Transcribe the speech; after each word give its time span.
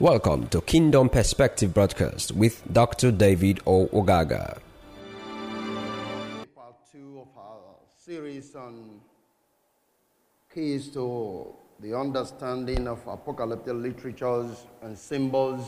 Welcome 0.00 0.46
to 0.50 0.60
Kingdom 0.60 1.08
Perspective 1.08 1.74
Broadcast 1.74 2.30
with 2.30 2.62
Dr. 2.72 3.10
David 3.10 3.58
O. 3.66 3.88
Ogaga. 3.88 4.60
Part 6.54 6.76
two 6.92 7.22
of 7.22 7.26
our 7.36 7.58
series 7.96 8.54
on 8.54 9.00
keys 10.54 10.86
to 10.90 11.52
the 11.80 11.98
understanding 11.98 12.86
of 12.86 13.04
apocalyptic 13.08 13.74
literatures 13.74 14.66
and 14.82 14.96
symbols 14.96 15.66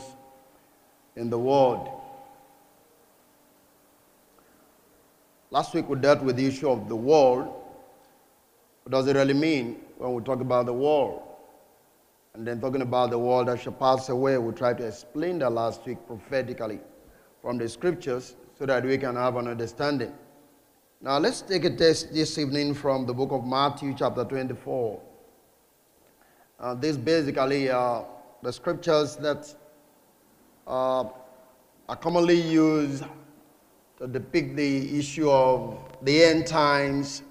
in 1.17 1.29
the 1.29 1.37
world. 1.37 1.89
Last 5.49 5.73
week 5.73 5.89
we 5.89 5.99
dealt 5.99 6.21
with 6.21 6.37
the 6.37 6.47
issue 6.47 6.69
of 6.69 6.87
the 6.87 6.95
world. 6.95 7.53
What 8.83 8.91
does 8.93 9.07
it 9.07 9.15
really 9.17 9.33
mean 9.33 9.81
when 9.97 10.13
we 10.13 10.23
talk 10.23 10.39
about 10.39 10.67
the 10.67 10.73
world? 10.73 11.23
And 12.33 12.47
then 12.47 12.61
talking 12.61 12.81
about 12.81 13.09
the 13.09 13.19
world 13.19 13.47
that 13.47 13.59
shall 13.59 13.73
pass 13.73 14.09
away, 14.09 14.37
we 14.37 14.53
tried 14.53 14.77
to 14.77 14.87
explain 14.87 15.39
that 15.39 15.49
last 15.49 15.85
week 15.85 15.97
prophetically 16.07 16.79
from 17.41 17.57
the 17.57 17.67
scriptures 17.67 18.35
so 18.57 18.65
that 18.65 18.85
we 18.85 18.97
can 18.97 19.15
have 19.15 19.35
an 19.35 19.47
understanding. 19.47 20.13
Now 21.01 21.17
let's 21.17 21.41
take 21.41 21.65
a 21.65 21.75
text 21.75 22.13
this 22.13 22.37
evening 22.37 22.73
from 22.73 23.05
the 23.05 23.13
book 23.13 23.31
of 23.31 23.45
Matthew, 23.45 23.93
chapter 23.97 24.23
24. 24.23 25.01
Uh, 26.59 26.75
this 26.75 26.95
basically 26.95 27.69
are 27.69 28.05
the 28.43 28.53
scriptures 28.53 29.15
that 29.17 29.53
uh, 30.67 31.05
are 31.89 31.95
commonly 31.95 32.39
used 32.39 33.03
to 33.97 34.07
depict 34.07 34.55
the 34.55 34.97
issue 34.97 35.29
of 35.29 35.77
the 36.03 36.23
end 36.23 36.47
times, 36.47 37.23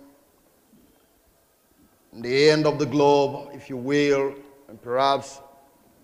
the 2.12 2.50
end 2.50 2.66
of 2.66 2.78
the 2.78 2.86
globe, 2.86 3.50
if 3.54 3.70
you 3.70 3.76
will, 3.76 4.34
and 4.70 4.80
perhaps 4.80 5.40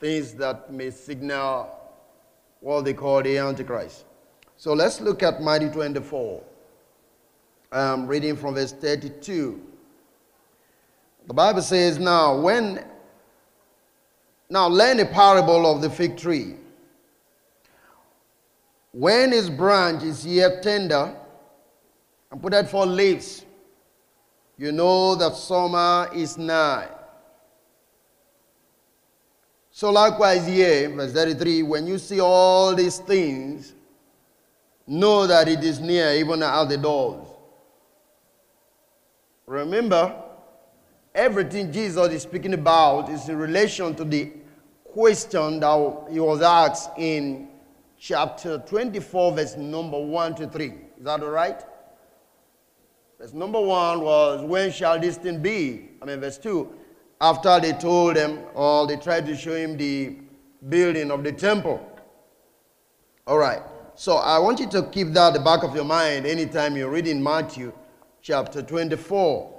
things 0.01 0.35
that 0.35 0.73
may 0.73 0.91
signal 0.91 1.71
what 2.61 2.85
they 2.85 2.93
call 2.93 3.23
the 3.23 3.39
Antichrist. 3.39 4.05
So 4.57 4.73
let's 4.73 5.01
look 5.01 5.23
at 5.23 5.41
Matthew 5.41 5.71
24. 5.71 6.43
I'm 7.71 8.09
reading 8.09 8.37
from 8.37 8.55
verse 8.55 8.73
32. 8.73 9.63
The 11.29 11.35
Bible 11.35 11.63
says, 11.63 11.99
Now, 11.99 12.41
when 12.41 12.85
now 14.49 14.69
learn 14.69 14.99
a 15.01 15.07
parable 15.07 15.71
of 15.71 15.81
the 15.81 15.91
fig 15.91 16.17
tree. 16.17 16.55
When 18.93 19.33
his 19.33 19.51
branch 19.51 20.03
is 20.03 20.27
yet 20.27 20.63
tender 20.63 21.15
and 22.31 22.43
put 22.43 22.55
out 22.55 22.69
forth 22.69 22.89
leaves, 22.89 23.45
you 24.57 24.73
know 24.73 25.15
that 25.17 25.37
summer 25.37 26.09
is 26.15 26.37
nigh. 26.39 26.89
So 29.77 29.91
likewise 29.91 30.47
here, 30.47 30.89
verse 30.89 31.13
33, 31.13 31.63
when 31.65 31.87
you 31.87 31.99
see 31.99 32.19
all 32.19 32.75
these 32.75 32.97
things, 32.97 33.75
know 34.87 35.27
that 35.27 35.49
it 35.49 35.63
is 35.63 35.81
near, 35.81 36.13
even 36.15 36.43
at 36.43 36.65
the 36.65 36.79
doors. 36.79 37.29
Remember, 39.45 40.19
everything 41.15 41.71
Jesus 41.71 42.11
is 42.11 42.23
speaking 42.23 42.55
about 42.55 43.11
is 43.11 43.29
in 43.29 43.37
relation 43.37 43.95
to 43.97 44.05
the 44.05 44.33
question 44.83 45.61
that 45.61 46.07
he 46.11 46.21
was 46.21 46.41
asked 46.41 46.93
in 46.97 47.49
chapter 47.99 48.57
24, 48.57 49.33
verse 49.33 49.57
number 49.59 50.01
1 50.01 50.37
to 50.37 50.49
3. 50.49 50.69
Is 50.69 50.75
that 51.01 51.23
all 51.23 51.29
right? 51.29 51.63
Verse 53.19 53.35
number 53.35 53.61
1 53.61 54.01
was, 54.01 54.43
When 54.43 54.73
shall 54.73 54.99
this 54.99 55.19
thing 55.19 55.43
be? 55.43 55.91
I 56.01 56.07
mean, 56.07 56.21
verse 56.21 56.39
2 56.39 56.73
after 57.21 57.61
they 57.61 57.73
told 57.73 58.17
him 58.17 58.41
or 58.55 58.87
they 58.87 58.97
tried 58.97 59.27
to 59.27 59.37
show 59.37 59.55
him 59.55 59.77
the 59.77 60.17
building 60.69 61.11
of 61.11 61.25
the 61.25 61.33
temple. 61.33 61.81
All 63.27 63.39
right. 63.39 63.63
So 63.95 64.17
I 64.17 64.39
want 64.39 64.61
you 64.61 64.69
to 64.71 64.83
keep 64.85 65.09
that 65.15 65.29
at 65.29 65.33
the 65.35 65.41
back 65.41 65.63
of 65.63 65.75
your 65.75 65.85
mind 65.85 66.27
anytime 66.27 66.77
you're 66.77 66.91
reading 66.91 67.23
Matthew 67.23 67.73
chapter 68.21 68.61
24. 68.61 69.53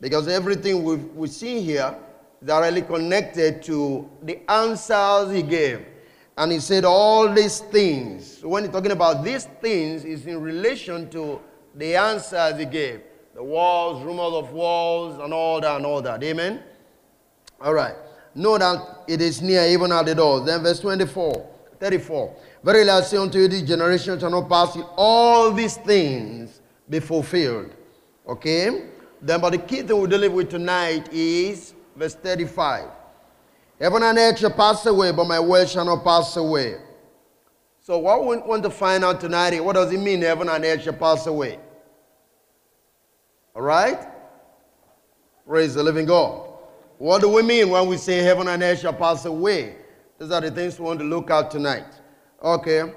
Because 0.00 0.28
everything 0.28 0.84
we've, 0.84 1.04
we 1.14 1.26
see 1.28 1.60
here 1.60 1.96
is 2.40 2.46
directly 2.46 2.82
connected 2.82 3.62
to 3.62 4.08
the 4.22 4.38
answers 4.50 5.32
he 5.32 5.42
gave. 5.42 5.84
And 6.36 6.52
he 6.52 6.60
said 6.60 6.84
all 6.84 7.32
these 7.32 7.60
things. 7.60 8.40
When 8.44 8.64
he's 8.64 8.72
talking 8.72 8.92
about 8.92 9.24
these 9.24 9.46
things, 9.60 10.04
is 10.04 10.26
in 10.26 10.40
relation 10.40 11.10
to 11.10 11.40
the 11.74 11.96
answers 11.96 12.58
he 12.58 12.66
gave. 12.66 13.00
The 13.34 13.42
walls, 13.42 14.04
rumors 14.04 14.34
of 14.34 14.52
walls, 14.52 15.18
and 15.18 15.32
all 15.32 15.60
that 15.60 15.76
and 15.76 15.86
all 15.86 16.02
that. 16.02 16.22
Amen? 16.22 16.62
All 17.60 17.74
right. 17.74 17.94
Know 18.34 18.56
that 18.58 19.04
it 19.08 19.20
is 19.20 19.42
near, 19.42 19.66
even 19.66 19.90
at 19.92 20.06
the 20.06 20.14
door. 20.14 20.40
Then 20.40 20.62
verse 20.62 20.80
24, 20.80 21.48
34. 21.80 22.36
Verily 22.62 22.90
I 22.90 23.00
say 23.00 23.16
unto 23.16 23.38
you, 23.38 23.48
this 23.48 23.62
generation 23.62 24.18
shall 24.18 24.30
not 24.30 24.48
pass 24.48 24.76
all 24.96 25.52
these 25.52 25.76
things 25.76 26.60
be 26.88 27.00
fulfilled. 27.00 27.74
Okay? 28.26 28.90
Then, 29.20 29.40
but 29.40 29.50
the 29.50 29.58
key 29.58 29.82
thing 29.82 30.00
we're 30.00 30.06
dealing 30.06 30.32
with 30.32 30.50
tonight 30.50 31.12
is 31.12 31.74
verse 31.96 32.14
35. 32.14 32.84
Heaven 33.80 34.02
and 34.02 34.18
earth 34.18 34.38
shall 34.38 34.50
pass 34.50 34.86
away, 34.86 35.12
but 35.12 35.26
my 35.26 35.40
word 35.40 35.68
shall 35.68 35.84
not 35.84 36.04
pass 36.04 36.36
away. 36.36 36.76
So, 37.80 37.98
what 37.98 38.26
we 38.26 38.36
want 38.36 38.62
to 38.64 38.70
find 38.70 39.04
out 39.04 39.20
tonight 39.20 39.54
is 39.54 39.60
what 39.60 39.74
does 39.74 39.92
it 39.92 39.98
mean, 39.98 40.20
heaven 40.22 40.48
and 40.48 40.64
earth 40.64 40.82
shall 40.82 40.92
pass 40.92 41.26
away? 41.26 41.58
All 43.54 43.62
right? 43.62 43.98
Praise 45.46 45.74
the 45.74 45.82
living 45.82 46.06
God. 46.06 46.47
What 46.98 47.20
do 47.20 47.28
we 47.28 47.42
mean 47.42 47.70
when 47.70 47.86
we 47.86 47.96
say 47.96 48.18
heaven 48.18 48.48
and 48.48 48.60
earth 48.60 48.80
shall 48.80 48.92
pass 48.92 49.24
away? 49.24 49.76
These 50.18 50.32
are 50.32 50.40
the 50.40 50.50
things 50.50 50.80
we 50.80 50.84
want 50.84 50.98
to 50.98 51.04
look 51.04 51.30
at 51.30 51.48
tonight. 51.48 51.86
Okay? 52.42 52.92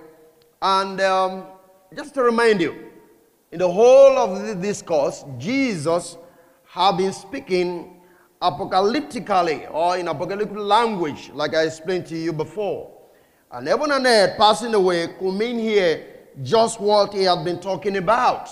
And 0.60 1.00
um, 1.02 1.46
just 1.96 2.16
to 2.16 2.24
remind 2.24 2.62
you, 2.62 2.90
in 3.52 3.60
the 3.60 3.72
whole 3.72 4.18
of 4.18 4.42
this 4.42 4.56
discourse, 4.56 5.24
Jesus 5.38 6.18
have 6.66 6.98
been 6.98 7.14
speaking 7.14 8.02
apocalyptically 8.42 9.72
or 9.72 9.98
in 9.98 10.08
apocalyptic 10.08 10.58
language, 10.58 11.30
like 11.36 11.54
I 11.54 11.66
explained 11.66 12.08
to 12.08 12.18
you 12.18 12.34
before. 12.34 12.92
And 13.52 13.68
heaven 13.68 13.92
and 13.92 14.04
earth 14.08 14.36
passing 14.36 14.74
away 14.74 15.10
could 15.20 15.34
mean 15.34 15.60
here 15.60 16.08
just 16.42 16.80
what 16.80 17.14
he 17.14 17.24
had 17.24 17.44
been 17.44 17.60
talking 17.60 17.98
about 17.98 18.50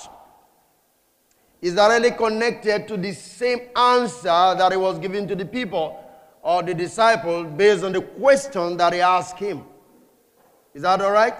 is 1.62 1.76
directly 1.76 2.12
connected 2.12 2.88
to 2.88 2.98
the 2.98 3.12
same 3.12 3.62
answer 3.76 4.24
that 4.24 4.72
he 4.72 4.78
was 4.78 4.98
giving 5.00 5.28
to 5.28 5.36
the 5.36 5.46
people 5.46 6.04
or 6.42 6.64
the 6.64 6.74
disciple 6.74 7.44
based 7.44 7.84
on 7.84 7.92
the 7.92 8.02
question 8.02 8.78
that 8.78 8.94
he 8.94 9.02
asked 9.02 9.38
him. 9.38 9.64
Is 10.74 10.84
that 10.84 11.02
all 11.02 11.12
right? 11.12 11.34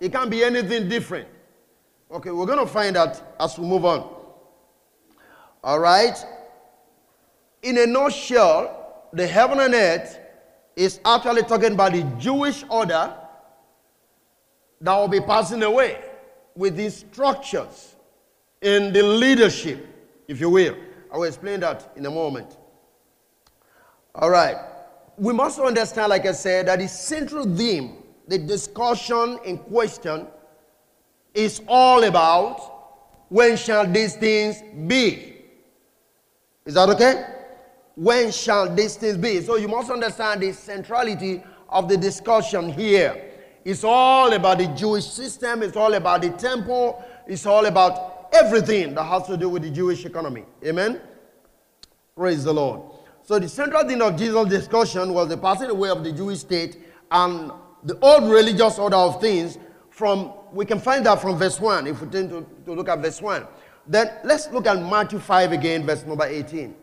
It 0.00 0.12
can't 0.12 0.30
be 0.30 0.42
anything 0.42 0.88
different. 0.88 1.28
Okay, 2.10 2.30
we're 2.30 2.46
going 2.46 2.58
to 2.58 2.66
find 2.66 2.96
out 2.96 3.22
as 3.38 3.56
we 3.58 3.66
move 3.66 3.84
on. 3.84 4.12
All 5.62 5.78
right? 5.78 6.16
In 7.62 7.78
a 7.78 7.86
nutshell, 7.86 9.08
the 9.12 9.26
heaven 9.26 9.60
and 9.60 9.74
earth 9.74 10.18
is 10.74 10.98
actually 11.04 11.42
talking 11.42 11.72
about 11.74 11.92
the 11.92 12.02
Jewish 12.18 12.64
order 12.68 13.14
that 14.80 14.96
will 14.96 15.08
be 15.08 15.20
passing 15.20 15.62
away 15.62 16.02
with 16.56 16.74
these 16.74 16.96
structures 16.96 17.89
in 18.62 18.92
the 18.92 19.02
leadership, 19.02 19.86
if 20.28 20.40
you 20.40 20.50
will. 20.50 20.76
I 21.12 21.16
will 21.16 21.24
explain 21.24 21.60
that 21.60 21.92
in 21.96 22.06
a 22.06 22.10
moment. 22.10 22.56
All 24.14 24.30
right. 24.30 24.56
We 25.16 25.32
must 25.32 25.58
understand, 25.58 26.10
like 26.10 26.26
I 26.26 26.32
said, 26.32 26.68
that 26.68 26.78
the 26.78 26.88
central 26.88 27.44
theme, 27.44 28.02
the 28.26 28.38
discussion 28.38 29.38
in 29.44 29.58
question, 29.58 30.26
is 31.34 31.62
all 31.68 32.04
about 32.04 32.80
when 33.28 33.56
shall 33.56 33.86
these 33.86 34.16
things 34.16 34.62
be? 34.86 35.36
Is 36.64 36.74
that 36.74 36.88
okay? 36.90 37.24
When 37.94 38.30
shall 38.32 38.74
these 38.74 38.96
things 38.96 39.16
be? 39.16 39.40
So 39.40 39.56
you 39.56 39.68
must 39.68 39.90
understand 39.90 40.42
the 40.42 40.52
centrality 40.52 41.42
of 41.68 41.88
the 41.88 41.96
discussion 41.96 42.72
here. 42.72 43.30
It's 43.64 43.84
all 43.84 44.32
about 44.32 44.58
the 44.58 44.66
Jewish 44.68 45.06
system, 45.06 45.62
it's 45.62 45.76
all 45.76 45.94
about 45.94 46.22
the 46.22 46.30
temple, 46.30 47.04
it's 47.26 47.46
all 47.46 47.66
about 47.66 48.19
everything 48.32 48.94
that 48.94 49.04
has 49.04 49.26
to 49.26 49.36
do 49.36 49.48
with 49.48 49.62
the 49.62 49.70
Jewish 49.70 50.04
economy. 50.04 50.44
Amen? 50.64 51.00
Praise 52.16 52.44
the 52.44 52.52
Lord. 52.52 52.82
So, 53.22 53.38
the 53.38 53.48
central 53.48 53.86
thing 53.86 54.02
of 54.02 54.16
Jesus' 54.16 54.48
discussion 54.48 55.14
was 55.14 55.28
the 55.28 55.36
passing 55.36 55.70
away 55.70 55.90
of 55.90 56.02
the 56.02 56.12
Jewish 56.12 56.40
state 56.40 56.78
and 57.10 57.52
the 57.84 57.98
old 58.00 58.30
religious 58.30 58.78
order 58.78 58.96
of 58.96 59.20
things. 59.20 59.58
From 59.90 60.32
we 60.52 60.64
can 60.64 60.80
find 60.80 61.04
that 61.06 61.20
from 61.20 61.36
verse 61.36 61.60
1 61.60 61.86
if 61.86 62.00
we 62.00 62.08
tend 62.08 62.30
to, 62.30 62.46
to 62.64 62.72
look 62.72 62.88
at 62.88 63.00
verse 63.00 63.20
1. 63.20 63.46
Then 63.86 64.10
let's 64.24 64.50
look 64.50 64.66
at 64.66 64.80
Matthew 64.80 65.18
5 65.18 65.52
again, 65.52 65.84
verse 65.86 66.04
number 66.04 66.24
18. 66.24 66.74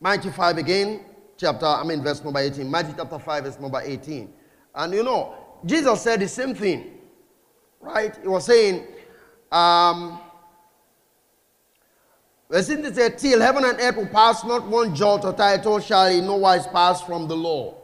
Matthew 0.00 0.30
5 0.30 0.58
again, 0.58 1.04
chapter, 1.36 1.66
I 1.66 1.84
mean, 1.84 2.02
verse 2.02 2.22
number 2.24 2.40
18. 2.40 2.70
Matthew 2.70 2.94
chapter 2.96 3.18
5, 3.18 3.44
verse 3.44 3.60
number 3.60 3.80
18. 3.82 4.32
And 4.74 4.94
you 4.94 5.02
know, 5.02 5.34
Jesus 5.64 6.00
said 6.02 6.20
the 6.20 6.28
same 6.28 6.54
thing, 6.54 6.98
right? 7.80 8.16
He 8.20 8.28
was 8.28 8.46
saying, 8.46 8.86
um, 9.50 10.20
verse 12.48 12.68
it 12.68 12.94
says, 12.94 13.20
Till 13.20 13.40
heaven 13.40 13.64
and 13.64 13.78
earth 13.80 13.96
will 13.96 14.06
pass, 14.06 14.44
not 14.44 14.66
one 14.66 14.94
jot 14.94 15.24
or 15.24 15.32
title 15.32 15.80
shall 15.80 16.06
in 16.06 16.26
no 16.26 16.36
wise 16.36 16.66
pass 16.66 17.02
from 17.02 17.28
the 17.28 17.36
law. 17.36 17.80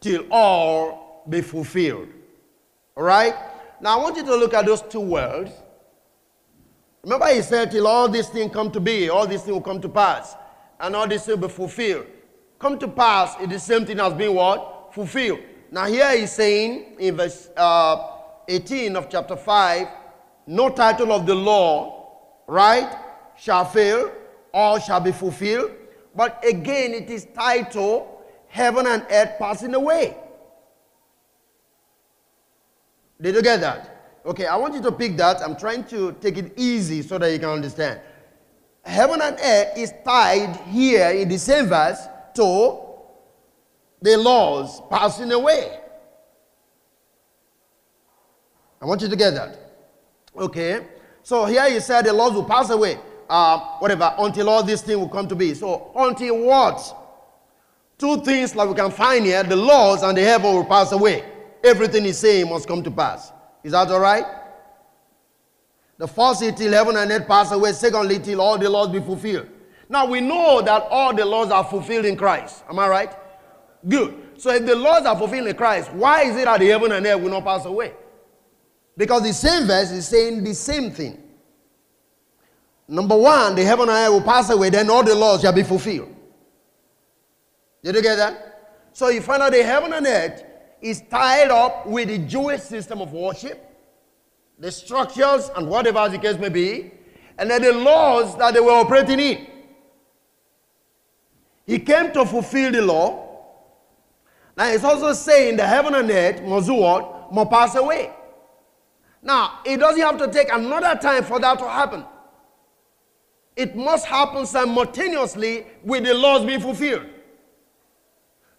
till 0.00 0.24
all 0.30 1.24
be 1.28 1.40
fulfilled. 1.40 2.08
All 2.96 3.02
right? 3.02 3.34
Now 3.80 3.98
I 3.98 4.02
want 4.02 4.16
you 4.16 4.24
to 4.24 4.36
look 4.36 4.54
at 4.54 4.66
those 4.66 4.82
two 4.82 5.00
words. 5.00 5.52
Remember, 7.02 7.26
he 7.28 7.42
said, 7.42 7.70
till 7.70 7.86
all 7.86 8.08
these 8.08 8.28
things 8.28 8.52
come 8.52 8.70
to 8.72 8.80
be, 8.80 9.08
all 9.08 9.26
these 9.26 9.42
things 9.42 9.52
will 9.52 9.60
come 9.60 9.80
to 9.80 9.88
pass, 9.88 10.34
and 10.80 10.94
all 10.96 11.08
things 11.08 11.26
will 11.26 11.36
be 11.36 11.48
fulfilled. 11.48 12.06
Come 12.58 12.78
to 12.78 12.88
pass 12.88 13.40
is 13.40 13.48
the 13.48 13.58
same 13.60 13.86
thing 13.86 14.00
as 14.00 14.12
being 14.14 14.34
what? 14.34 14.92
Fulfilled. 14.92 15.38
Now, 15.70 15.84
here 15.86 16.18
he's 16.18 16.32
saying 16.32 16.96
in 16.98 17.16
verse 17.16 17.50
uh, 17.56 18.16
18 18.48 18.96
of 18.96 19.08
chapter 19.08 19.36
5, 19.36 19.86
no 20.48 20.70
title 20.70 21.12
of 21.12 21.26
the 21.26 21.34
law, 21.34 22.08
right, 22.46 22.90
shall 23.36 23.66
fail, 23.66 24.10
all 24.52 24.78
shall 24.78 24.98
be 24.98 25.12
fulfilled. 25.12 25.72
But 26.16 26.42
again, 26.42 26.94
it 26.94 27.10
is 27.10 27.26
title, 27.34 28.24
Heaven 28.48 28.86
and 28.86 29.04
Earth 29.10 29.32
Passing 29.38 29.74
Away. 29.74 30.16
Did 33.20 33.34
you 33.34 33.42
get 33.42 33.60
that? 33.60 34.20
Okay, 34.24 34.46
I 34.46 34.56
want 34.56 34.72
you 34.72 34.80
to 34.82 34.92
pick 34.92 35.18
that. 35.18 35.42
I'm 35.42 35.54
trying 35.54 35.84
to 35.84 36.12
take 36.12 36.38
it 36.38 36.54
easy 36.56 37.02
so 37.02 37.18
that 37.18 37.30
you 37.30 37.38
can 37.38 37.50
understand. 37.50 38.00
Heaven 38.82 39.20
and 39.20 39.36
earth 39.36 39.76
is 39.76 39.92
tied 40.02 40.56
here 40.68 41.10
in 41.10 41.28
the 41.28 41.38
same 41.38 41.66
verse 41.66 42.00
to 42.36 42.78
the 44.00 44.16
laws 44.16 44.80
passing 44.88 45.30
away. 45.30 45.78
I 48.80 48.86
want 48.86 49.02
you 49.02 49.08
to 49.08 49.16
get 49.16 49.34
that. 49.34 49.67
Okay. 50.40 50.86
So 51.22 51.44
here 51.44 51.68
he 51.70 51.80
said 51.80 52.06
the 52.06 52.12
laws 52.12 52.32
will 52.32 52.44
pass 52.44 52.70
away. 52.70 52.98
Uh, 53.28 53.58
whatever, 53.78 54.14
until 54.18 54.48
all 54.48 54.62
these 54.62 54.80
things 54.80 54.98
will 54.98 55.08
come 55.08 55.28
to 55.28 55.34
be. 55.34 55.52
So 55.52 55.92
until 55.94 56.38
what? 56.38 56.96
Two 57.98 58.22
things 58.22 58.56
like 58.56 58.68
we 58.68 58.74
can 58.74 58.90
find 58.90 59.26
here, 59.26 59.42
the 59.42 59.56
laws 59.56 60.02
and 60.02 60.16
the 60.16 60.22
heaven 60.22 60.54
will 60.54 60.64
pass 60.64 60.92
away. 60.92 61.24
Everything 61.62 62.04
he's 62.04 62.18
saying 62.18 62.48
must 62.48 62.66
come 62.66 62.82
to 62.82 62.90
pass. 62.90 63.32
Is 63.62 63.72
that 63.72 63.90
all 63.90 64.00
right? 64.00 64.24
The 65.98 66.06
first 66.06 66.42
is 66.42 66.54
till 66.54 66.72
heaven 66.72 66.96
and 66.96 67.10
earth 67.10 67.26
pass 67.26 67.50
away. 67.50 67.72
Secondly, 67.72 68.20
till 68.20 68.40
all 68.40 68.56
the 68.56 68.70
laws 68.70 68.88
be 68.88 69.00
fulfilled. 69.00 69.48
Now 69.88 70.06
we 70.06 70.20
know 70.20 70.62
that 70.62 70.86
all 70.90 71.14
the 71.14 71.24
laws 71.24 71.50
are 71.50 71.64
fulfilled 71.64 72.04
in 72.04 72.16
Christ. 72.16 72.62
Am 72.70 72.78
I 72.78 72.88
right? 72.88 73.12
Good. 73.86 74.14
So 74.38 74.50
if 74.54 74.64
the 74.64 74.76
laws 74.76 75.04
are 75.04 75.18
fulfilled 75.18 75.48
in 75.48 75.56
Christ, 75.56 75.92
why 75.92 76.22
is 76.22 76.36
it 76.36 76.44
that 76.44 76.60
the 76.60 76.68
heaven 76.68 76.92
and 76.92 77.04
earth 77.04 77.20
will 77.20 77.30
not 77.30 77.44
pass 77.44 77.64
away? 77.64 77.92
Because 78.98 79.22
the 79.22 79.32
same 79.32 79.66
verse 79.68 79.92
is 79.92 80.08
saying 80.08 80.42
the 80.42 80.52
same 80.52 80.90
thing. 80.90 81.22
Number 82.88 83.16
one, 83.16 83.54
the 83.54 83.64
heaven 83.64 83.88
and 83.88 83.96
earth 83.96 84.10
will 84.10 84.22
pass 84.22 84.50
away, 84.50 84.70
then 84.70 84.90
all 84.90 85.04
the 85.04 85.14
laws 85.14 85.42
shall 85.42 85.52
be 85.52 85.62
fulfilled. 85.62 86.12
Did 87.84 87.94
you 87.94 88.02
get 88.02 88.16
that? 88.16 88.90
So 88.92 89.08
you 89.08 89.20
find 89.20 89.40
out 89.40 89.52
the 89.52 89.62
heaven 89.62 89.92
and 89.92 90.04
earth 90.04 90.42
is 90.80 91.00
tied 91.08 91.50
up 91.52 91.86
with 91.86 92.08
the 92.08 92.18
Jewish 92.18 92.62
system 92.62 93.00
of 93.00 93.12
worship, 93.12 93.64
the 94.58 94.72
structures, 94.72 95.48
and 95.54 95.68
whatever 95.68 96.08
the 96.08 96.18
case 96.18 96.36
may 96.36 96.48
be, 96.48 96.90
and 97.38 97.48
then 97.48 97.62
the 97.62 97.72
laws 97.72 98.36
that 98.38 98.52
they 98.52 98.60
were 98.60 98.72
operating 98.72 99.20
in. 99.20 99.46
He 101.66 101.78
came 101.78 102.10
to 102.14 102.26
fulfill 102.26 102.72
the 102.72 102.82
law. 102.82 103.44
Now 104.56 104.66
it's 104.70 104.82
also 104.82 105.12
saying 105.12 105.56
the 105.56 105.66
heaven 105.66 105.94
and 105.94 106.10
earth 106.10 106.40
what? 106.42 107.32
Must 107.32 107.50
pass 107.50 107.76
away. 107.76 108.10
Now, 109.28 109.58
it 109.62 109.76
doesn't 109.76 110.00
have 110.00 110.16
to 110.20 110.28
take 110.28 110.50
another 110.50 110.98
time 110.98 111.22
for 111.22 111.38
that 111.38 111.58
to 111.58 111.68
happen. 111.68 112.02
It 113.54 113.76
must 113.76 114.06
happen 114.06 114.46
simultaneously 114.46 115.66
with 115.84 116.04
the 116.04 116.14
laws 116.14 116.46
being 116.46 116.60
fulfilled. 116.60 117.04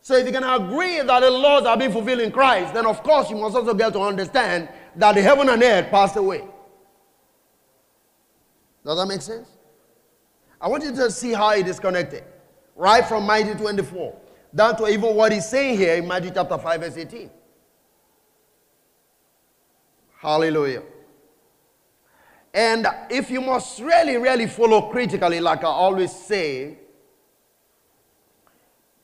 So 0.02 0.16
if 0.16 0.28
you 0.28 0.32
can 0.32 0.44
agree 0.44 1.02
that 1.02 1.22
the 1.22 1.32
laws 1.32 1.66
are 1.66 1.76
being 1.76 1.92
fulfilled 1.92 2.20
in 2.20 2.32
Christ, 2.32 2.76
then 2.76 2.86
of 2.86 3.02
course 3.02 3.32
you 3.32 3.36
must 3.36 3.56
also 3.56 3.74
get 3.74 3.94
to 3.94 4.00
understand 4.00 4.70
that 4.96 5.16
the 5.16 5.24
heaven 5.24 5.50
and 5.50 5.64
earth 5.64 5.90
passed 5.90 6.18
away. 6.18 6.44
Does 8.86 8.96
that 8.96 9.08
make 9.08 9.24
sense? 9.24 9.50
I 10.62 10.68
want 10.68 10.84
you 10.84 10.94
to 10.94 11.10
see 11.10 11.34
how 11.34 11.50
it 11.50 11.68
is 11.68 11.80
connected. 11.80 12.24
Right 12.76 13.04
from 13.04 13.26
Matthew 13.26 13.56
24 13.56 14.16
down 14.54 14.78
to 14.78 14.88
even 14.88 15.16
what 15.16 15.32
he's 15.32 15.50
saying 15.50 15.80
here 15.80 15.96
in 15.96 16.08
Matthew 16.08 16.30
chapter 16.32 16.60
5, 16.60 16.80
verse 16.80 16.96
18. 16.96 17.32
Hallelujah. 20.20 20.84
And 22.54 22.86
if 23.10 23.32
you 23.32 23.40
must 23.40 23.80
really, 23.80 24.18
really 24.18 24.48
follow 24.48 24.90
critically, 24.90 25.40
like 25.40 25.64
I 25.64 25.68
always 25.68 26.12
say, 26.12 26.78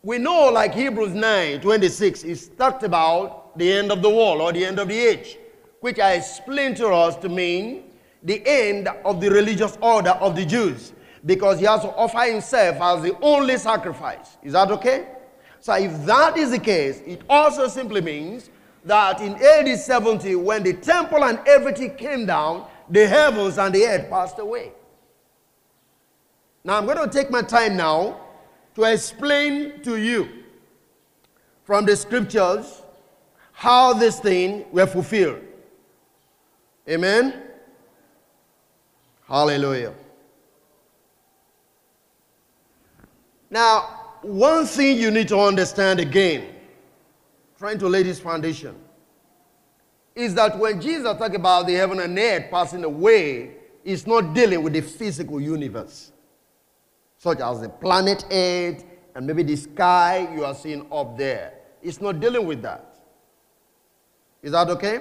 we 0.04 0.18
know, 0.18 0.50
like 0.50 0.74
Hebrews 0.74 1.14
9 1.14 1.62
26, 1.62 2.24
is 2.26 2.50
talked 2.50 2.84
about 2.84 3.58
the 3.58 3.72
end 3.72 3.94
of 3.94 4.02
the 4.02 4.10
world 4.10 4.42
or 4.42 4.52
the 4.52 4.66
end 4.66 4.78
of 4.78 4.90
the 4.90 5.00
age, 5.00 5.38
which 5.80 6.00
I 6.00 6.16
explained 6.16 6.76
to 6.78 6.90
us 6.90 7.16
to 7.18 7.30
mean 7.30 7.92
the 8.22 8.46
end 8.46 8.90
of 9.06 9.22
the 9.22 9.30
religious 9.30 9.78
order 9.82 10.12
of 10.12 10.36
the 10.36 10.46
Jews, 10.46 10.92
because 11.26 11.60
he 11.60 11.66
has 11.66 11.80
to 11.82 11.96
offer 11.96 12.30
himself 12.30 12.76
as 12.82 13.04
the 13.04 13.18
only 13.22 13.58
sacrifice. 13.58 14.38
Is 14.44 14.52
that 14.52 14.70
okay? 14.70 15.08
So, 15.62 15.74
if 15.76 16.06
that 16.06 16.36
is 16.36 16.52
the 16.52 16.60
case, 16.60 17.02
it 17.06 17.22
also 17.30 17.70
simply 17.70 18.02
means 18.02 18.50
that 18.86 19.20
in 19.20 19.36
AD 19.36 19.80
70, 19.80 20.36
when 20.36 20.64
the 20.64 20.74
temple 20.74 21.26
and 21.26 21.40
everything 21.48 21.96
came 21.96 22.26
down, 22.26 22.68
the 22.90 23.08
heavens 23.08 23.58
and 23.58 23.74
the 23.74 23.84
earth 23.84 24.10
passed 24.10 24.40
away. 24.40 24.72
Now, 26.64 26.78
I'm 26.78 26.86
going 26.86 26.98
to 26.98 27.08
take 27.08 27.30
my 27.30 27.42
time 27.42 27.76
now 27.76 28.22
to 28.76 28.84
explain 28.84 29.82
to 29.82 29.98
you 29.98 30.30
from 31.64 31.86
the 31.86 31.96
scriptures 31.96 32.84
how 33.52 33.94
this 33.94 34.20
thing 34.20 34.66
were 34.72 34.86
fulfilled. 34.86 35.42
Amen? 36.88 37.42
Hallelujah. 39.28 39.94
Now, 43.50 44.18
one 44.22 44.66
thing 44.66 44.98
you 44.98 45.10
need 45.10 45.28
to 45.30 45.40
understand 45.40 46.00
again, 46.00 46.55
trying 47.58 47.80
to 47.80 47.88
lay 47.88 48.04
this 48.04 48.20
foundation, 48.20 48.76
is 50.16 50.34
that 50.36 50.58
when 50.58 50.80
Jesus 50.80 51.18
talked 51.18 51.36
about 51.36 51.68
the 51.68 51.74
heaven 51.74 52.00
and 52.00 52.18
earth 52.18 52.46
passing 52.50 52.84
away, 52.84 53.56
he's 53.84 54.08
not 54.08 54.34
dealing 54.34 54.64
with 54.64 54.74
the 54.74 54.82
physical 54.82 55.42
universe 55.42 56.12
such 57.18 57.40
as 57.40 57.62
the 57.62 57.70
planet 57.70 58.26
Earth 58.30 58.84
and 59.16 59.26
maybe 59.26 59.42
the 59.42 59.56
sky 59.56 60.30
you 60.36 60.46
are 60.46 60.54
seeing 60.54 60.86
up 60.92 61.18
there. 61.18 61.54
It's 61.82 62.02
not 62.02 62.20
dealing 62.20 62.46
with 62.46 62.62
that. 62.62 63.00
Is 64.44 64.52
that 64.52 64.70
okay? 64.70 65.00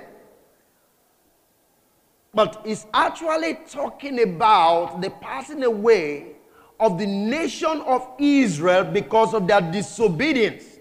But 2.32 2.62
it's 2.64 2.86
actually 2.94 3.58
talking 3.68 4.22
about 4.22 5.00
the 5.00 5.10
passing 5.10 5.62
away 5.64 6.36
of 6.80 6.98
the 6.98 7.06
nation 7.06 7.82
of 7.82 8.08
Israel 8.18 8.84
because 8.84 9.34
of 9.34 9.46
their 9.46 9.60
disobedience, 9.60 10.73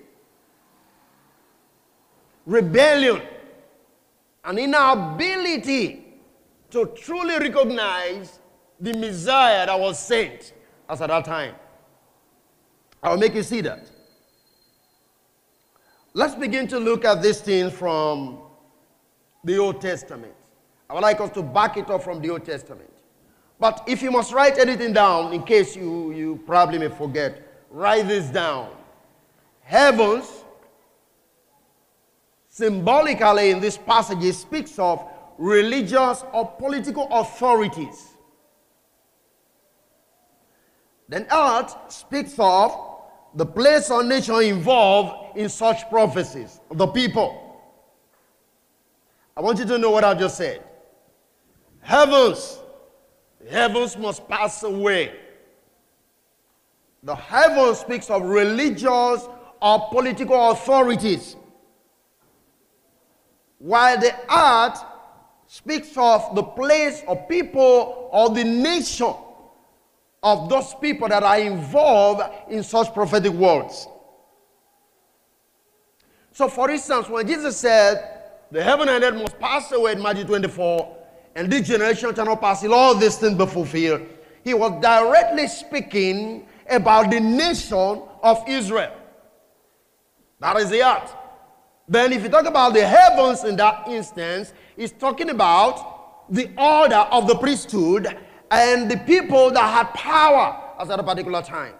rebellion, 2.46 3.22
and 4.46 4.60
inability 4.60 6.06
to 6.72 6.88
truly 6.96 7.38
recognize 7.38 8.40
the 8.80 8.94
Messiah 8.94 9.66
that 9.66 9.80
was 9.80 9.98
sent 10.00 10.54
as 10.90 11.02
at 11.02 11.08
that 11.08 11.26
time. 11.26 11.56
I'll 13.02 13.18
make 13.18 13.36
you 13.36 13.44
see 13.44 13.62
that. 13.62 13.90
Let's 16.14 16.36
begin 16.36 16.68
to 16.68 16.80
look 16.80 17.06
at 17.06 17.22
these 17.22 17.42
things 17.42 17.74
from 17.74 18.40
the 19.44 19.58
Old 19.58 19.82
Testament. 19.82 20.34
I 20.90 20.94
would 20.94 21.04
like 21.04 21.20
us 21.22 21.32
to 21.32 21.42
back 21.42 21.78
it 21.78 21.90
up 21.90 22.04
from 22.04 22.22
the 22.22 22.30
Old 22.30 22.46
Testament. 22.46 22.90
But 23.60 23.84
if 23.88 24.02
you 24.02 24.12
must 24.12 24.34
write 24.34 24.58
anything 24.58 24.94
down, 24.94 25.34
in 25.34 25.44
case 25.44 25.76
you, 25.76 26.12
you 26.12 26.42
probably 26.46 26.80
may 26.80 26.90
forget, 26.90 27.42
write 27.70 28.08
this 28.08 28.26
down. 28.28 28.70
Heavens, 29.62 30.43
symbolically 32.54 33.50
in 33.50 33.60
this 33.60 33.78
passage, 33.78 34.34
speaks 34.34 34.78
of 34.78 35.04
religious 35.38 36.24
or 36.32 36.46
political 36.58 37.08
authorities 37.12 38.14
then 41.14 41.28
earth 41.32 41.76
speaks 41.90 42.34
of 42.40 42.76
the 43.36 43.46
place 43.46 43.92
or 43.92 44.04
nation 44.04 44.42
involved 44.42 45.38
in 45.38 45.48
such 45.48 45.88
prophecies, 45.90 46.60
the 46.72 46.88
people. 46.88 47.40
I 49.38 49.42
want 49.42 49.60
you 49.60 49.66
to 49.66 49.78
know 49.78 49.92
what 49.92 50.04
I've 50.04 50.18
just 50.18 50.38
said. 50.38 50.64
Heavens, 51.82 52.60
heavens 53.50 53.96
must 53.98 54.28
pass 54.28 54.64
away. 54.64 55.14
The 57.04 57.16
heaven 57.16 57.76
speaks 57.76 58.10
of 58.10 58.24
religious 58.24 59.28
or 59.62 59.90
political 59.92 60.52
authorities, 60.52 61.36
while 63.64 63.98
the 63.98 64.14
earth 64.30 64.84
speaks 65.48 65.94
of 65.96 66.36
the 66.36 66.44
place 66.44 67.02
or 67.08 67.16
people 67.28 68.10
or 68.12 68.30
the 68.30 68.44
nation 68.44 69.14
of 70.22 70.50
those 70.50 70.74
people 70.82 71.08
that 71.08 71.24
are 71.24 71.40
involved 71.40 72.24
in 72.50 72.62
such 72.62 72.94
prophetic 72.94 73.32
words. 73.32 73.88
So, 76.34 76.50
for 76.50 76.70
instance, 76.72 77.08
when 77.08 77.26
Jesus 77.26 77.56
said, 77.56 78.04
The 78.52 78.62
heaven 78.62 78.90
and 78.90 79.02
earth 79.02 79.16
must 79.16 79.40
pass 79.40 79.72
away 79.72 79.94
in 79.94 80.02
Matthew 80.02 80.26
24, 80.26 80.98
and 81.36 81.50
this 81.50 81.66
generation 81.66 82.14
shall 82.14 82.26
not 82.26 82.42
pass 82.42 82.60
till 82.60 82.74
all 82.74 82.96
these 82.96 83.16
things 83.16 83.38
be 83.38 83.46
fulfilled, 83.46 84.02
he 84.44 84.54
was 84.54 84.82
directly 84.82 85.48
speaking 85.48 86.48
about 86.70 87.10
the 87.12 87.22
nation 87.22 88.02
of 88.22 88.44
Israel. 88.46 88.94
That 90.42 90.58
is 90.58 90.70
the 90.70 90.86
earth. 90.86 91.16
Then, 91.88 92.14
if 92.14 92.24
you 92.24 92.30
talk 92.30 92.46
about 92.46 92.74
the 92.74 92.86
heavens 92.86 93.44
in 93.44 93.56
that 93.58 93.88
instance, 93.88 94.54
he's 94.76 94.92
talking 94.92 95.30
about 95.30 96.32
the 96.32 96.50
order 96.58 96.96
of 96.96 97.28
the 97.28 97.36
priesthood 97.36 98.18
and 98.50 98.90
the 98.90 98.98
people 98.98 99.52
that 99.52 99.74
had 99.74 99.94
power 99.94 100.60
at 100.80 101.00
a 101.00 101.04
particular 101.04 101.42
time. 101.42 101.74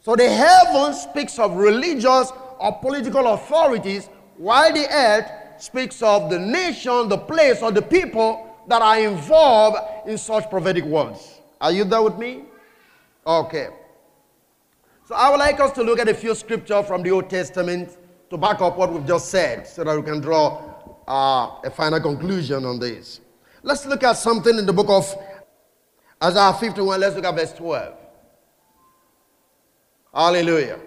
So, 0.00 0.16
the 0.16 0.28
heavens 0.28 1.02
speaks 1.02 1.38
of 1.38 1.56
religious 1.56 2.32
or 2.58 2.78
political 2.80 3.28
authorities, 3.34 4.08
while 4.36 4.72
the 4.72 4.86
earth 4.90 5.30
speaks 5.58 6.02
of 6.02 6.30
the 6.30 6.38
nation, 6.38 7.08
the 7.08 7.18
place, 7.18 7.62
or 7.62 7.70
the 7.70 7.82
people 7.82 8.56
that 8.68 8.80
are 8.80 8.98
involved 8.98 9.78
in 10.06 10.16
such 10.16 10.48
prophetic 10.48 10.84
words. 10.84 11.40
Are 11.60 11.72
you 11.72 11.84
there 11.84 12.02
with 12.02 12.16
me? 12.16 12.44
Okay. 13.26 13.68
So 15.06 15.14
I 15.14 15.30
would 15.30 15.38
like 15.38 15.58
us 15.60 15.72
to 15.72 15.82
look 15.82 15.98
at 15.98 16.08
a 16.08 16.14
few 16.14 16.34
scriptures 16.34 16.86
from 16.86 17.02
the 17.02 17.10
Old 17.10 17.28
Testament 17.28 17.96
to 18.30 18.36
back 18.36 18.60
up 18.60 18.76
what 18.76 18.92
we've 18.92 19.06
just 19.06 19.30
said 19.30 19.66
so 19.66 19.84
that 19.84 19.96
we 19.96 20.02
can 20.02 20.20
draw 20.20 20.62
uh, 21.06 21.60
a 21.64 21.70
final 21.70 22.00
conclusion 22.00 22.64
on 22.64 22.78
this. 22.78 23.20
Let's 23.62 23.86
look 23.86 24.02
at 24.04 24.14
something 24.14 24.58
in 24.58 24.66
the 24.66 24.72
book 24.72 24.88
of 24.88 25.14
Isaiah 26.22 26.52
51. 26.52 27.00
Let's 27.00 27.16
look 27.16 27.24
at 27.24 27.34
verse 27.34 27.52
12. 27.52 27.94
Hallelujah. 30.12 30.78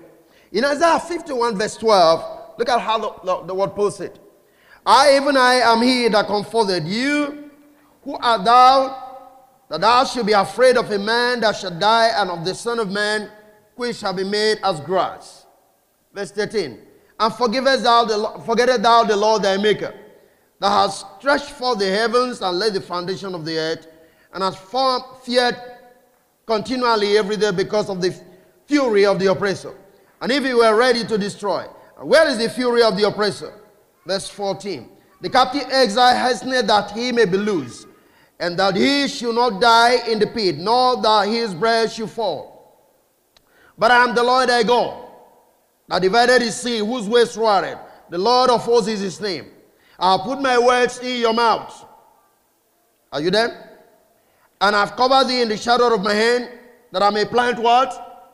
In 0.51 0.65
Isaiah 0.65 0.99
51, 0.99 1.57
verse 1.57 1.77
12, 1.77 2.59
look 2.59 2.69
at 2.69 2.79
how 2.79 2.97
the, 2.97 3.13
the, 3.23 3.45
the 3.47 3.53
word 3.53 3.75
puts 3.75 3.99
it. 3.99 4.19
I, 4.85 5.15
even 5.15 5.37
I, 5.37 5.55
am 5.55 5.81
he 5.81 6.07
that 6.09 6.27
comforted 6.27 6.87
you. 6.87 7.49
Who 8.03 8.15
art 8.15 8.43
thou, 8.43 9.29
that 9.69 9.81
thou 9.81 10.03
should 10.05 10.25
be 10.25 10.33
afraid 10.33 10.75
of 10.75 10.89
a 10.91 10.97
man 10.97 11.39
that 11.41 11.55
shall 11.55 11.77
die, 11.77 12.09
and 12.15 12.31
of 12.31 12.43
the 12.43 12.55
Son 12.55 12.79
of 12.79 12.91
Man, 12.91 13.29
which 13.75 13.97
shall 13.97 14.13
be 14.13 14.23
made 14.23 14.57
as 14.63 14.79
grass. 14.81 15.45
Verse 16.13 16.31
13. 16.31 16.79
And 17.21 17.31
thou 17.85 18.03
the, 18.03 18.41
forgettest 18.47 18.81
thou 18.81 19.03
the 19.03 19.15
Lord 19.15 19.43
thy 19.43 19.55
Maker, 19.55 19.93
that 20.59 20.69
has 20.69 21.05
stretched 21.19 21.51
forth 21.51 21.77
the 21.77 21.85
heavens 21.85 22.41
and 22.41 22.57
laid 22.57 22.73
the 22.73 22.81
foundation 22.81 23.35
of 23.35 23.45
the 23.45 23.59
earth, 23.59 23.85
and 24.33 24.43
has 24.43 24.57
feared 25.23 25.55
continually 26.47 27.19
every 27.19 27.37
day 27.37 27.51
because 27.51 27.91
of 27.91 28.01
the 28.01 28.19
fury 28.65 29.05
of 29.05 29.19
the 29.19 29.27
oppressor. 29.27 29.75
And 30.19 30.31
if 30.31 30.43
he 30.43 30.55
were 30.55 30.75
ready 30.75 31.03
to 31.05 31.17
destroy, 31.17 31.67
where 31.99 32.27
is 32.27 32.39
the 32.39 32.49
fury 32.49 32.81
of 32.81 32.97
the 32.97 33.07
oppressor? 33.07 33.53
Verse 34.07 34.27
14. 34.27 34.89
The 35.21 35.29
captive 35.29 35.67
exile 35.69 36.17
hastened 36.17 36.67
that 36.67 36.89
he 36.89 37.11
may 37.11 37.25
be 37.25 37.37
loose, 37.37 37.85
and 38.39 38.57
that 38.57 38.75
he 38.75 39.07
should 39.07 39.35
not 39.35 39.61
die 39.61 40.07
in 40.07 40.17
the 40.17 40.25
pit, 40.25 40.57
nor 40.57 40.99
that 40.99 41.27
his 41.27 41.53
bread 41.53 41.91
should 41.91 42.09
fall. 42.09 42.89
But 43.77 43.91
I 43.91 44.03
am 44.05 44.15
the 44.15 44.23
Lord 44.23 44.49
thy 44.49 44.63
God, 44.63 45.05
that 45.91 46.01
divided 46.01 46.41
the 46.41 46.49
sea, 46.53 46.79
whose 46.79 47.09
ways 47.09 47.35
roared. 47.35 47.77
The 48.09 48.17
Lord 48.17 48.49
of 48.49 48.63
hosts 48.63 48.87
is 48.87 49.01
his 49.01 49.19
name. 49.19 49.47
I 49.99 50.13
have 50.13 50.21
put 50.21 50.41
my 50.41 50.57
words 50.57 50.99
in 50.99 51.19
your 51.19 51.33
mouth. 51.33 51.85
Are 53.11 53.19
you 53.19 53.29
there? 53.29 53.81
And 54.61 54.73
I've 54.73 54.95
covered 54.95 55.27
thee 55.27 55.41
in 55.41 55.49
the 55.49 55.57
shadow 55.57 55.93
of 55.93 56.01
my 56.01 56.13
hand, 56.13 56.49
that 56.93 57.03
I 57.03 57.09
may 57.09 57.25
plant 57.25 57.59
what? 57.59 58.31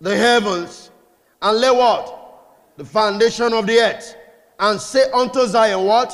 The 0.00 0.16
heavens. 0.16 0.92
And 1.40 1.58
lay 1.58 1.70
what? 1.70 2.54
The 2.76 2.84
foundation 2.84 3.52
of 3.52 3.66
the 3.66 3.80
earth. 3.80 4.14
And 4.60 4.80
say 4.80 5.10
unto 5.10 5.44
Zion, 5.48 5.84
what? 5.84 6.12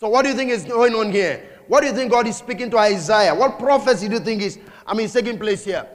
So, 0.00 0.08
what 0.08 0.24
do 0.24 0.30
you 0.30 0.36
think 0.36 0.50
is 0.50 0.64
going 0.64 0.96
on 0.96 1.12
here? 1.12 1.48
What 1.68 1.82
do 1.82 1.86
you 1.86 1.92
think 1.92 2.10
God 2.10 2.26
is 2.26 2.36
speaking 2.36 2.68
to 2.72 2.78
Isaiah? 2.78 3.32
What 3.32 3.60
prophecy 3.60 4.08
do 4.08 4.14
you 4.14 4.20
think 4.20 4.42
is, 4.42 4.58
I 4.84 4.94
mean, 4.94 5.08
taking 5.08 5.38
place 5.38 5.64
here? 5.64 5.86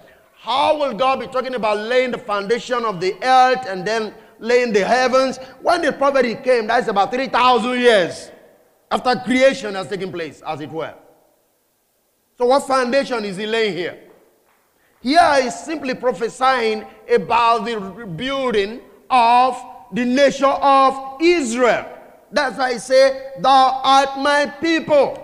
How 0.44 0.78
will 0.78 0.94
God 0.94 1.22
be 1.22 1.28
talking 1.28 1.56
about 1.56 1.78
laying 1.78 2.12
the 2.12 2.18
foundation 2.18 2.84
of 2.84 3.00
the 3.00 3.14
earth 3.24 3.66
and 3.66 3.88
then 3.88 4.14
laying 4.40 4.74
the 4.74 4.84
heavens? 4.84 5.38
When 5.62 5.82
the 5.82 5.94
prophet 5.94 6.44
came, 6.44 6.68
that's 6.68 6.90
about 6.90 7.14
3,000 7.14 7.80
years 7.80 8.30
after 8.92 9.16
creation 9.24 9.74
has 9.76 9.88
taken 9.88 10.12
place, 10.12 10.42
as 10.46 10.60
it 10.60 10.70
were. 10.70 10.94
So, 12.38 12.48
what 12.48 12.68
foundation 12.68 13.24
is 13.24 13.38
he 13.38 13.46
laying 13.46 13.78
here? 13.78 13.98
Here 15.00 15.18
Here 15.18 15.48
is 15.48 15.58
simply 15.58 15.94
prophesying 15.94 16.88
about 17.10 17.64
the 17.64 17.80
rebuilding 17.80 18.82
of 19.10 19.58
the 19.94 20.04
nation 20.04 20.52
of 20.62 21.22
Israel. 21.22 21.86
That's 22.34 22.58
why 22.58 22.72
I 22.72 22.78
say, 22.80 23.32
Thou 23.40 23.82
art 23.82 24.20
my 24.20 24.48
people. 24.60 25.20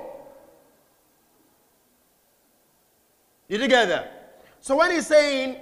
You 3.49 3.57
get 3.67 3.89
that? 3.89 4.18
So 4.61 4.75
when 4.77 4.91
he's 4.91 5.07
saying, 5.07 5.57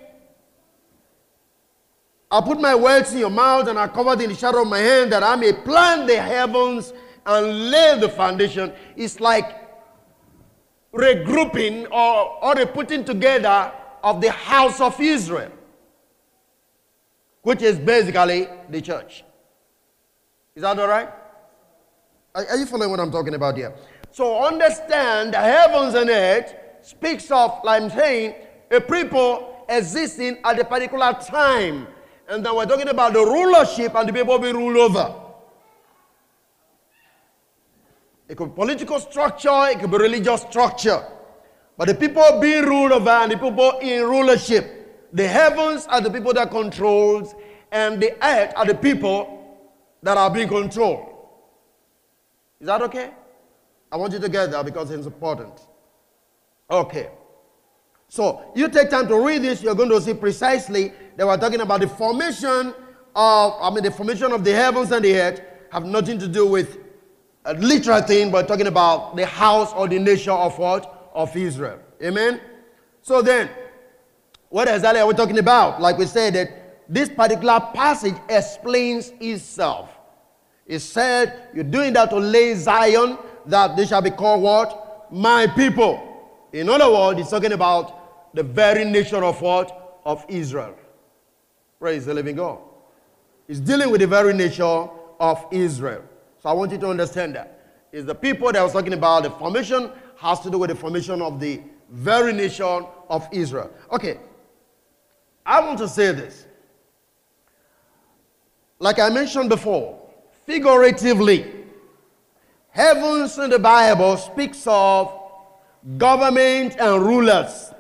I 2.30 2.42
put 2.42 2.60
my 2.60 2.76
words 2.76 3.14
in 3.14 3.20
your 3.20 3.30
mouth 3.30 3.68
and 3.68 3.80
I 3.80 3.88
covered 3.88 4.20
in 4.22 4.30
the 4.30 4.36
shadow 4.36 4.64
of 4.64 4.68
my 4.68 4.80
hand 4.80 5.12
that 5.14 5.24
I 5.24 5.36
may 5.36 5.54
plant 5.54 6.08
the 6.08 6.22
heavens 6.22 6.92
and 7.26 7.72
lay 7.72 8.00
the 8.00 8.10
foundation, 8.10 8.74
it's 8.96 9.20
like 9.20 9.56
regrouping 10.94 11.90
or, 11.92 12.44
or 12.44 12.60
a 12.60 12.66
putting 12.66 13.06
together 13.06 13.72
of 14.04 14.20
the 14.20 14.32
house 14.32 14.82
of 14.82 15.00
Israel, 15.00 15.52
which 17.44 17.62
is 17.62 17.78
basically 17.80 18.48
the 18.70 18.82
church. 18.82 19.24
Is 20.56 20.64
that 20.64 20.78
all 20.78 20.88
right? 20.88 21.10
Are, 22.36 22.46
are 22.46 22.58
you 22.58 22.66
following 22.66 22.90
what 22.90 23.00
I'm 23.00 23.12
talking 23.12 23.36
about 23.36 23.56
here? 23.56 23.74
So 24.12 24.44
understand 24.44 25.34
the 25.34 25.40
heavens 25.40 25.94
and 25.94 26.10
earth 26.10 26.56
speaks 26.82 27.30
of, 27.32 27.60
like 27.64 27.84
I'm 27.84 27.90
saying, 27.90 28.34
a 28.72 28.82
people 28.82 29.66
existing 29.70 30.38
at 30.44 30.60
a 30.60 30.66
particular 30.66 31.14
time. 31.14 31.88
And 32.30 32.46
then 32.46 32.56
we're 32.56 32.66
talking 32.66 32.90
about 32.90 33.14
the 33.14 33.20
rulership 33.20 33.96
and 33.96 34.10
the 34.10 34.14
people 34.14 34.38
being 34.40 34.56
ruled 34.56 34.78
over. 34.78 35.16
It 38.28 38.36
could 38.36 38.50
be 38.50 38.56
political 38.56 39.00
structure, 39.00 39.68
it 39.70 39.80
could 39.80 39.92
be 39.92 39.98
religious 39.98 40.42
structure. 40.42 41.02
But 41.78 41.88
the 41.88 41.96
people 41.96 42.40
being 42.42 42.66
ruled 42.66 42.92
over 42.92 43.10
and 43.10 43.32
the 43.32 43.38
people 43.38 43.80
in 43.80 44.04
rulership, 44.04 45.10
the 45.14 45.28
heavens 45.28 45.86
are 45.88 46.02
the 46.02 46.10
people 46.10 46.34
that 46.34 46.52
controls, 46.52 47.36
and 47.72 48.02
the 48.02 48.14
earth 48.26 48.54
are 48.56 48.66
the 48.66 48.76
people 48.76 49.58
that 50.04 50.18
are 50.18 50.30
being 50.30 50.48
controlled. 50.50 51.14
Is 52.60 52.68
that 52.68 52.82
okay? 52.82 53.12
I 53.92 53.98
want 53.98 54.12
you 54.14 54.20
to 54.20 54.30
get 54.30 54.52
that 54.52 54.66
because 54.66 54.92
it's 54.92 55.06
important. 55.06 55.62
Okay. 56.70 57.10
So 58.10 58.52
you 58.56 58.70
take 58.70 58.90
time 58.90 59.08
to 59.08 59.20
read 59.20 59.42
this, 59.42 59.62
you're 59.62 59.76
going 59.76 59.90
to 59.90 60.02
see 60.02 60.14
precisely 60.14 60.94
that 61.18 61.26
we're 61.26 61.38
talking 61.38 61.62
about 61.62 61.82
the 61.82 61.88
formation 61.88 62.74
of, 63.16 63.54
I 63.62 63.70
mean, 63.74 63.84
the 63.84 63.92
formation 63.92 64.32
of 64.32 64.44
the 64.44 64.54
heavens 64.54 64.92
and 64.92 65.04
the 65.04 65.20
earth 65.20 65.42
have 65.72 65.86
nothing 65.86 66.18
to 66.20 66.28
do 66.28 66.46
with 66.46 66.78
a 67.46 67.54
literal 67.54 68.02
thing, 68.02 68.32
but 68.32 68.48
talking 68.48 68.68
about 68.68 69.16
the 69.16 69.26
house 69.26 69.74
or 69.74 69.88
the 69.88 70.00
nation 70.00 70.32
of 70.32 70.58
what? 70.58 71.10
Of 71.14 71.36
Israel. 71.36 71.80
Amen? 72.02 72.40
So 73.02 73.22
then, 73.22 73.50
what 74.50 74.68
exactly 74.68 75.02
are 75.02 75.08
we 75.08 75.14
talking 75.14 75.40
about? 75.40 75.82
Like 75.82 75.98
we 75.98 76.06
said, 76.06 76.36
that 76.36 76.84
this 76.88 77.10
particular 77.10 77.60
passage 77.74 78.16
explains 78.30 79.12
itself. 79.20 79.90
It 80.66 80.80
said, 80.80 81.50
You're 81.54 81.64
doing 81.64 81.94
that 81.94 82.10
to 82.12 82.18
lay 82.18 82.54
Zion, 82.54 83.18
that 83.46 83.76
they 83.76 83.86
shall 83.86 84.02
be 84.02 84.12
called 84.12 84.44
what? 84.44 85.12
My 85.12 85.48
people. 85.48 86.04
In 86.54 86.70
other 86.70 86.90
words, 86.92 87.20
it's 87.20 87.30
talking 87.30 87.54
about 87.54 87.97
the 88.38 88.44
very 88.44 88.86
nature 88.86 89.24
of 89.24 89.42
what? 89.42 90.00
Of 90.06 90.24
Israel. 90.30 90.76
Praise 91.80 92.06
the 92.06 92.14
living 92.14 92.36
God. 92.36 92.60
He's 93.48 93.60
dealing 93.60 93.90
with 93.90 94.02
the 94.02 94.08
very 94.08 94.34
nature 94.34 94.88
of 95.20 95.46
Israel. 95.52 96.04
So 96.42 96.50
I 96.50 96.54
want 96.54 96.72
you 96.72 96.78
to 96.78 96.88
understand 96.88 97.36
that. 97.36 97.88
It's 97.92 98.06
the 98.06 98.14
people 98.14 98.48
that 98.52 98.58
I 98.58 98.64
was 98.64 98.74
talking 98.74 98.94
about. 98.94 99.24
The 99.24 99.32
formation 99.32 99.92
has 100.18 100.40
to 100.42 100.52
do 100.52 100.60
with 100.60 100.70
the 100.70 100.76
formation 100.76 101.20
of 101.22 101.40
the 101.40 101.62
very 101.90 102.32
nation 102.32 102.86
of 103.10 103.28
Israel. 103.32 103.72
Okay. 103.92 104.20
I 105.44 105.60
want 105.62 105.80
to 105.80 105.88
say 105.88 106.12
this. 106.12 106.46
Like 108.78 109.00
I 109.00 109.10
mentioned 109.10 109.50
before, 109.50 110.00
figuratively, 110.46 111.52
heavens 112.70 113.40
in 113.40 113.50
the 113.50 113.58
Bible 113.58 114.18
speaks 114.18 114.64
of 114.68 115.12
government 115.98 116.76
and 116.80 117.02
rulers. 117.02 117.72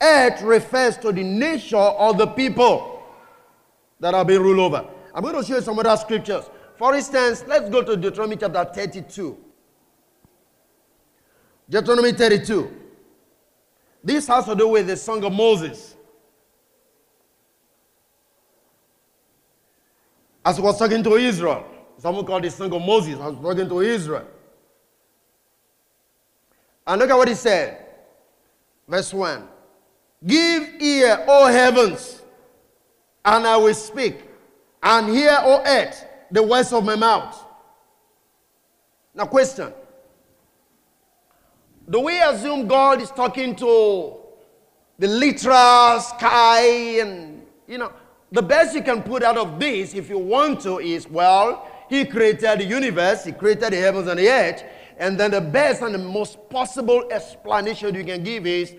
Earth 0.00 0.42
refers 0.42 0.96
to 0.98 1.12
the 1.12 1.22
nature 1.22 1.76
of 1.76 2.18
the 2.18 2.26
people 2.26 3.02
that 4.00 4.14
are 4.14 4.24
being 4.24 4.42
ruled 4.42 4.58
over. 4.58 4.86
I'm 5.14 5.22
going 5.22 5.36
to 5.36 5.44
show 5.44 5.56
you 5.56 5.62
some 5.62 5.78
other 5.78 5.96
scriptures. 5.96 6.44
For 6.76 6.94
instance, 6.94 7.44
let's 7.46 7.70
go 7.70 7.82
to 7.82 7.96
Deuteronomy 7.96 8.36
chapter 8.36 8.64
32. 8.64 9.38
Deuteronomy 11.68 12.12
32. 12.12 12.70
This 14.04 14.26
has 14.28 14.44
to 14.44 14.54
do 14.54 14.68
with 14.68 14.86
the 14.86 14.96
song 14.96 15.24
of 15.24 15.32
Moses. 15.32 15.94
As 20.44 20.56
he 20.56 20.62
was 20.62 20.78
talking 20.78 21.02
to 21.02 21.14
Israel. 21.14 21.64
Someone 21.98 22.26
called 22.26 22.44
the 22.44 22.50
song 22.50 22.72
of 22.72 22.82
Moses. 22.82 23.18
I 23.18 23.28
was 23.28 23.36
talking 23.42 23.68
to 23.68 23.80
Israel. 23.80 24.28
And 26.86 27.00
look 27.00 27.10
at 27.10 27.16
what 27.16 27.26
he 27.26 27.34
said. 27.34 27.84
Verse 28.86 29.12
1. 29.12 29.55
Give 30.24 30.80
ear, 30.80 31.24
O 31.28 31.46
heavens, 31.46 32.22
and 33.24 33.46
I 33.46 33.56
will 33.56 33.74
speak, 33.74 34.20
and 34.82 35.08
hear, 35.08 35.36
O 35.42 35.62
earth, 35.64 36.04
the 36.30 36.42
words 36.42 36.72
of 36.72 36.84
my 36.84 36.96
mouth. 36.96 37.44
Now, 39.14 39.26
question 39.26 39.72
Do 41.88 42.00
we 42.00 42.20
assume 42.20 42.66
God 42.66 43.00
is 43.02 43.10
talking 43.10 43.54
to 43.56 44.16
the 44.98 45.08
literal 45.08 46.00
sky? 46.00 47.00
And, 47.00 47.46
you 47.66 47.78
know, 47.78 47.92
the 48.32 48.42
best 48.42 48.74
you 48.74 48.82
can 48.82 49.02
put 49.02 49.22
out 49.22 49.36
of 49.36 49.58
this, 49.58 49.94
if 49.94 50.08
you 50.08 50.18
want 50.18 50.60
to, 50.62 50.78
is 50.78 51.08
well, 51.08 51.68
He 51.88 52.04
created 52.04 52.60
the 52.60 52.64
universe, 52.64 53.24
He 53.24 53.32
created 53.32 53.72
the 53.72 53.76
heavens 53.76 54.08
and 54.08 54.18
the 54.18 54.28
earth. 54.28 54.64
And 54.98 55.20
then 55.20 55.30
the 55.30 55.42
best 55.42 55.82
and 55.82 55.94
the 55.94 55.98
most 55.98 56.48
possible 56.48 57.06
explanation 57.10 57.94
you 57.94 58.02
can 58.02 58.24
give 58.24 58.46
is 58.46 58.74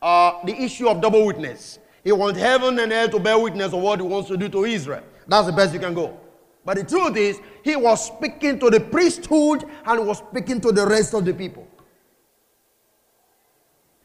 uh, 0.00 0.44
the 0.44 0.54
issue 0.54 0.88
of 0.88 1.00
double 1.00 1.26
witness. 1.26 1.78
He 2.04 2.12
wants 2.12 2.38
heaven 2.38 2.78
and 2.78 2.92
earth 2.92 3.10
to 3.12 3.18
bear 3.18 3.38
witness 3.38 3.72
of 3.72 3.80
what 3.80 4.00
he 4.00 4.06
wants 4.06 4.28
to 4.28 4.36
do 4.36 4.48
to 4.48 4.64
Israel. 4.64 5.02
That's 5.26 5.46
the 5.46 5.52
best 5.52 5.74
you 5.74 5.80
can 5.80 5.94
go. 5.94 6.18
But 6.64 6.76
the 6.76 6.84
truth 6.84 7.16
is, 7.16 7.40
he 7.62 7.76
was 7.76 8.06
speaking 8.06 8.58
to 8.60 8.70
the 8.70 8.80
priesthood 8.80 9.64
and 9.84 10.06
was 10.06 10.18
speaking 10.18 10.60
to 10.60 10.72
the 10.72 10.86
rest 10.86 11.14
of 11.14 11.24
the 11.24 11.34
people. 11.34 11.66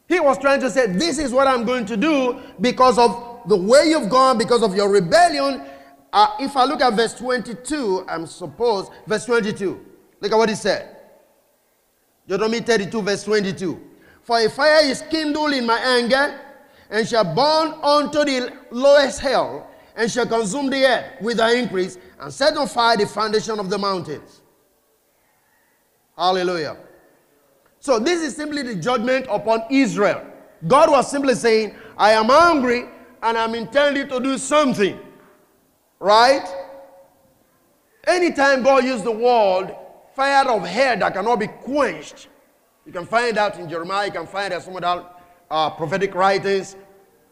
He 0.07 0.19
was 0.19 0.37
trying 0.37 0.59
to 0.61 0.69
say, 0.69 0.87
This 0.87 1.17
is 1.17 1.31
what 1.31 1.47
I'm 1.47 1.65
going 1.65 1.85
to 1.87 1.97
do 1.97 2.39
because 2.59 2.97
of 2.97 3.41
the 3.47 3.57
way 3.57 3.85
you've 3.89 4.09
gone, 4.09 4.37
because 4.37 4.63
of 4.63 4.75
your 4.75 4.89
rebellion. 4.89 5.65
Uh, 6.11 6.27
if 6.39 6.55
I 6.55 6.65
look 6.65 6.81
at 6.81 6.93
verse 6.93 7.13
22, 7.15 8.05
I'm 8.07 8.27
supposed, 8.27 8.91
verse 9.07 9.25
22, 9.25 9.83
look 10.21 10.31
at 10.31 10.37
what 10.37 10.49
he 10.49 10.55
said. 10.55 10.95
Deuteronomy 12.27 12.61
32, 12.61 13.01
verse 13.01 13.23
22. 13.23 13.81
For 14.23 14.39
a 14.39 14.49
fire 14.49 14.85
is 14.85 15.03
kindled 15.09 15.53
in 15.53 15.65
my 15.65 15.79
anger, 15.79 16.39
and 16.89 17.07
shall 17.07 17.23
burn 17.23 17.73
unto 17.83 18.23
the 18.23 18.53
lowest 18.71 19.19
hell, 19.19 19.69
and 19.95 20.09
shall 20.09 20.25
consume 20.25 20.69
the 20.69 20.85
earth 20.85 21.21
with 21.21 21.39
her 21.39 21.55
increase, 21.55 21.97
and 22.19 22.33
set 22.33 22.55
on 22.57 22.67
fire 22.67 22.97
the 22.97 23.05
foundation 23.05 23.59
of 23.59 23.69
the 23.69 23.77
mountains. 23.77 24.41
Hallelujah. 26.17 26.77
So, 27.79 27.99
this 27.99 28.21
is 28.21 28.35
simply 28.35 28.61
the 28.61 28.75
judgment 28.75 29.25
upon 29.29 29.63
Israel. 29.69 30.25
God 30.67 30.89
was 30.89 31.11
simply 31.11 31.35
saying, 31.35 31.75
I 31.97 32.11
am 32.11 32.29
angry 32.31 32.85
and 33.21 33.37
I'm 33.37 33.55
intending 33.55 34.07
to 34.07 34.19
do 34.19 34.37
something. 34.37 34.99
Right? 35.99 36.45
Anytime 38.05 38.63
God 38.63 38.83
used 38.83 39.03
the 39.03 39.11
word 39.11 39.75
fire 40.15 40.47
of 40.49 40.65
hell 40.65 40.97
that 40.99 41.13
cannot 41.13 41.39
be 41.39 41.47
quenched, 41.47 42.27
you 42.85 42.91
can 42.91 43.05
find 43.05 43.37
that 43.37 43.57
in 43.59 43.69
Jeremiah, 43.69 44.07
you 44.07 44.11
can 44.11 44.27
find 44.27 44.51
that 44.51 44.63
some 44.63 44.75
of 44.75 44.81
the 44.81 45.05
uh, 45.49 45.69
prophetic 45.71 46.13
writings. 46.15 46.75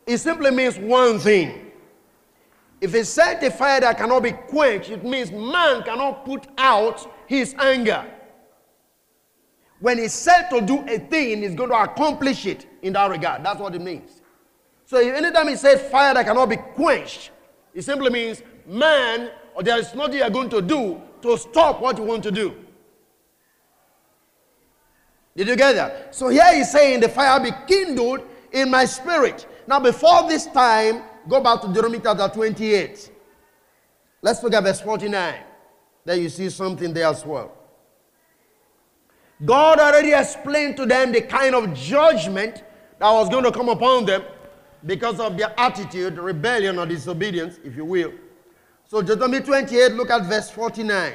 It 0.06 0.18
simply 0.18 0.52
means 0.52 0.78
one 0.78 1.20
thing. 1.20 1.72
If 2.80 2.96
it's 2.96 3.10
set 3.10 3.44
a 3.44 3.52
fire 3.52 3.80
that 3.82 3.98
cannot 3.98 4.24
be 4.24 4.32
quenched, 4.32 4.90
it 4.90 5.04
means 5.04 5.32
man 5.32 5.84
cannot 5.84 6.26
put 6.26 6.48
out 6.58 7.12
his 7.28 7.54
anger. 7.60 8.06
When 9.80 9.98
he's 9.98 10.14
set 10.14 10.50
to 10.52 10.62
do 10.62 10.84
a 10.88 11.00
thing, 11.00 11.42
he's 11.42 11.56
going 11.56 11.70
to 11.70 11.76
accomplish 11.76 12.46
it 12.46 12.68
in 12.82 12.94
that 12.94 13.10
regard. 13.10 13.44
That's 13.44 13.60
what 13.60 13.76
it 13.76 13.82
means. 13.82 14.22
So 14.86 15.00
if 15.00 15.16
anytime 15.16 15.48
he 15.48 15.56
says 15.56 15.82
fire 15.92 16.14
that 16.14 16.26
cannot 16.26 16.50
be 16.50 16.58
quenched, 16.58 17.32
it 17.74 17.84
simply 17.84 18.10
means 18.10 18.42
man, 18.66 19.32
or 19.56 19.64
there 19.64 19.78
is 19.78 19.94
nothing 19.94 20.18
you're 20.18 20.30
going 20.30 20.50
to 20.50 20.62
do 20.62 21.02
to 21.22 21.38
stop 21.38 21.82
what 21.82 21.98
you 21.98 22.04
want 22.04 22.24
to 22.24 22.32
do. 22.32 22.56
Did 25.36 25.48
you 25.48 25.56
get 25.56 25.74
that? 25.74 26.14
So 26.16 26.30
here 26.30 26.54
he's 26.54 26.72
saying, 26.72 27.00
The 27.00 27.10
fire 27.10 27.40
be 27.40 27.52
kindled 27.68 28.22
in 28.52 28.70
my 28.70 28.86
spirit. 28.86 29.48
Now, 29.68 29.80
before 29.80 30.28
this 30.28 30.48
time, 30.48 31.04
go 31.28 31.42
back 31.42 31.62
to 31.62 31.68
Deuteronomy 31.68 32.00
chapter 32.04 32.28
28. 32.28 33.12
Let's 34.22 34.44
look 34.44 34.54
at 34.54 34.64
verse 34.64 34.82
49. 34.82 35.36
There 36.04 36.16
you 36.16 36.30
see 36.30 36.50
something 36.50 36.94
there 36.94 37.08
as 37.08 37.26
well. 37.26 37.56
God 39.44 39.80
already 39.80 40.14
explained 40.14 40.78
to 40.78 40.86
them 40.86 41.12
the 41.12 41.22
kind 41.22 41.56
of 41.56 41.74
judgment 41.74 42.64
that 43.00 43.12
was 43.12 43.30
going 43.30 43.44
to 43.44 43.52
come 43.52 43.70
upon 43.70 44.06
them 44.06 44.24
because 44.86 45.20
of 45.20 45.38
their 45.38 45.54
attitude, 45.60 46.18
rebellion, 46.18 46.78
or 46.78 46.86
disobedience, 46.86 47.60
if 47.64 47.76
you 47.76 47.86
will. 47.86 48.14
So, 48.88 49.02
Deuteronomy 49.02 49.40
28, 49.44 49.94
look 49.94 50.10
at 50.10 50.26
verse 50.26 50.50
49. 50.52 51.14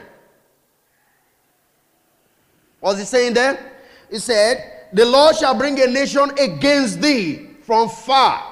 What's 2.81 2.99
he 2.99 3.05
saying 3.05 3.35
there? 3.35 3.76
He 4.11 4.19
said, 4.19 4.89
The 4.93 5.05
Lord 5.05 5.37
shall 5.37 5.55
bring 5.55 5.81
a 5.81 5.87
nation 5.87 6.31
against 6.39 7.01
thee 7.01 7.51
from 7.63 7.89
far, 7.89 8.43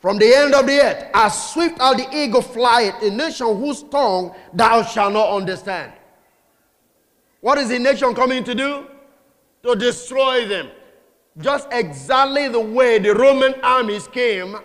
from 0.00 0.18
the 0.18 0.32
end 0.32 0.54
of 0.54 0.66
the 0.66 0.80
earth, 0.80 1.10
as 1.12 1.52
swift 1.52 1.78
as 1.80 1.96
the 1.96 2.16
eagle 2.16 2.42
flieth, 2.42 3.02
a 3.02 3.10
nation 3.10 3.46
whose 3.58 3.82
tongue 3.84 4.34
thou 4.52 4.82
shalt 4.82 5.12
not 5.12 5.30
understand. 5.30 5.92
What 7.40 7.58
is 7.58 7.68
the 7.68 7.78
nation 7.78 8.14
coming 8.14 8.44
to 8.44 8.54
do? 8.54 8.86
To 9.64 9.74
destroy 9.74 10.46
them. 10.46 10.70
Just 11.38 11.68
exactly 11.70 12.48
the 12.48 12.60
way 12.60 12.98
the 12.98 13.14
Roman 13.14 13.54
armies 13.62 14.08
came 14.08 14.56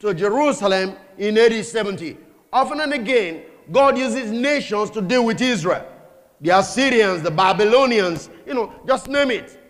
to 0.00 0.14
Jerusalem 0.14 0.96
in 1.18 1.36
AD 1.36 1.64
70. 1.64 2.16
Often 2.52 2.80
and 2.80 2.92
again, 2.92 3.42
God 3.70 3.96
uses 3.96 4.30
nations 4.30 4.90
to 4.90 5.00
deal 5.00 5.24
with 5.24 5.40
Israel. 5.40 5.86
The 6.40 6.58
Assyrians, 6.58 7.22
the 7.22 7.30
Babylonians, 7.30 8.28
you 8.46 8.54
know, 8.54 8.72
just 8.86 9.08
name 9.08 9.30
it. 9.30 9.61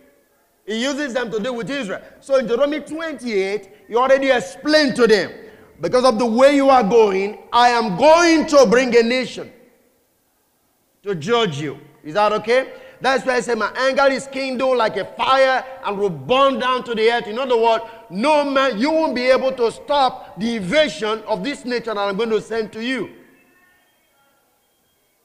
He 0.65 0.81
uses 0.81 1.13
them 1.13 1.29
to 1.31 1.39
deal 1.39 1.55
with 1.55 1.69
Israel. 1.69 2.01
So 2.21 2.37
in 2.37 2.47
Deuteronomy 2.47 2.79
28, 2.81 3.69
he 3.87 3.95
already 3.95 4.29
explained 4.29 4.95
to 4.95 5.07
them, 5.07 5.31
because 5.81 6.05
of 6.05 6.17
the 6.17 6.25
way 6.25 6.55
you 6.55 6.69
are 6.69 6.83
going, 6.83 7.39
I 7.51 7.69
am 7.69 7.97
going 7.97 8.47
to 8.47 8.65
bring 8.65 8.95
a 8.95 9.03
nation 9.03 9.51
to 11.03 11.15
judge 11.15 11.59
you. 11.59 11.79
Is 12.03 12.13
that 12.13 12.31
okay? 12.33 12.73
That's 13.01 13.25
why 13.25 13.35
I 13.35 13.39
say 13.41 13.55
my 13.55 13.69
anger 13.75 14.07
is 14.09 14.27
kindled 14.27 14.77
like 14.77 14.95
a 14.95 15.03
fire 15.03 15.65
and 15.83 15.97
will 15.97 16.09
burn 16.09 16.59
down 16.59 16.85
to 16.85 16.95
the 16.95 17.11
earth. 17.11 17.27
In 17.27 17.37
other 17.37 17.57
words, 17.57 17.83
no 18.09 18.49
man, 18.49 18.77
you 18.77 18.91
won't 18.91 19.13
be 19.13 19.23
able 19.23 19.51
to 19.51 19.69
stop 19.73 20.39
the 20.39 20.55
invasion 20.55 21.21
of 21.27 21.43
this 21.43 21.65
nation 21.65 21.95
that 21.95 21.97
I'm 21.97 22.15
going 22.15 22.29
to 22.29 22.39
send 22.39 22.71
to 22.71 22.81
you. 22.81 23.09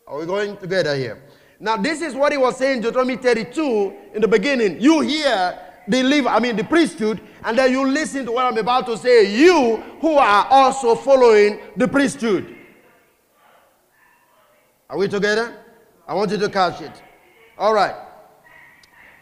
Are 0.08 0.18
we 0.18 0.26
going 0.26 0.56
together 0.56 0.96
here? 0.96 1.22
Now, 1.60 1.76
this 1.76 2.00
is 2.00 2.14
what 2.14 2.32
he 2.32 2.38
was 2.38 2.56
saying, 2.56 2.82
Deuteronomy 2.82 3.16
32 3.16 3.94
in 4.14 4.20
the 4.22 4.28
beginning. 4.28 4.80
You 4.80 5.00
hear 5.00 5.58
the 5.88 6.28
I 6.28 6.38
mean 6.38 6.54
the 6.56 6.64
priesthood, 6.64 7.20
and 7.44 7.58
then 7.58 7.72
you 7.72 7.86
listen 7.86 8.26
to 8.26 8.32
what 8.32 8.44
I'm 8.44 8.56
about 8.58 8.86
to 8.86 8.96
say. 8.96 9.34
You 9.34 9.76
who 10.00 10.14
are 10.14 10.46
also 10.50 10.94
following 10.94 11.58
the 11.76 11.88
priesthood. 11.88 12.54
Are 14.88 14.96
we 14.96 15.08
together? 15.08 15.56
I 16.06 16.14
want 16.14 16.30
you 16.30 16.38
to 16.38 16.48
catch 16.48 16.80
it. 16.80 17.02
All 17.58 17.74
right. 17.74 17.94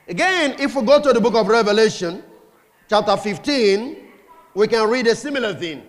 Again, 0.08 0.56
if 0.60 0.74
we 0.76 0.82
go 0.82 1.00
to 1.00 1.12
the 1.12 1.20
book 1.20 1.34
of 1.34 1.48
Revelation, 1.48 2.22
chapter 2.88 3.16
15, 3.16 3.96
we 4.54 4.68
can 4.68 4.88
read 4.88 5.06
a 5.06 5.16
similar 5.16 5.54
thing. 5.54 5.82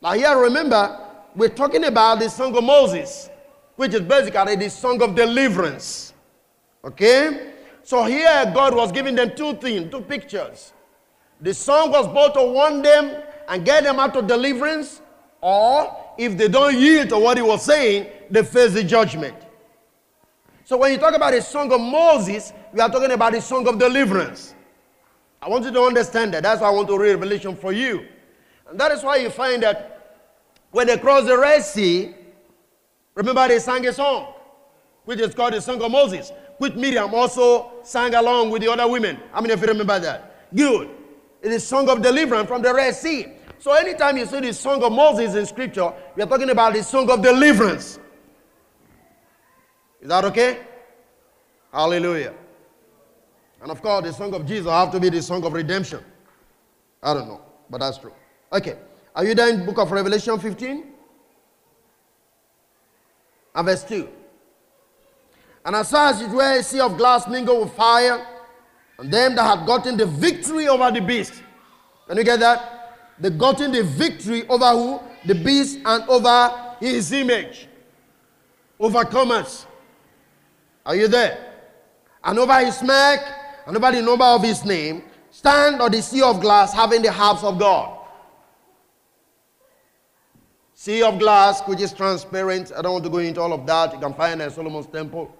Now, 0.00 0.12
here, 0.12 0.36
remember, 0.38 0.98
we're 1.34 1.48
talking 1.48 1.84
about 1.84 2.20
the 2.20 2.30
song 2.30 2.56
of 2.56 2.64
Moses 2.64 3.28
which 3.76 3.94
is 3.94 4.00
basically 4.00 4.56
the 4.56 4.70
song 4.70 5.02
of 5.02 5.14
deliverance. 5.14 6.12
Okay? 6.84 7.52
So 7.82 8.04
here 8.04 8.50
God 8.54 8.74
was 8.74 8.92
giving 8.92 9.14
them 9.14 9.34
two 9.34 9.54
things, 9.54 9.90
two 9.90 10.02
pictures. 10.02 10.72
The 11.40 11.52
song 11.52 11.90
was 11.90 12.06
both 12.06 12.34
to 12.34 12.42
warn 12.42 12.82
them 12.82 13.22
and 13.48 13.64
get 13.64 13.82
them 13.84 13.98
out 13.98 14.16
of 14.16 14.26
deliverance, 14.26 15.00
or 15.40 15.96
if 16.16 16.38
they 16.38 16.48
don't 16.48 16.78
yield 16.78 17.08
to 17.08 17.18
what 17.18 17.36
he 17.36 17.42
was 17.42 17.64
saying, 17.64 18.06
they 18.30 18.44
face 18.44 18.72
the 18.72 18.84
judgment. 18.84 19.34
So 20.64 20.76
when 20.76 20.92
you 20.92 20.98
talk 20.98 21.14
about 21.14 21.32
the 21.32 21.42
song 21.42 21.72
of 21.72 21.80
Moses, 21.80 22.52
we 22.72 22.80
are 22.80 22.88
talking 22.88 23.10
about 23.10 23.32
the 23.32 23.40
song 23.40 23.66
of 23.66 23.78
deliverance. 23.78 24.54
I 25.40 25.48
want 25.48 25.64
you 25.64 25.72
to 25.72 25.82
understand 25.82 26.32
that. 26.34 26.44
That's 26.44 26.60
why 26.60 26.68
I 26.68 26.70
want 26.70 26.86
to 26.88 26.96
read 26.96 27.10
Revelation 27.10 27.56
for 27.56 27.72
you. 27.72 28.06
And 28.70 28.78
that 28.78 28.92
is 28.92 29.02
why 29.02 29.16
you 29.16 29.28
find 29.28 29.62
that 29.64 30.28
when 30.70 30.86
they 30.86 30.96
crossed 30.96 31.26
the 31.26 31.36
Red 31.36 31.62
Sea, 31.64 32.14
Remember, 33.14 33.46
they 33.48 33.58
sang 33.58 33.86
a 33.86 33.92
song, 33.92 34.34
which 35.04 35.20
is 35.20 35.34
called 35.34 35.52
the 35.52 35.60
Song 35.60 35.82
of 35.82 35.90
Moses, 35.90 36.32
which 36.58 36.74
Miriam 36.74 37.12
also 37.14 37.72
sang 37.82 38.14
along 38.14 38.50
with 38.50 38.62
the 38.62 38.70
other 38.70 38.88
women. 38.88 39.18
How 39.32 39.40
many 39.40 39.52
of 39.52 39.60
you 39.60 39.66
remember 39.66 39.98
that? 39.98 40.48
Good. 40.54 40.90
It 41.42 41.52
is 41.52 41.66
Song 41.66 41.88
of 41.88 42.00
Deliverance 42.02 42.48
from 42.48 42.62
the 42.62 42.72
Red 42.72 42.94
Sea. 42.94 43.26
So 43.58 43.72
anytime 43.72 44.16
you 44.16 44.26
see 44.26 44.40
the 44.40 44.54
Song 44.54 44.82
of 44.82 44.92
Moses 44.92 45.34
in 45.34 45.46
Scripture, 45.46 45.92
we 46.16 46.22
are 46.22 46.26
talking 46.26 46.50
about 46.50 46.72
the 46.72 46.82
Song 46.82 47.10
of 47.10 47.22
Deliverance. 47.22 47.98
Is 50.00 50.08
that 50.08 50.24
okay? 50.24 50.60
Hallelujah. 51.72 52.34
And 53.60 53.70
of 53.70 53.80
course, 53.80 54.04
the 54.04 54.12
Song 54.12 54.34
of 54.34 54.46
Jesus 54.46 54.70
have 54.70 54.90
to 54.92 55.00
be 55.00 55.08
the 55.08 55.22
Song 55.22 55.44
of 55.44 55.52
Redemption. 55.52 56.00
I 57.02 57.14
don't 57.14 57.28
know, 57.28 57.40
but 57.68 57.78
that's 57.78 57.98
true. 57.98 58.12
Okay. 58.52 58.76
Are 59.14 59.24
you 59.24 59.34
there 59.34 59.48
in 59.50 59.66
book 59.66 59.78
of 59.78 59.90
Revelation 59.90 60.38
15? 60.38 60.91
And 63.54 63.66
verse 63.66 63.84
2. 63.84 64.08
And 65.64 65.76
as 65.76 65.90
far 65.90 66.10
as 66.10 66.20
it 66.20 66.30
were 66.30 66.58
a 66.58 66.62
sea 66.62 66.80
of 66.80 66.96
glass 66.96 67.28
mingled 67.28 67.64
with 67.64 67.74
fire, 67.74 68.26
and 68.98 69.12
them 69.12 69.34
that 69.34 69.58
had 69.58 69.66
gotten 69.66 69.96
the 69.96 70.06
victory 70.06 70.68
over 70.68 70.90
the 70.90 71.00
beast. 71.00 71.42
Can 72.06 72.16
you 72.16 72.24
get 72.24 72.40
that? 72.40 73.14
They 73.18 73.30
gotten 73.30 73.72
the 73.72 73.82
victory 73.82 74.46
over 74.48 74.68
who? 74.70 75.00
The 75.26 75.34
beast 75.34 75.78
and 75.84 76.08
over 76.08 76.76
his 76.80 77.12
image. 77.12 77.68
Overcomers. 78.80 79.66
Are 80.84 80.96
you 80.96 81.08
there? 81.08 81.52
And 82.24 82.38
over 82.38 82.58
his 82.64 82.82
mark, 82.82 83.20
and 83.66 83.76
over 83.76 83.92
the 83.92 84.02
number 84.02 84.24
of 84.24 84.42
his 84.42 84.64
name, 84.64 85.04
stand 85.30 85.80
on 85.80 85.90
the 85.90 86.02
sea 86.02 86.22
of 86.22 86.40
glass 86.40 86.72
having 86.72 87.02
the 87.02 87.12
harps 87.12 87.44
of 87.44 87.58
God. 87.58 87.98
Sea 90.82 91.04
of 91.04 91.20
glass, 91.20 91.60
which 91.68 91.80
is 91.80 91.92
transparent. 91.92 92.72
I 92.76 92.82
don't 92.82 92.94
want 92.94 93.04
to 93.04 93.10
go 93.10 93.18
into 93.18 93.40
all 93.40 93.52
of 93.52 93.64
that. 93.68 93.92
You 93.92 94.00
can 94.00 94.12
find 94.14 94.40
it 94.40 94.46
in 94.46 94.50
Solomon's 94.50 94.88
temple. 94.88 95.32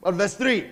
But 0.00 0.14
verse 0.14 0.34
3 0.34 0.70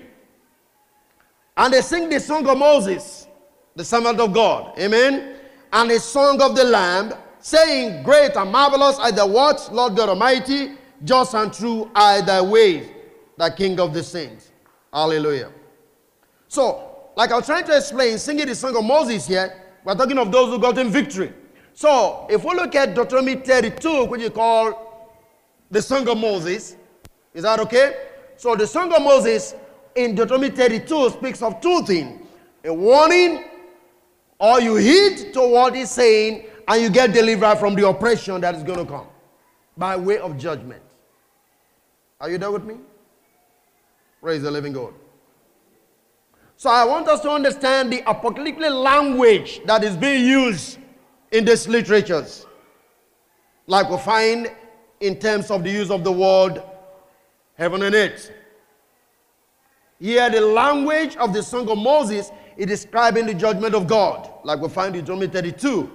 And 1.57 1.75
they 1.75 1.81
sing 1.81 2.09
the 2.09 2.21
song 2.21 2.47
of 2.47 2.57
Moses, 2.57 3.27
the 3.75 3.85
servant 3.85 4.21
of 4.21 4.33
God. 4.33 4.79
Amen. 4.79 5.41
And 5.73 5.91
the 5.91 5.99
song 5.99 6.41
of 6.41 6.55
the 6.55 6.63
Lamb, 6.63 7.13
saying, 7.41 8.05
Great 8.05 8.37
and 8.37 8.53
marvelous 8.53 8.97
are 9.01 9.11
the 9.11 9.27
works, 9.27 9.69
Lord 9.73 9.97
God 9.97 10.11
Almighty, 10.11 10.75
just 11.03 11.35
and 11.35 11.53
true 11.53 11.91
are 11.97 12.23
thy 12.23 12.43
ways, 12.43 12.87
the 13.39 13.51
King 13.51 13.81
of 13.81 13.93
the 13.93 14.05
saints. 14.05 14.53
Hallelujah. 14.93 15.51
So, 16.47 17.11
like 17.17 17.33
I 17.33 17.39
was 17.39 17.47
trying 17.47 17.65
to 17.65 17.77
explain, 17.77 18.19
singing 18.19 18.47
the 18.47 18.55
song 18.55 18.77
of 18.77 18.85
Moses 18.85 19.27
here, 19.27 19.53
we're 19.85 19.97
talking 19.97 20.17
of 20.17 20.31
those 20.31 20.51
who 20.51 20.61
got 20.61 20.79
in 20.79 20.91
victory. 20.91 21.33
So, 21.75 22.27
if 22.29 22.45
we 22.45 22.55
look 22.55 22.75
at 22.75 22.95
Deuteronomy 22.95 23.37
32, 23.37 24.05
which 24.05 24.21
you 24.21 24.31
call 24.31 25.11
the 25.71 25.81
Song 25.81 26.07
of 26.09 26.19
Moses, 26.19 26.77
is 27.33 27.43
that 27.45 27.61
okay? 27.61 28.09
So, 28.37 28.55
the 28.55 28.67
Song 28.67 28.93
of 28.93 29.03
Moses 29.03 29.55
in 29.95 30.15
Deuteronomy 30.15 30.51
32 30.51 31.11
speaks 31.11 31.43
of 31.43 31.61
two 31.61 31.83
things 31.85 32.21
a 32.65 32.73
warning, 32.73 33.45
or 34.39 34.61
you 34.61 34.77
heed 34.77 35.33
to 35.33 35.41
what 35.41 35.75
he's 35.75 35.91
saying, 35.91 36.47
and 36.69 36.83
you 36.83 36.91
get 36.91 37.13
delivered 37.13 37.57
from 37.57 37.75
the 37.75 37.89
oppression 37.89 38.41
that 38.41 38.55
is 38.55 38.63
going 38.63 38.79
to 38.79 38.85
come 38.85 39.07
by 39.77 39.97
way 39.97 40.19
of 40.19 40.37
judgment. 40.37 40.83
Are 42.21 42.31
you 42.31 42.39
there 42.39 42.51
with 42.53 42.65
me? 42.65 42.77
Praise 44.21 44.43
the 44.43 44.51
living 44.51 44.73
God. 44.73 44.95
So, 46.57 46.71
I 46.71 46.85
want 46.85 47.09
us 47.09 47.21
to 47.21 47.31
understand 47.31 47.93
the 47.93 48.09
apocalyptic 48.09 48.71
language 48.71 49.63
that 49.65 49.83
is 49.83 49.97
being 49.97 50.25
used 50.25 50.79
in 51.33 51.45
these 51.45 51.67
literatures, 51.67 52.47
like 53.67 53.91
we 53.91 53.97
find 53.99 54.53
in 55.01 55.19
terms 55.19 55.51
of 55.51 55.65
the 55.65 55.71
use 55.71 55.91
of 55.91 56.05
the 56.05 56.13
word 56.13 56.63
heaven 57.57 57.83
and 57.83 57.95
earth. 57.95 58.31
Here, 59.99 60.31
the 60.31 60.41
language 60.41 61.17
of 61.17 61.33
the 61.33 61.43
Song 61.43 61.69
of 61.69 61.79
Moses 61.79 62.31
is 62.57 62.67
describing 62.67 63.27
the 63.27 63.35
judgment 63.35 63.75
of 63.75 63.87
God, 63.87 64.29
like 64.45 64.61
we 64.61 64.69
find 64.69 64.95
in 64.95 65.01
Deuteronomy 65.01 65.29
32. 65.29 65.91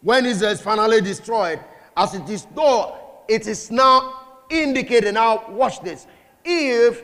When 0.00 0.24
Israel 0.26 0.52
is 0.52 0.60
finally 0.60 1.00
destroyed, 1.00 1.60
as 1.96 2.14
it 2.14 2.28
is 2.28 2.46
though 2.54 2.96
it 3.28 3.46
is 3.46 3.70
now 3.70 4.28
indicated. 4.48 5.14
Now, 5.14 5.44
watch 5.50 5.80
this. 5.80 6.06
If 6.44 7.02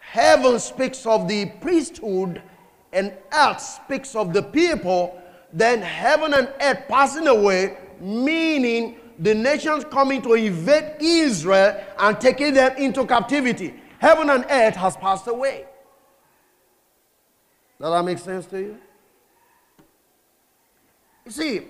heaven 0.00 0.58
speaks 0.58 1.06
of 1.06 1.28
the 1.28 1.46
priesthood 1.60 2.42
and 2.92 3.12
earth 3.32 3.60
speaks 3.60 4.14
of 4.14 4.32
the 4.32 4.42
people, 4.42 5.21
then 5.52 5.82
heaven 5.82 6.34
and 6.34 6.52
earth 6.60 6.84
passing 6.88 7.26
away, 7.26 7.76
meaning 8.00 8.98
the 9.18 9.34
nations 9.34 9.84
coming 9.84 10.22
to 10.22 10.34
invade 10.34 10.96
Israel 11.00 11.82
and 11.98 12.20
taking 12.20 12.54
them 12.54 12.76
into 12.76 13.06
captivity. 13.06 13.74
Heaven 13.98 14.30
and 14.30 14.44
earth 14.50 14.76
has 14.76 14.96
passed 14.96 15.28
away. 15.28 15.66
Does 17.80 17.90
that 17.92 18.04
make 18.04 18.18
sense 18.18 18.46
to 18.46 18.58
you? 18.58 18.78
You 21.24 21.30
see, 21.30 21.62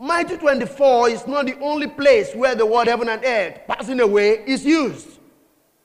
Matthew 0.00 0.38
24 0.38 1.08
is 1.10 1.26
not 1.26 1.46
the 1.46 1.58
only 1.60 1.86
place 1.86 2.34
where 2.34 2.54
the 2.54 2.64
word 2.64 2.88
heaven 2.88 3.08
and 3.08 3.22
earth 3.24 3.60
passing 3.66 4.00
away 4.00 4.44
is 4.46 4.64
used. 4.64 5.18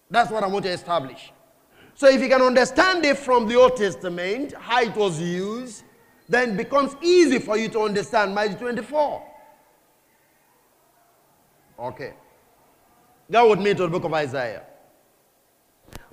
That's 0.10 0.32
what 0.32 0.44
I 0.44 0.48
want 0.48 0.66
to 0.66 0.72
establish. 0.72 1.32
So 1.94 2.08
if 2.08 2.22
you 2.22 2.30
can 2.30 2.42
understand 2.42 3.06
it 3.06 3.18
from 3.18 3.48
the 3.48 3.56
Old 3.56 3.76
Testament, 3.76 4.54
how 4.54 4.82
it 4.82 4.96
was 4.96 5.20
used, 5.22 5.84
then 6.30 6.52
it 6.52 6.58
becomes 6.58 6.96
easy 7.02 7.40
for 7.40 7.58
you 7.58 7.68
to 7.70 7.82
understand 7.82 8.36
Matthew 8.36 8.58
24. 8.58 9.24
Okay. 11.80 12.14
Go 13.32 13.50
with 13.50 13.60
me 13.60 13.74
to 13.74 13.82
the 13.84 13.88
book 13.88 14.04
of 14.04 14.14
Isaiah. 14.14 14.64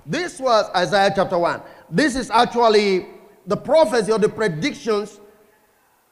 This 0.05 0.39
was 0.39 0.69
Isaiah 0.75 1.11
chapter 1.15 1.37
1. 1.37 1.61
This 1.91 2.15
is 2.15 2.31
actually 2.31 3.07
the 3.45 3.57
prophecy 3.57 4.11
or 4.11 4.17
the 4.17 4.29
predictions 4.29 5.19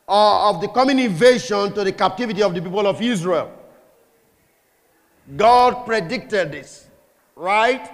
uh, 0.07 0.49
of 0.49 0.61
the 0.61 0.67
coming 0.67 0.99
invasion 0.99 1.73
to 1.73 1.83
the 1.83 1.91
captivity 1.91 2.43
of 2.43 2.53
the 2.53 2.61
people 2.61 2.85
of 2.85 3.01
Israel. 3.01 3.51
God 5.35 5.85
predicted 5.85 6.51
this, 6.51 6.87
right? 7.35 7.89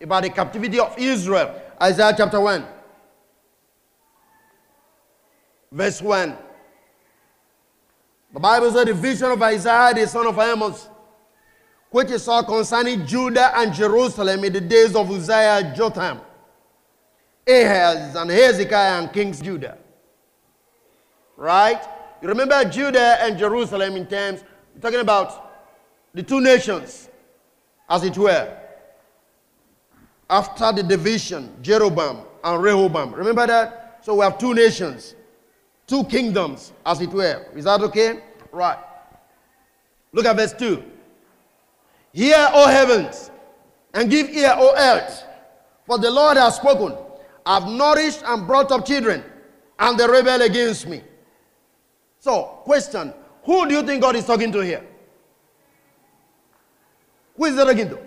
About 0.00 0.22
the 0.22 0.30
captivity 0.30 0.78
of 0.78 0.96
Israel. 0.98 1.60
Isaiah 1.80 2.14
chapter 2.16 2.40
1. 2.40 2.64
Verse 5.72 6.02
1. 6.02 6.36
The 8.34 8.40
Bible 8.40 8.70
says 8.70 8.84
the 8.84 8.94
vision 8.94 9.30
of 9.30 9.42
Isaiah, 9.42 9.94
the 9.94 10.06
son 10.06 10.26
of 10.26 10.38
Amos, 10.38 10.88
which 11.90 12.10
is 12.10 12.22
saw 12.22 12.42
concerning 12.42 13.06
Judah 13.06 13.58
and 13.58 13.72
Jerusalem 13.72 14.44
in 14.44 14.52
the 14.52 14.60
days 14.60 14.94
of 14.94 15.10
Uzziah, 15.10 15.72
Jotham, 15.74 16.20
Ahaz, 17.46 18.14
and 18.14 18.30
Hezekiah, 18.30 19.02
and 19.02 19.12
kings 19.12 19.40
Judah. 19.40 19.78
Right? 21.36 21.82
You 22.20 22.28
remember 22.28 22.62
Judah 22.64 23.22
and 23.22 23.38
Jerusalem 23.38 23.96
in 23.96 24.06
terms, 24.06 24.44
we're 24.74 24.80
talking 24.80 25.00
about 25.00 25.50
the 26.14 26.22
two 26.22 26.40
nations, 26.40 27.08
as 27.88 28.04
it 28.04 28.16
were. 28.16 28.58
After 30.28 30.72
the 30.72 30.82
division, 30.82 31.54
Jeroboam 31.62 32.24
and 32.44 32.62
Rehoboam. 32.62 33.12
Remember 33.14 33.46
that? 33.46 34.00
So 34.02 34.14
we 34.16 34.20
have 34.22 34.38
two 34.38 34.54
nations 34.54 35.14
two 35.92 36.04
kingdoms, 36.04 36.72
as 36.86 37.02
it 37.02 37.10
were. 37.10 37.44
Is 37.54 37.66
that 37.66 37.82
okay? 37.82 38.20
Right. 38.50 38.78
Look 40.10 40.24
at 40.24 40.36
verse 40.36 40.54
2. 40.54 40.82
Hear, 42.14 42.48
O 42.54 42.66
heavens, 42.66 43.30
and 43.92 44.10
give 44.10 44.30
ear, 44.30 44.54
O 44.56 44.74
earth, 44.74 45.22
for 45.86 45.98
the 45.98 46.10
Lord 46.10 46.38
has 46.38 46.56
spoken. 46.56 46.96
I've 47.44 47.66
nourished 47.66 48.22
and 48.24 48.46
brought 48.46 48.72
up 48.72 48.86
children, 48.86 49.22
and 49.78 49.98
they 49.98 50.06
rebel 50.06 50.40
against 50.40 50.86
me. 50.86 51.02
So, 52.20 52.44
question 52.64 53.12
Who 53.44 53.68
do 53.68 53.74
you 53.74 53.82
think 53.82 54.00
God 54.00 54.16
is 54.16 54.24
talking 54.24 54.50
to 54.52 54.60
here? 54.60 54.86
Who 57.36 57.44
is 57.44 57.52
he 57.52 57.58
talking 57.58 57.90
to? 57.90 57.98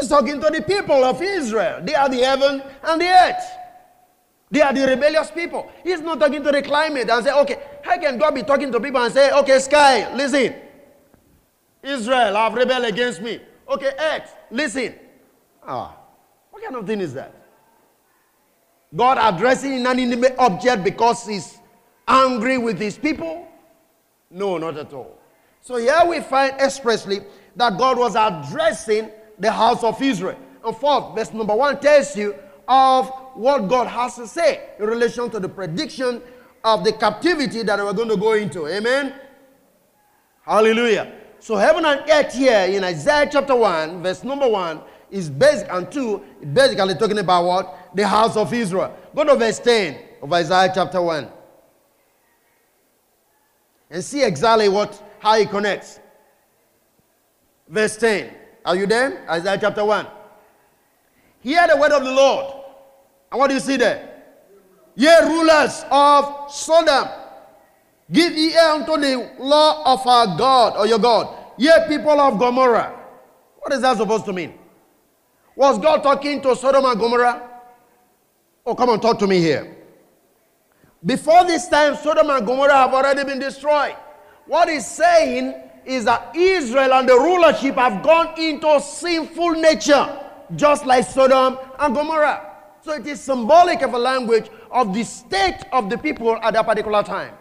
He's 0.00 0.08
talking 0.08 0.40
to 0.40 0.48
the 0.48 0.62
people 0.62 1.04
of 1.04 1.20
Israel. 1.20 1.82
They 1.84 1.94
are 1.94 2.08
the 2.08 2.20
heaven 2.20 2.62
and 2.84 3.00
the 3.00 3.08
earth. 3.08 3.61
They 4.52 4.60
are 4.60 4.74
the 4.74 4.86
rebellious 4.86 5.30
people. 5.30 5.72
He's 5.82 6.02
not 6.02 6.20
talking 6.20 6.44
to 6.44 6.52
the 6.52 6.60
climate 6.60 7.08
and 7.08 7.24
say, 7.24 7.32
okay, 7.32 7.56
how 7.82 7.98
can 7.98 8.18
God 8.18 8.34
be 8.34 8.42
talking 8.42 8.70
to 8.70 8.78
people 8.78 9.02
and 9.02 9.12
say, 9.12 9.32
okay, 9.32 9.58
sky, 9.58 10.14
listen. 10.14 10.54
Israel 11.82 12.34
have 12.34 12.52
rebelled 12.52 12.84
against 12.84 13.22
me. 13.22 13.40
Okay, 13.66 13.92
earth, 13.98 14.36
listen. 14.50 14.94
Ah, 15.66 15.96
what 16.50 16.62
kind 16.62 16.76
of 16.76 16.86
thing 16.86 17.00
is 17.00 17.14
that? 17.14 17.34
God 18.94 19.16
addressing 19.18 19.72
an 19.72 19.86
inanimate 19.86 20.34
object 20.38 20.84
because 20.84 21.26
he's 21.26 21.56
angry 22.06 22.58
with 22.58 22.78
his 22.78 22.98
people? 22.98 23.48
No, 24.30 24.58
not 24.58 24.76
at 24.76 24.92
all. 24.92 25.18
So 25.62 25.76
here 25.76 26.04
we 26.06 26.20
find 26.20 26.60
expressly 26.60 27.20
that 27.56 27.78
God 27.78 27.96
was 27.98 28.16
addressing 28.16 29.10
the 29.38 29.50
house 29.50 29.82
of 29.82 30.00
Israel. 30.02 30.38
And 30.62 30.76
fourth, 30.76 31.14
verse 31.14 31.32
number 31.32 31.56
one 31.56 31.80
tells 31.80 32.14
you 32.14 32.34
of 32.68 33.08
what 33.34 33.68
God 33.68 33.86
has 33.86 34.16
to 34.16 34.26
say 34.26 34.70
in 34.78 34.86
relation 34.86 35.30
to 35.30 35.40
the 35.40 35.48
prediction 35.48 36.22
of 36.64 36.84
the 36.84 36.92
captivity 36.92 37.62
that 37.62 37.78
we're 37.78 37.92
going 37.92 38.08
to 38.08 38.16
go 38.16 38.32
into. 38.34 38.66
Amen? 38.66 39.14
Hallelujah. 40.42 41.12
So 41.38 41.56
heaven 41.56 41.84
and 41.84 42.08
earth 42.08 42.34
here 42.34 42.66
in 42.66 42.84
Isaiah 42.84 43.28
chapter 43.30 43.56
1, 43.56 44.02
verse 44.02 44.22
number 44.22 44.48
1, 44.48 44.80
is 45.10 45.28
basic, 45.28 45.68
and 45.70 45.90
2, 45.90 46.22
basically 46.52 46.94
talking 46.94 47.18
about 47.18 47.44
what? 47.44 47.90
The 47.94 48.06
house 48.06 48.36
of 48.36 48.52
Israel. 48.52 48.96
Go 49.14 49.24
to 49.24 49.34
verse 49.36 49.58
10 49.58 49.98
of 50.22 50.32
Isaiah 50.32 50.70
chapter 50.74 51.02
1. 51.02 51.28
And 53.90 54.02
see 54.02 54.24
exactly 54.24 54.68
what 54.68 55.02
how 55.18 55.36
it 55.36 55.50
connects. 55.50 56.00
Verse 57.68 57.96
10. 57.96 58.34
Are 58.64 58.76
you 58.76 58.86
there? 58.86 59.28
Isaiah 59.28 59.58
chapter 59.60 59.84
1. 59.84 60.06
Hear 61.42 61.66
the 61.68 61.76
word 61.76 61.92
of 61.92 62.04
the 62.04 62.10
Lord. 62.10 62.54
And 63.30 63.38
what 63.38 63.48
do 63.48 63.54
you 63.54 63.60
see 63.60 63.76
there? 63.76 64.08
Ye 64.94 65.08
rulers 65.22 65.84
of 65.90 66.50
Sodom, 66.50 67.08
give 68.10 68.32
ear 68.32 68.60
unto 68.60 68.96
the 68.96 69.32
law 69.38 69.94
of 69.94 70.06
our 70.06 70.36
God 70.38 70.76
or 70.76 70.86
your 70.86 70.98
God. 70.98 71.36
Ye 71.58 71.70
people 71.88 72.20
of 72.20 72.38
Gomorrah. 72.38 72.98
What 73.58 73.72
is 73.72 73.80
that 73.80 73.96
supposed 73.96 74.24
to 74.26 74.32
mean? 74.32 74.54
Was 75.56 75.78
God 75.78 76.02
talking 76.02 76.40
to 76.42 76.56
Sodom 76.56 76.84
and 76.84 76.98
Gomorrah? 76.98 77.50
Oh, 78.64 78.74
come 78.74 78.90
on, 78.90 79.00
talk 79.00 79.18
to 79.18 79.26
me 79.26 79.38
here. 79.38 79.76
Before 81.04 81.44
this 81.44 81.68
time, 81.68 81.96
Sodom 81.96 82.30
and 82.30 82.46
Gomorrah 82.46 82.74
have 82.74 82.94
already 82.94 83.24
been 83.24 83.38
destroyed. 83.38 83.96
What 84.46 84.68
he's 84.68 84.86
saying 84.86 85.54
is 85.84 86.04
that 86.04 86.34
Israel 86.36 86.94
and 86.94 87.08
the 87.08 87.14
rulership 87.14 87.74
have 87.74 88.02
gone 88.02 88.38
into 88.38 88.80
sinful 88.80 89.50
nature, 89.52 90.21
just 90.56 90.86
like 90.86 91.06
Sodom 91.06 91.58
and 91.78 91.94
Gomorrah. 91.94 92.48
So 92.82 92.92
it 92.92 93.06
is 93.06 93.20
symbolic 93.20 93.82
of 93.82 93.94
a 93.94 93.98
language 93.98 94.50
of 94.70 94.92
the 94.92 95.04
state 95.04 95.60
of 95.72 95.88
the 95.88 95.96
people 95.96 96.36
at 96.36 96.54
that 96.54 96.66
particular 96.66 97.02
time. 97.02 97.34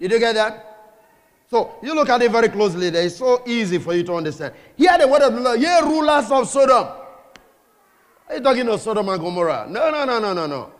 Did 0.00 0.12
you 0.12 0.18
get 0.18 0.34
that? 0.34 0.68
So 1.50 1.74
you 1.82 1.94
look 1.94 2.08
at 2.08 2.22
it 2.22 2.32
very 2.32 2.48
closely 2.48 2.88
there. 2.90 3.04
It's 3.04 3.16
so 3.16 3.42
easy 3.46 3.78
for 3.78 3.94
you 3.94 4.02
to 4.04 4.14
understand. 4.14 4.54
Hear 4.76 4.96
the 4.98 5.06
word 5.06 5.22
of 5.22 5.34
the 5.34 5.40
Lord, 5.40 5.60
ye 5.60 5.80
rulers 5.82 6.30
of 6.30 6.48
Sodom. 6.48 6.88
Are 8.28 8.36
you 8.36 8.40
talking 8.40 8.66
of 8.68 8.80
Sodom 8.80 9.08
and 9.10 9.20
Gomorrah? 9.20 9.66
No, 9.68 9.90
no, 9.90 10.04
no, 10.06 10.18
no, 10.18 10.32
no, 10.32 10.46
no. 10.46 10.72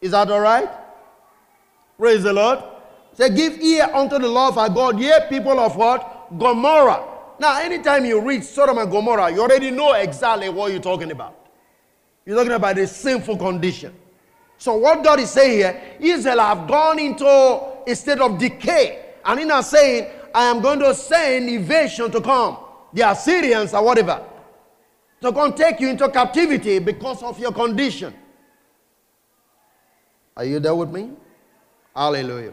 Is 0.00 0.10
that 0.10 0.30
all 0.30 0.40
right? 0.40 0.68
Praise 1.98 2.22
the 2.22 2.32
Lord. 2.32 2.62
Say, 3.14 3.34
give 3.34 3.58
ear 3.58 3.88
unto 3.92 4.18
the 4.18 4.28
law 4.28 4.48
of 4.48 4.58
our 4.58 4.68
God, 4.68 5.00
ye 5.00 5.12
people 5.28 5.58
of 5.58 5.76
what? 5.76 6.28
Gomorrah. 6.38 7.09
Now, 7.40 7.58
anytime 7.58 8.04
you 8.04 8.20
read 8.20 8.44
Sodom 8.44 8.76
and 8.76 8.90
Gomorrah, 8.90 9.32
you 9.32 9.40
already 9.40 9.70
know 9.70 9.94
exactly 9.94 10.50
what 10.50 10.72
you're 10.72 10.82
talking 10.82 11.10
about. 11.10 11.46
You're 12.26 12.36
talking 12.36 12.52
about 12.52 12.76
the 12.76 12.86
sinful 12.86 13.38
condition. 13.38 13.94
So, 14.58 14.76
what 14.76 15.02
God 15.02 15.20
is 15.20 15.30
saying 15.30 15.52
here, 15.52 15.82
Israel 15.98 16.40
have 16.40 16.68
gone 16.68 16.98
into 16.98 17.24
a 17.26 17.94
state 17.94 18.20
of 18.20 18.36
decay. 18.36 19.14
And 19.24 19.40
in 19.40 19.62
saying, 19.62 20.10
I 20.34 20.50
am 20.50 20.60
going 20.60 20.80
to 20.80 20.94
send 20.94 21.48
invasion 21.48 22.10
to 22.10 22.20
come, 22.20 22.58
the 22.92 23.10
Assyrians 23.10 23.72
or 23.72 23.86
whatever, 23.86 24.22
to 25.22 25.32
come 25.32 25.54
take 25.54 25.80
you 25.80 25.88
into 25.88 26.10
captivity 26.10 26.78
because 26.78 27.22
of 27.22 27.38
your 27.38 27.52
condition. 27.52 28.12
Are 30.36 30.44
you 30.44 30.60
there 30.60 30.74
with 30.74 30.90
me? 30.90 31.12
Hallelujah. 31.96 32.52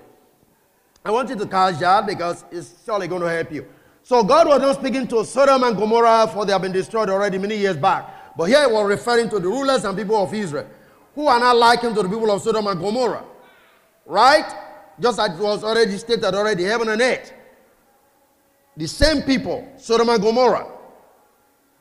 I 1.04 1.12
want 1.12 1.28
you 1.28 1.36
to 1.36 1.45
catch 1.45 1.78
that 1.80 2.08
because 2.08 2.45
it's 2.50 2.73
surely 2.86 3.10
going 3.10 3.21
to 3.21 3.30
help 3.30 3.52
you. 3.52 3.67
So 4.08 4.24
God 4.24 4.48
was 4.48 4.62
not 4.62 4.80
speaking 4.80 5.06
to 5.10 5.26
Sodom 5.26 5.63
and 5.63 5.76
Gomorrah 5.76 6.30
for 6.32 6.46
they 6.46 6.54
have 6.54 6.62
been 6.62 6.72
destroyed 6.72 7.10
already 7.10 7.38
many 7.38 7.58
years 7.58 7.76
back. 7.76 8.38
But 8.38 8.46
here 8.46 8.65
he 8.65 8.74
was 8.74 8.88
referring 8.88 9.30
to 9.32 9.38
the 9.38 9.50
rulers 9.50 9.84
and 9.84 9.98
people 9.98 10.15
of 10.15 10.34
Israel 10.34 10.65
who 11.13 11.28
are 11.28 11.38
not 11.38 11.58
likened 11.58 11.93
to 11.96 12.04
the 12.04 12.08
people 12.08 12.32
of 12.32 12.41
Sodom 12.41 12.67
and 12.67 12.80
Gomorrah. 12.80 13.26
Right? 14.06 14.50
Just 14.98 15.20
as 15.20 15.38
it 15.38 15.43
was 15.43 15.62
already 15.62 15.98
stated 15.98 16.24
already, 16.24 16.63
heaven 16.63 16.88
and 16.88 17.02
earth. 17.02 17.34
The 18.78 18.88
same 18.88 19.24
people, 19.24 19.70
Sodom 19.76 20.08
and 20.08 20.22
Gomorrah, 20.22 20.72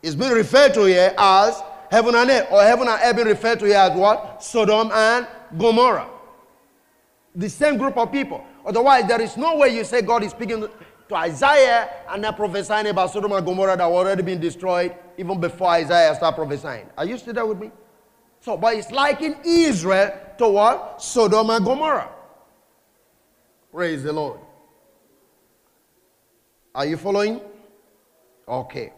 is 0.02 0.16
being 0.16 0.32
referred 0.32 0.74
to 0.74 0.82
here 0.82 1.14
as 1.16 1.62
heaven 1.92 2.16
and 2.16 2.28
earth, 2.28 2.48
or 2.50 2.60
heaven 2.60 2.88
and 2.88 3.00
earth 3.04 3.14
being 3.14 3.28
referred 3.28 3.60
to 3.60 3.66
here 3.66 3.76
as 3.76 3.96
what? 3.96 4.42
Sodom 4.42 4.90
and 4.92 5.28
Gomorrah. 5.56 6.08
The 7.36 7.48
same 7.48 7.76
group 7.78 7.96
of 7.96 8.10
people. 8.10 8.44
Otherwise, 8.66 9.06
there 9.06 9.22
is 9.22 9.36
no 9.36 9.58
way 9.58 9.68
you 9.68 9.84
say 9.84 10.02
God 10.02 10.24
is 10.24 10.32
speaking 10.32 10.68
to 11.08 11.14
Isaiah 11.14 11.88
and 12.10 12.24
then 12.24 12.34
prophesying 12.34 12.86
about 12.88 13.12
Sodom 13.12 13.32
and 13.32 13.44
Gomorrah 13.44 13.76
that 13.76 13.86
were 13.86 13.96
already 13.96 14.22
been 14.22 14.40
destroyed 14.40 14.94
even 15.16 15.40
before 15.40 15.68
Isaiah 15.68 16.14
started 16.14 16.36
prophesying. 16.36 16.86
Are 16.96 17.04
you 17.04 17.16
still 17.18 17.34
there 17.34 17.46
with 17.46 17.58
me? 17.58 17.70
So, 18.40 18.56
but 18.56 18.74
it's 18.74 18.90
like 18.90 19.22
in 19.22 19.36
Israel 19.44 20.12
to 20.38 20.48
what? 20.48 21.02
Sodom 21.02 21.50
and 21.50 21.64
Gomorrah. 21.64 22.10
Praise 23.72 24.02
the 24.02 24.12
Lord. 24.12 24.40
Are 26.74 26.86
you 26.86 26.96
following? 26.96 27.40
Okay. 28.46 28.92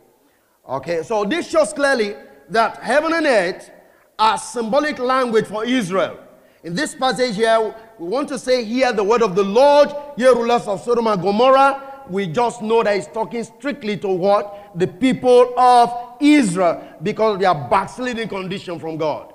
Okay, 0.69 1.03
so 1.03 1.25
this 1.25 1.49
shows 1.49 1.73
clearly 1.73 2.15
that 2.51 2.79
heaven 2.79 3.13
and 3.13 3.27
earth 3.27 3.71
are 4.19 4.37
symbolic 4.37 4.99
language 4.99 5.47
for 5.47 5.65
Israel. 5.65 6.19
In 6.65 6.75
this 6.75 6.95
passage 6.95 7.37
here, 7.37 7.75
we 7.99 8.09
want 8.09 8.29
to 8.29 8.39
say 8.39 8.65
hear 8.65 8.93
the 8.93 9.05
word 9.05 9.23
of 9.23 9.35
the 9.35 9.45
Lord, 9.45 9.91
ye 10.17 10.27
rulers 10.27 10.67
of 10.67 10.83
Sodom 10.83 11.07
and 11.07 11.23
Gomorrah. 11.23 11.88
We 12.11 12.27
just 12.27 12.63
know 12.63 12.83
that 12.83 12.95
he's 12.97 13.07
talking 13.07 13.45
strictly 13.45 13.97
to 13.99 14.09
what? 14.09 14.73
The 14.75 14.87
people 14.87 15.59
of 15.59 16.17
Israel 16.21 16.97
because 17.03 17.35
of 17.35 17.41
their 17.41 17.55
backsliding 17.55 18.29
condition 18.29 18.79
from 18.79 18.97
God. 18.97 19.33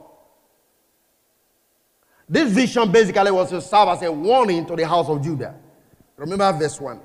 This 2.27 2.51
vision 2.51 2.91
basically 2.91 3.31
was 3.31 3.49
to 3.49 3.61
serve 3.61 3.89
as 3.89 4.01
a 4.01 4.11
warning 4.11 4.65
to 4.65 4.75
the 4.75 4.87
house 4.87 5.09
of 5.09 5.21
Judah. 5.21 5.55
Remember 6.17 6.51
verse 6.53 6.79
1. 6.79 6.99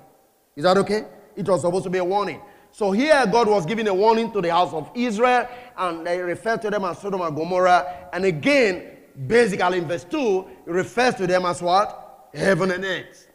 Is 0.56 0.64
that 0.64 0.76
okay? 0.78 1.04
It 1.36 1.48
was 1.48 1.60
supposed 1.60 1.84
to 1.84 1.90
be 1.90 1.98
a 1.98 2.04
warning. 2.04 2.40
So 2.70 2.92
here 2.92 3.26
God 3.26 3.48
was 3.48 3.66
giving 3.66 3.88
a 3.88 3.94
warning 3.94 4.30
to 4.32 4.40
the 4.40 4.50
house 4.50 4.72
of 4.72 4.90
Israel, 4.94 5.48
and 5.76 6.06
they 6.06 6.18
refer 6.20 6.56
to 6.58 6.70
them 6.70 6.84
as 6.84 6.98
Sodom 6.98 7.20
and 7.22 7.34
Gomorrah. 7.34 8.08
And 8.12 8.24
again, 8.24 8.96
basically 9.26 9.78
in 9.78 9.88
verse 9.88 10.04
2, 10.04 10.46
it 10.66 10.70
refers 10.70 11.14
to 11.16 11.26
them 11.26 11.44
as 11.46 11.62
what? 11.62 12.28
Heaven 12.34 12.70
and 12.70 12.84
earth. 12.84 13.28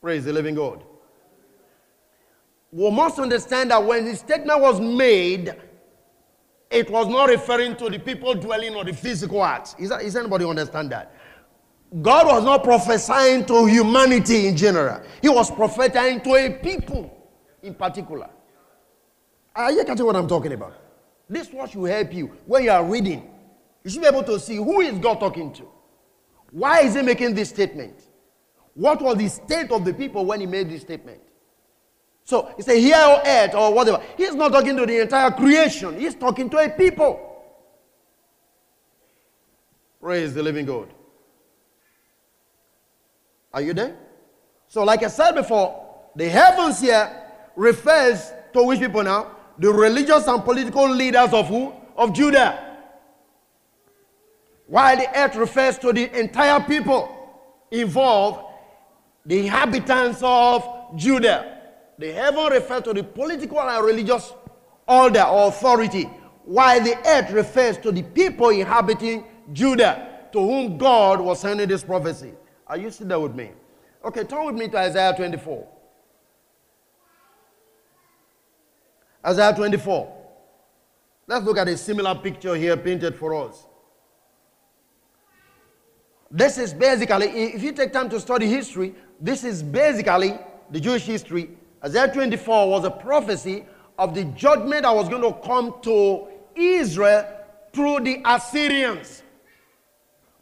Praise 0.00 0.24
the 0.24 0.32
living 0.32 0.54
God. 0.54 0.84
We 2.74 2.90
must 2.90 3.20
understand 3.20 3.70
that 3.70 3.84
when 3.84 4.04
the 4.04 4.16
statement 4.16 4.60
was 4.60 4.80
made, 4.80 5.54
it 6.72 6.90
was 6.90 7.06
not 7.06 7.28
referring 7.28 7.76
to 7.76 7.88
the 7.88 8.00
people 8.00 8.34
dwelling 8.34 8.74
on 8.74 8.86
the 8.86 8.92
physical 8.92 9.44
acts. 9.44 9.76
Is, 9.78 9.90
that, 9.90 10.02
is 10.02 10.16
anybody 10.16 10.44
understand 10.44 10.90
that? 10.90 11.14
God 12.02 12.26
was 12.26 12.42
not 12.42 12.64
prophesying 12.64 13.44
to 13.44 13.66
humanity 13.66 14.48
in 14.48 14.56
general. 14.56 15.00
He 15.22 15.28
was 15.28 15.52
prophesying 15.52 16.20
to 16.22 16.34
a 16.34 16.50
people 16.50 17.16
in 17.62 17.74
particular. 17.74 18.28
Are 19.54 19.70
you 19.70 19.84
catching 19.84 20.04
what 20.04 20.16
I'm 20.16 20.26
talking 20.26 20.52
about? 20.52 20.74
This 21.30 21.52
what 21.52 21.70
should 21.70 21.84
help 21.84 22.12
you 22.12 22.32
when 22.44 22.64
you 22.64 22.72
are 22.72 22.84
reading. 22.84 23.30
You 23.84 23.90
should 23.90 24.02
be 24.02 24.08
able 24.08 24.24
to 24.24 24.40
see 24.40 24.56
who 24.56 24.80
is 24.80 24.98
God 24.98 25.20
talking 25.20 25.52
to. 25.52 25.68
Why 26.50 26.80
is 26.80 26.96
he 26.96 27.02
making 27.02 27.36
this 27.36 27.50
statement? 27.50 28.00
What 28.74 29.00
was 29.00 29.16
the 29.16 29.28
state 29.28 29.70
of 29.70 29.84
the 29.84 29.94
people 29.94 30.26
when 30.26 30.40
he 30.40 30.46
made 30.46 30.68
this 30.68 30.82
statement? 30.82 31.20
So 32.24 32.52
he 32.56 32.62
said, 32.62 32.78
Hear 32.78 32.96
or 32.96 33.22
earth 33.24 33.54
or 33.54 33.74
whatever. 33.74 34.02
He's 34.16 34.34
not 34.34 34.52
talking 34.52 34.76
to 34.76 34.86
the 34.86 35.02
entire 35.02 35.30
creation, 35.30 35.98
he's 35.98 36.14
talking 36.14 36.48
to 36.50 36.58
a 36.58 36.68
people. 36.70 37.30
Praise 40.00 40.34
the 40.34 40.42
living 40.42 40.66
God. 40.66 40.88
Are 43.52 43.62
you 43.62 43.72
there? 43.72 43.96
So, 44.68 44.82
like 44.82 45.02
I 45.02 45.08
said 45.08 45.32
before, 45.32 45.82
the 46.16 46.28
heavens 46.28 46.80
here 46.80 47.24
refers 47.56 48.32
to 48.52 48.62
which 48.64 48.80
people 48.80 49.02
now? 49.02 49.30
The 49.58 49.70
religious 49.70 50.26
and 50.26 50.42
political 50.42 50.88
leaders 50.90 51.32
of 51.32 51.48
who? 51.48 51.72
Of 51.96 52.12
Judah. 52.12 52.76
While 54.66 54.96
the 54.96 55.08
earth 55.18 55.36
refers 55.36 55.78
to 55.78 55.92
the 55.92 56.18
entire 56.18 56.60
people 56.60 57.08
involved, 57.70 58.40
the 59.24 59.38
inhabitants 59.40 60.20
of 60.22 60.66
Judah. 60.96 61.53
The 61.98 62.12
heaven 62.12 62.46
refers 62.46 62.82
to 62.82 62.92
the 62.92 63.04
political 63.04 63.60
and 63.60 63.84
religious 63.84 64.32
order 64.86 65.22
or 65.22 65.48
authority, 65.48 66.04
while 66.44 66.82
the 66.82 66.96
earth 67.06 67.30
refers 67.30 67.78
to 67.78 67.92
the 67.92 68.02
people 68.02 68.50
inhabiting 68.50 69.24
Judah, 69.52 70.26
to 70.32 70.40
whom 70.40 70.76
God 70.76 71.20
was 71.20 71.40
sending 71.40 71.68
this 71.68 71.84
prophecy. 71.84 72.32
Are 72.66 72.76
you 72.76 72.90
still 72.90 73.06
there 73.06 73.20
with 73.20 73.34
me? 73.34 73.50
Okay, 74.04 74.24
turn 74.24 74.46
with 74.46 74.56
me 74.56 74.68
to 74.68 74.78
Isaiah 74.78 75.14
24. 75.16 75.66
Isaiah 79.26 79.54
24. 79.54 80.12
Let's 81.26 81.44
look 81.46 81.56
at 81.56 81.68
a 81.68 81.76
similar 81.76 82.14
picture 82.14 82.54
here 82.54 82.76
painted 82.76 83.16
for 83.16 83.34
us. 83.34 83.66
This 86.30 86.58
is 86.58 86.74
basically, 86.74 87.26
if 87.26 87.62
you 87.62 87.72
take 87.72 87.92
time 87.92 88.10
to 88.10 88.20
study 88.20 88.46
history, 88.46 88.94
this 89.20 89.44
is 89.44 89.62
basically 89.62 90.36
the 90.70 90.80
Jewish 90.80 91.04
history. 91.04 91.56
Isaiah 91.84 92.12
24 92.12 92.70
was 92.70 92.84
a 92.84 92.90
prophecy 92.90 93.64
of 93.98 94.14
the 94.14 94.24
judgment 94.24 94.82
that 94.82 94.94
was 94.94 95.08
going 95.08 95.22
to 95.22 95.38
come 95.46 95.74
to 95.82 96.28
Israel 96.56 97.26
through 97.72 98.00
the 98.00 98.22
Assyrians. 98.24 99.22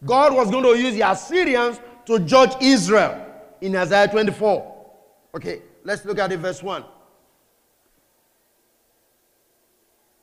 God 0.04 0.34
was 0.34 0.50
going 0.50 0.64
to 0.64 0.80
use 0.80 0.94
the 0.94 1.02
Assyrians 1.02 1.80
to 2.06 2.20
judge 2.20 2.52
Israel 2.60 3.26
in 3.60 3.74
Isaiah 3.74 4.08
24. 4.08 4.86
Okay, 5.34 5.62
let's 5.84 6.04
look 6.04 6.18
at 6.18 6.30
it, 6.30 6.38
verse 6.38 6.62
1. 6.62 6.84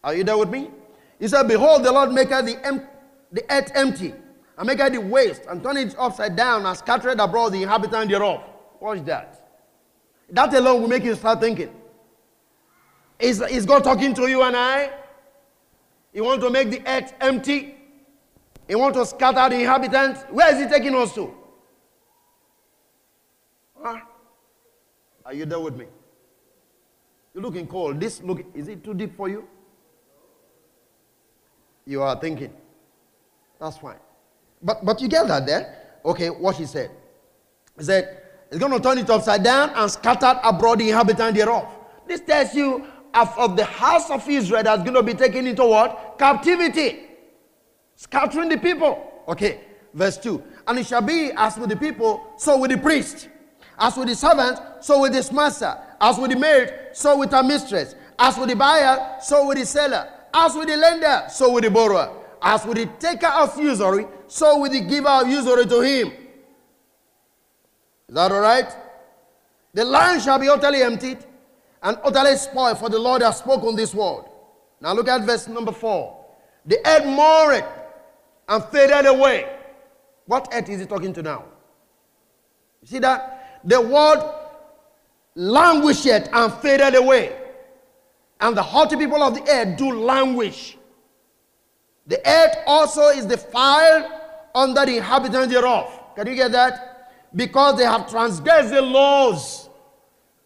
Are 0.03 0.15
you 0.15 0.23
there 0.23 0.37
with 0.37 0.49
me? 0.49 0.69
He 1.19 1.27
said, 1.27 1.47
Behold, 1.47 1.83
the 1.83 1.91
Lord 1.91 2.11
maketh 2.11 2.45
the, 2.45 2.65
em- 2.65 2.87
the 3.31 3.43
earth 3.49 3.71
empty, 3.75 4.13
and 4.57 4.67
maketh 4.67 4.93
the 4.93 5.01
waste, 5.01 5.43
and 5.49 5.61
turn 5.61 5.75
it 5.77 5.95
upside 5.97 6.35
down, 6.37 6.65
and 6.65 6.77
scattered 6.77 7.19
abroad 7.19 7.49
the 7.49 7.63
inhabitant 7.63 8.09
thereof. 8.09 8.41
Watch 8.79 9.03
that. 9.05 9.38
That 10.31 10.53
alone 10.53 10.81
will 10.81 10.87
make 10.89 11.03
you 11.03 11.15
start 11.15 11.39
thinking. 11.39 11.73
Is, 13.19 13.41
is 13.41 13.65
God 13.65 13.83
talking 13.83 14.13
to 14.13 14.27
you 14.27 14.43
and 14.43 14.55
I? 14.55 14.91
He 16.13 16.21
wants 16.21 16.43
to 16.43 16.49
make 16.49 16.69
the 16.71 16.81
earth 16.87 17.13
empty. 17.19 17.75
He 18.67 18.75
wants 18.75 18.97
to 18.97 19.05
scatter 19.05 19.49
the 19.49 19.61
inhabitants. 19.61 20.21
Where 20.29 20.53
is 20.53 20.61
he 20.61 20.67
taking 20.69 20.95
us 20.95 21.13
to? 21.15 21.33
Huh? 23.81 23.99
Are 25.25 25.33
you 25.33 25.45
there 25.45 25.59
with 25.59 25.75
me? 25.75 25.85
You're 27.33 27.43
looking 27.43 27.67
cold. 27.67 27.99
This 27.99 28.21
look 28.23 28.43
is 28.53 28.67
it 28.67 28.83
too 28.83 28.93
deep 28.93 29.15
for 29.15 29.29
you? 29.29 29.47
You 31.85 32.01
are 32.01 32.19
thinking. 32.19 32.53
That's 33.59 33.77
fine. 33.77 33.97
But 34.61 34.83
but 34.85 35.01
you 35.01 35.07
get 35.07 35.27
that 35.27 35.45
there? 35.45 35.75
Okay, 36.05 36.29
what 36.29 36.55
he 36.55 36.65
said. 36.65 36.91
He 37.77 37.83
said, 37.83 38.23
He's 38.49 38.59
going 38.59 38.71
to 38.71 38.79
turn 38.79 38.97
it 38.97 39.09
upside 39.09 39.43
down 39.43 39.69
and 39.71 39.91
scatter 39.91 40.39
abroad 40.43 40.79
the 40.79 40.89
inhabitants 40.89 41.37
thereof. 41.37 41.67
This 42.07 42.21
tells 42.21 42.53
you 42.55 42.85
of, 43.13 43.37
of 43.37 43.55
the 43.55 43.65
house 43.65 44.09
of 44.09 44.27
Israel 44.27 44.63
that's 44.63 44.81
going 44.81 44.95
to 44.95 45.03
be 45.03 45.13
taken 45.13 45.45
into 45.45 45.65
what? 45.65 46.15
Captivity. 46.17 47.07
Scattering 47.95 48.49
the 48.49 48.57
people. 48.57 49.23
Okay, 49.27 49.61
verse 49.93 50.17
2. 50.17 50.41
And 50.67 50.79
it 50.79 50.87
shall 50.87 51.01
be 51.01 51.31
as 51.35 51.57
with 51.57 51.69
the 51.69 51.75
people, 51.75 52.33
so 52.37 52.57
with 52.57 52.71
the 52.71 52.77
priest. 52.77 53.29
As 53.77 53.95
with 53.95 54.07
the 54.07 54.15
servant, 54.15 54.59
so 54.81 55.01
with 55.01 55.13
his 55.13 55.31
master. 55.31 55.77
As 56.01 56.17
with 56.17 56.31
the 56.31 56.37
maid, 56.37 56.73
so 56.93 57.17
with 57.17 57.31
her 57.31 57.43
mistress. 57.43 57.95
As 58.17 58.37
with 58.37 58.49
the 58.49 58.55
buyer, 58.55 59.17
so 59.21 59.47
with 59.47 59.57
the 59.57 59.65
seller. 59.65 60.09
As 60.33 60.55
with 60.55 60.67
the 60.67 60.77
lender, 60.77 61.25
so 61.29 61.51
with 61.53 61.63
the 61.63 61.71
borrower. 61.71 62.15
As 62.41 62.65
with 62.65 62.77
the 62.77 62.85
taker 62.99 63.27
of 63.27 63.59
usury, 63.59 64.07
so 64.27 64.59
with 64.59 64.71
the 64.71 64.81
giver 64.81 65.07
of 65.07 65.27
usury 65.27 65.65
to 65.65 65.81
him. 65.81 66.11
Is 68.09 68.15
that 68.15 68.31
all 68.31 68.41
right? 68.41 68.75
The 69.75 69.85
land 69.85 70.23
shall 70.23 70.39
be 70.39 70.49
utterly 70.49 70.81
emptied 70.81 71.19
and 71.83 71.97
utterly 72.03 72.35
spoiled, 72.37 72.79
for 72.79 72.89
the 72.89 72.97
Lord 72.97 73.21
has 73.21 73.37
spoken 73.37 73.75
this 73.75 73.93
word. 73.93 74.25
Now 74.81 74.93
look 74.93 75.07
at 75.07 75.21
verse 75.21 75.47
number 75.47 75.71
four. 75.71 76.25
The 76.65 76.79
earth 76.85 77.05
mourned 77.05 77.65
and 78.47 78.63
faded 78.65 79.05
away. 79.05 79.47
What 80.25 80.47
earth 80.51 80.69
is 80.69 80.79
he 80.79 80.85
talking 80.87 81.13
to 81.13 81.21
now? 81.21 81.45
You 82.81 82.87
see 82.87 82.99
that? 82.99 83.61
The 83.63 83.79
word 83.79 84.23
languished 85.35 86.07
and 86.07 86.53
faded 86.55 86.95
away. 86.95 87.35
And 88.41 88.57
the 88.57 88.63
haughty 88.63 88.95
people 88.95 89.21
of 89.21 89.35
the 89.35 89.43
earth 89.51 89.77
do 89.77 89.93
languish. 89.93 90.77
The 92.07 92.27
earth 92.27 92.57
also 92.65 93.09
is 93.09 93.25
defiled 93.25 94.11
under 94.55 94.83
the 94.83 94.97
inhabitants 94.97 95.53
thereof. 95.53 96.15
Can 96.15 96.25
you 96.25 96.35
get 96.35 96.51
that? 96.53 96.88
Because 97.35 97.77
they 97.77 97.83
have 97.83 98.09
transgressed 98.09 98.71
the 98.71 98.81
laws, 98.81 99.69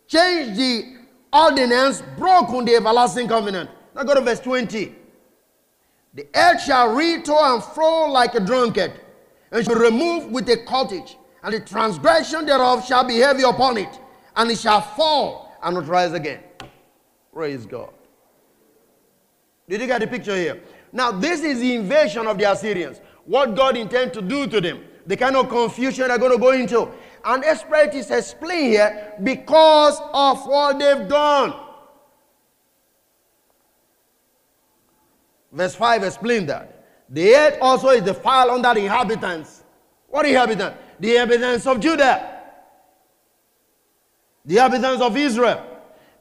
changed 0.08 0.60
the 0.60 0.98
ordinance, 1.32 2.04
broken 2.17 2.65
the 2.65 2.76
everlasting 2.76 3.28
covenant. 3.28 3.69
Now 3.96 4.04
go 4.04 4.15
to 4.15 4.22
verse 4.22 4.39
20. 4.39 4.96
The 6.13 6.28
earth 6.36 6.62
shall 6.62 6.93
read 6.93 7.26
to 7.26 7.36
and 7.36 7.63
fro 7.63 8.12
like 8.12 8.36
a 8.36 8.39
drunkard, 8.39 8.93
and 9.52 9.65
shall 9.65 9.76
remove 9.76 10.32
with 10.32 10.48
a 10.50 10.58
cottage, 10.65 11.17
and 11.41 11.54
the 11.54 11.60
transgression 11.62 12.46
thereof 12.46 12.86
shall 12.86 13.04
be 13.04 13.17
heavy 13.17 13.43
upon 13.43 13.78
it, 13.78 14.00
and 14.36 14.52
it 14.52 14.60
shall 14.60 14.82
fall 14.82 15.56
and 15.63 15.76
not 15.76 15.88
rise 15.88 16.13
again. 16.13 16.39
Praise 17.32 17.65
God. 17.65 17.93
Did 19.67 19.82
you 19.82 19.88
get 19.88 20.02
the 20.02 20.08
picture 20.08 20.36
here? 20.36 20.62
Now, 20.91 21.12
this 21.12 21.41
is 21.41 21.60
the 21.60 21.74
invasion 21.74 22.28
of 22.28 22.38
the 22.38 22.52
Assyrians. 22.52 23.00
What 23.26 23.56
God 23.56 23.76
intends 23.78 24.13
to 24.13 24.22
do 24.22 24.46
to 24.48 24.62
them, 24.62 24.84
the 25.05 25.17
kind 25.17 25.35
of 25.35 25.49
confusion 25.49 26.07
they're 26.07 26.17
going 26.17 26.31
to 26.31 26.37
go 26.37 26.51
into. 26.51 26.89
And 27.25 27.43
exploit 27.43 27.93
is 27.93 28.11
explained 28.11 28.73
here 28.73 29.13
because 29.23 29.99
of 30.13 30.45
what 30.45 30.79
they've 30.79 31.07
done. 31.07 31.53
Verse 35.51 35.75
5 35.75 36.03
explains 36.03 36.47
that. 36.47 36.83
The 37.09 37.35
earth 37.35 37.57
also 37.61 37.89
is 37.89 38.01
defiled 38.01 38.51
under 38.51 38.73
the 38.73 38.85
inhabitants. 38.85 39.63
What 40.07 40.25
inhabitants? 40.25 40.77
The 40.99 41.11
inhabitants 41.11 41.67
of 41.67 41.79
Judah. 41.79 42.41
The 44.45 44.55
inhabitants 44.55 45.01
of 45.01 45.15
Israel. 45.15 45.65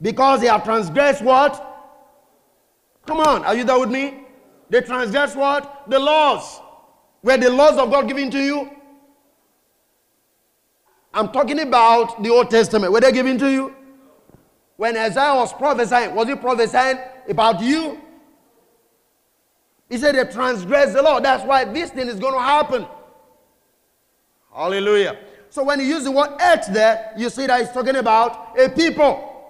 Because 0.01 0.41
they 0.41 0.49
have 0.49 0.65
transgressed 0.65 1.23
what? 1.23 1.69
Come 3.07 3.21
on, 3.21 3.45
are 3.45 3.55
you 3.55 3.65
there 3.65 3.79
with 3.79 3.91
me? 3.91 4.25
They 4.69 4.81
transgress 4.81 5.35
what? 5.35 5.85
The 5.89 5.99
laws. 5.99 6.61
Were 7.23 7.37
the 7.37 7.51
laws 7.51 7.79
of 7.79 7.91
God 7.91 8.09
given 8.09 8.31
to 8.31 8.39
you? 8.39 8.71
I'm 11.15 11.31
talking 11.31 11.61
about 11.61 12.23
the 12.23 12.31
Old 12.31 12.51
Testament. 12.51 12.93
Were 12.93 13.01
they 13.01 13.13
given 13.13 13.39
to 13.39 13.51
you? 13.51 13.75
When 14.77 14.97
Isaiah 14.97 15.35
was 15.35 15.53
prophesying, 15.53 16.15
was 16.15 16.27
he 16.27 16.35
prophesying 16.35 16.99
about 17.29 17.61
you? 17.61 18.01
He 19.89 19.99
said 19.99 20.15
they 20.15 20.25
transgress 20.33 20.95
the 20.95 21.03
law. 21.03 21.21
That's 21.21 21.45
why 21.45 21.65
this 21.65 21.91
thing 21.91 22.09
is 22.09 22.19
going 22.19 22.35
to 22.35 22.41
happen. 22.41 22.87
Hallelujah. 24.55 25.19
So 25.51 25.63
when 25.63 25.81
you 25.81 25.87
use 25.87 26.05
the 26.05 26.11
word 26.11 26.31
earth 26.41 26.67
there, 26.71 27.13
you 27.17 27.29
see 27.29 27.47
that 27.47 27.61
he's 27.61 27.71
talking 27.71 27.97
about 27.97 28.59
a 28.59 28.71
people, 28.71 29.45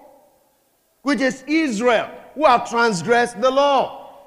which 1.01 1.21
is 1.21 1.43
Israel, 1.47 2.11
who 2.35 2.45
have 2.45 2.69
transgressed 2.69 3.39
the 3.39 3.49
law. 3.49 4.17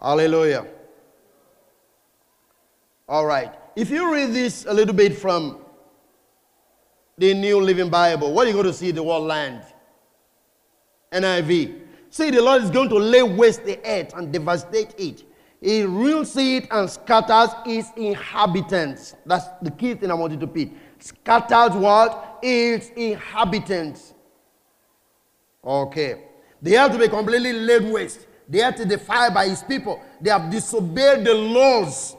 Hallelujah. 0.00 0.66
All 3.08 3.26
right. 3.26 3.52
If 3.76 3.90
you 3.90 4.12
read 4.12 4.32
this 4.32 4.66
a 4.66 4.72
little 4.72 4.94
bit 4.94 5.16
from 5.16 5.58
the 7.18 7.34
New 7.34 7.60
Living 7.60 7.90
Bible, 7.90 8.32
what 8.32 8.46
are 8.46 8.50
you 8.50 8.54
going 8.54 8.66
to 8.66 8.72
see? 8.72 8.90
The 8.90 9.02
word 9.02 9.20
land. 9.20 9.64
NIV. 11.12 11.80
See, 12.10 12.30
the 12.30 12.42
Lord 12.42 12.62
is 12.62 12.70
going 12.70 12.88
to 12.90 12.96
lay 12.98 13.22
waste 13.22 13.64
the 13.64 13.78
earth 13.84 14.12
and 14.14 14.32
devastate 14.32 14.94
it. 14.98 15.24
He 15.60 15.82
rules 15.82 16.36
it 16.36 16.66
and 16.70 16.90
scatters 16.90 17.50
its 17.64 17.88
inhabitants. 17.96 19.14
That's 19.24 19.46
the 19.62 19.70
key 19.70 19.94
thing 19.94 20.10
I 20.10 20.14
want 20.14 20.32
you 20.32 20.38
to 20.40 20.46
pick. 20.46 20.70
Scatters 20.98 21.76
what? 21.76 22.38
Its 22.42 22.90
inhabitants. 22.96 24.14
Okay. 25.64 26.24
They 26.60 26.72
have 26.72 26.92
to 26.92 26.98
be 26.98 27.08
completely 27.08 27.52
laid 27.52 27.84
waste. 27.84 28.26
They 28.48 28.58
have 28.58 28.74
to 28.76 28.84
defy 28.84 29.30
by 29.30 29.48
his 29.48 29.62
people. 29.62 30.02
They 30.20 30.30
have 30.30 30.50
disobeyed 30.50 31.24
the 31.24 31.34
laws 31.34 32.16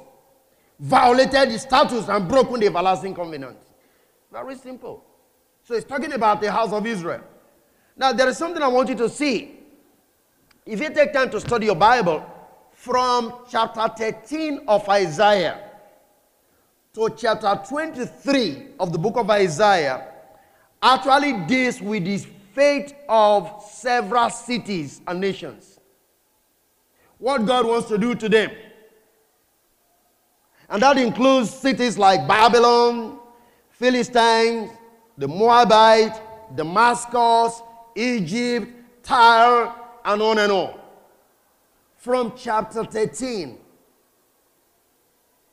violated 0.83 1.49
the 1.49 1.57
statutes 1.57 2.09
and 2.09 2.27
broken 2.27 2.59
the 2.59 2.65
everlasting 2.65 3.15
covenant. 3.15 3.57
Very 4.31 4.55
simple. 4.55 5.01
So 5.63 5.75
he's 5.75 5.85
talking 5.85 6.11
about 6.11 6.41
the 6.41 6.51
house 6.51 6.73
of 6.73 6.85
Israel. 6.85 7.21
Now, 7.95 8.11
there 8.11 8.27
is 8.27 8.37
something 8.37 8.61
I 8.61 8.67
want 8.67 8.89
you 8.89 8.95
to 8.95 9.07
see. 9.07 9.59
If 10.65 10.81
you 10.81 10.89
take 10.89 11.13
time 11.13 11.29
to 11.29 11.39
study 11.39 11.67
your 11.67 11.75
Bible, 11.75 12.29
from 12.73 13.33
chapter 13.49 13.87
13 13.87 14.65
of 14.67 14.87
Isaiah 14.89 15.69
to 16.93 17.09
chapter 17.15 17.61
23 17.65 18.67
of 18.77 18.91
the 18.91 18.97
book 18.97 19.15
of 19.15 19.29
Isaiah, 19.29 20.05
actually 20.81 21.45
deals 21.45 21.79
with 21.79 22.03
the 22.03 22.17
fate 22.53 22.93
of 23.07 23.63
several 23.71 24.29
cities 24.29 25.01
and 25.07 25.21
nations. 25.21 25.79
What 27.19 27.45
God 27.45 27.65
wants 27.65 27.87
to 27.87 27.97
do 27.97 28.15
to 28.15 28.27
them. 28.27 28.51
And 30.73 30.81
that 30.81 30.97
includes 30.97 31.51
cities 31.51 31.99
like 31.99 32.27
Babylon, 32.27 33.19
Philistines, 33.69 34.71
the 35.19 35.27
Moabite, 35.27 36.19
Damascus, 36.55 37.61
Egypt, 37.95 38.71
Tyre, 39.03 39.71
and 40.03 40.19
on 40.19 40.39
and 40.39 40.51
on. 40.51 40.73
From 41.95 42.33
chapter 42.35 42.83
13. 42.83 43.59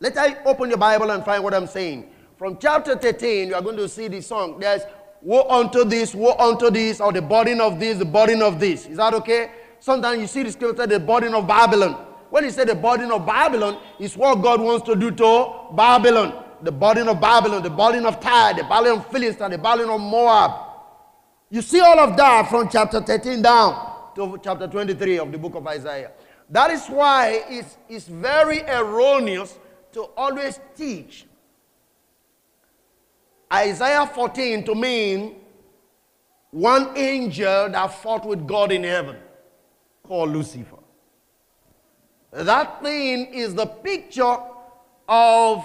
Let 0.00 0.16
I 0.16 0.42
open 0.44 0.70
your 0.70 0.78
Bible 0.78 1.10
and 1.10 1.22
find 1.22 1.44
what 1.44 1.52
I'm 1.52 1.66
saying. 1.66 2.10
From 2.38 2.56
chapter 2.58 2.96
13, 2.96 3.48
you 3.48 3.54
are 3.54 3.60
going 3.60 3.76
to 3.76 3.90
see 3.90 4.08
the 4.08 4.22
song. 4.22 4.58
There's 4.58 4.80
woe 5.20 5.46
unto 5.50 5.84
this, 5.84 6.14
woe 6.14 6.34
unto 6.38 6.70
this, 6.70 6.98
or 6.98 7.12
the 7.12 7.20
burden 7.20 7.60
of 7.60 7.78
this, 7.78 7.98
the 7.98 8.06
burden 8.06 8.40
of 8.40 8.58
this. 8.58 8.86
Is 8.86 8.96
that 8.96 9.12
okay? 9.12 9.50
Sometimes 9.80 10.18
you 10.18 10.26
see 10.26 10.44
the 10.44 10.52
scripture, 10.52 10.86
the 10.86 10.98
burden 10.98 11.34
of 11.34 11.46
Babylon. 11.46 12.06
When 12.30 12.44
he 12.44 12.50
said 12.50 12.68
the 12.68 12.74
burden 12.74 13.10
of 13.10 13.26
Babylon, 13.26 13.78
is 13.98 14.16
what 14.16 14.36
God 14.36 14.60
wants 14.60 14.86
to 14.86 14.94
do 14.96 15.10
to 15.10 15.52
Babylon. 15.72 16.44
The 16.62 16.72
burden 16.72 17.08
of 17.08 17.20
Babylon, 17.20 17.62
the 17.62 17.70
burden 17.70 18.06
of 18.06 18.20
Tyre, 18.20 18.54
the 18.54 18.64
burden 18.64 18.98
of 18.98 19.06
Philistine, 19.08 19.50
the 19.50 19.58
burden 19.58 19.88
of 19.90 20.00
Moab. 20.00 20.52
You 21.50 21.62
see 21.62 21.80
all 21.80 21.98
of 21.98 22.16
that 22.16 22.48
from 22.48 22.68
chapter 22.68 23.00
13 23.00 23.42
down 23.42 24.12
to 24.14 24.38
chapter 24.42 24.68
23 24.68 25.18
of 25.18 25.32
the 25.32 25.38
book 25.38 25.54
of 25.56 25.66
Isaiah. 25.66 26.12
That 26.48 26.70
is 26.70 26.86
why 26.86 27.42
it's, 27.48 27.76
it's 27.88 28.06
very 28.06 28.62
erroneous 28.62 29.58
to 29.92 30.02
always 30.16 30.60
teach 30.76 31.26
Isaiah 33.52 34.06
14 34.06 34.64
to 34.64 34.74
mean 34.74 35.36
one 36.50 36.96
angel 36.96 37.70
that 37.70 37.94
fought 38.02 38.26
with 38.26 38.46
God 38.46 38.70
in 38.70 38.84
heaven 38.84 39.16
called 40.04 40.30
Lucifer. 40.30 40.79
That 42.32 42.82
thing 42.82 43.26
is 43.34 43.54
the 43.54 43.66
picture 43.66 44.36
of 45.08 45.64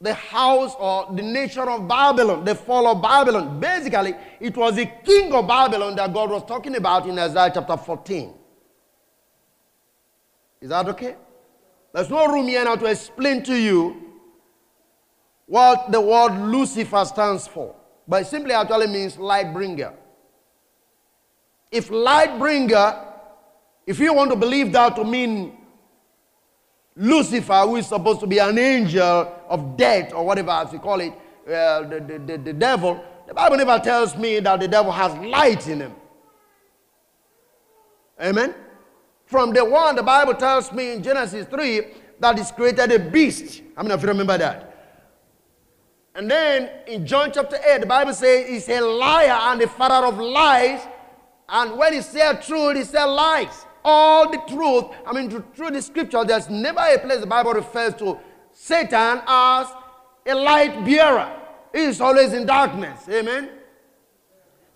the 0.00 0.14
house 0.14 0.74
or 0.78 1.08
the 1.12 1.22
nation 1.22 1.68
of 1.68 1.88
Babylon, 1.88 2.44
the 2.44 2.54
fall 2.54 2.86
of 2.86 3.02
Babylon. 3.02 3.58
Basically, 3.60 4.14
it 4.40 4.56
was 4.56 4.76
the 4.76 4.86
king 5.04 5.32
of 5.34 5.46
Babylon 5.46 5.96
that 5.96 6.12
God 6.14 6.30
was 6.30 6.44
talking 6.44 6.76
about 6.76 7.06
in 7.06 7.18
Isaiah 7.18 7.50
chapter 7.52 7.76
14. 7.76 8.32
Is 10.60 10.68
that 10.70 10.88
okay? 10.88 11.16
There's 11.92 12.10
no 12.10 12.26
room 12.26 12.46
here 12.48 12.64
now 12.64 12.76
to 12.76 12.86
explain 12.86 13.42
to 13.44 13.54
you 13.54 14.02
what 15.46 15.90
the 15.90 16.00
word 16.00 16.38
Lucifer 16.38 17.04
stands 17.04 17.46
for. 17.46 17.74
but 18.08 18.22
it 18.22 18.26
simply 18.26 18.54
actually 18.54 18.86
means 18.86 19.18
light 19.18 19.52
bringer. 19.52 19.92
If 21.70 21.90
light 21.90 22.38
bringer, 22.38 23.04
if 23.86 23.98
you 23.98 24.14
want 24.14 24.30
to 24.30 24.36
believe 24.36 24.72
that 24.72 24.96
to 24.96 25.04
mean 25.04 25.57
Lucifer, 26.98 27.60
who 27.60 27.76
is 27.76 27.86
supposed 27.86 28.18
to 28.20 28.26
be 28.26 28.38
an 28.38 28.58
angel 28.58 29.32
of 29.48 29.76
death 29.76 30.12
or 30.12 30.26
whatever 30.26 30.50
as 30.50 30.72
you 30.72 30.80
call 30.80 31.00
it, 31.00 31.12
uh, 31.46 31.82
the, 31.82 32.00
the, 32.00 32.18
the, 32.18 32.38
the 32.38 32.52
devil, 32.52 33.02
the 33.26 33.32
Bible 33.32 33.56
never 33.56 33.78
tells 33.78 34.16
me 34.16 34.40
that 34.40 34.58
the 34.58 34.66
devil 34.66 34.90
has 34.90 35.14
light 35.18 35.66
in 35.68 35.80
him. 35.80 35.94
Amen. 38.20 38.52
From 39.26 39.52
the 39.52 39.64
one, 39.64 39.94
the 39.94 40.02
Bible 40.02 40.34
tells 40.34 40.72
me 40.72 40.92
in 40.92 41.02
Genesis 41.02 41.46
3 41.46 41.82
that 42.18 42.36
he's 42.36 42.50
created 42.50 42.90
a 42.90 42.98
beast. 42.98 43.62
I 43.76 43.82
mean, 43.82 43.92
if 43.92 44.02
you 44.02 44.08
remember 44.08 44.36
that. 44.36 44.64
And 46.16 46.28
then 46.28 46.68
in 46.88 47.06
John 47.06 47.30
chapter 47.32 47.58
8, 47.64 47.82
the 47.82 47.86
Bible 47.86 48.12
says 48.12 48.48
he's 48.48 48.68
a 48.68 48.80
liar 48.80 49.38
and 49.52 49.60
the 49.60 49.68
father 49.68 50.06
of 50.06 50.18
lies. 50.18 50.80
And 51.48 51.78
when 51.78 51.92
he 51.92 52.02
said 52.02 52.42
truth, 52.42 52.76
he 52.76 52.82
said 52.82 53.04
lies. 53.04 53.66
All 53.84 54.30
the 54.30 54.38
truth, 54.48 54.86
I 55.06 55.12
mean, 55.12 55.30
through 55.54 55.70
the 55.70 55.82
scripture, 55.82 56.24
there's 56.24 56.48
never 56.48 56.80
a 56.80 56.98
place 56.98 57.20
the 57.20 57.26
Bible 57.26 57.52
refers 57.52 57.94
to 57.94 58.18
Satan 58.52 59.22
as 59.26 59.68
a 60.26 60.34
light 60.34 60.84
bearer. 60.84 61.34
He 61.72 61.80
is 61.80 62.00
always 62.00 62.32
in 62.32 62.46
darkness. 62.46 63.08
Amen. 63.08 63.50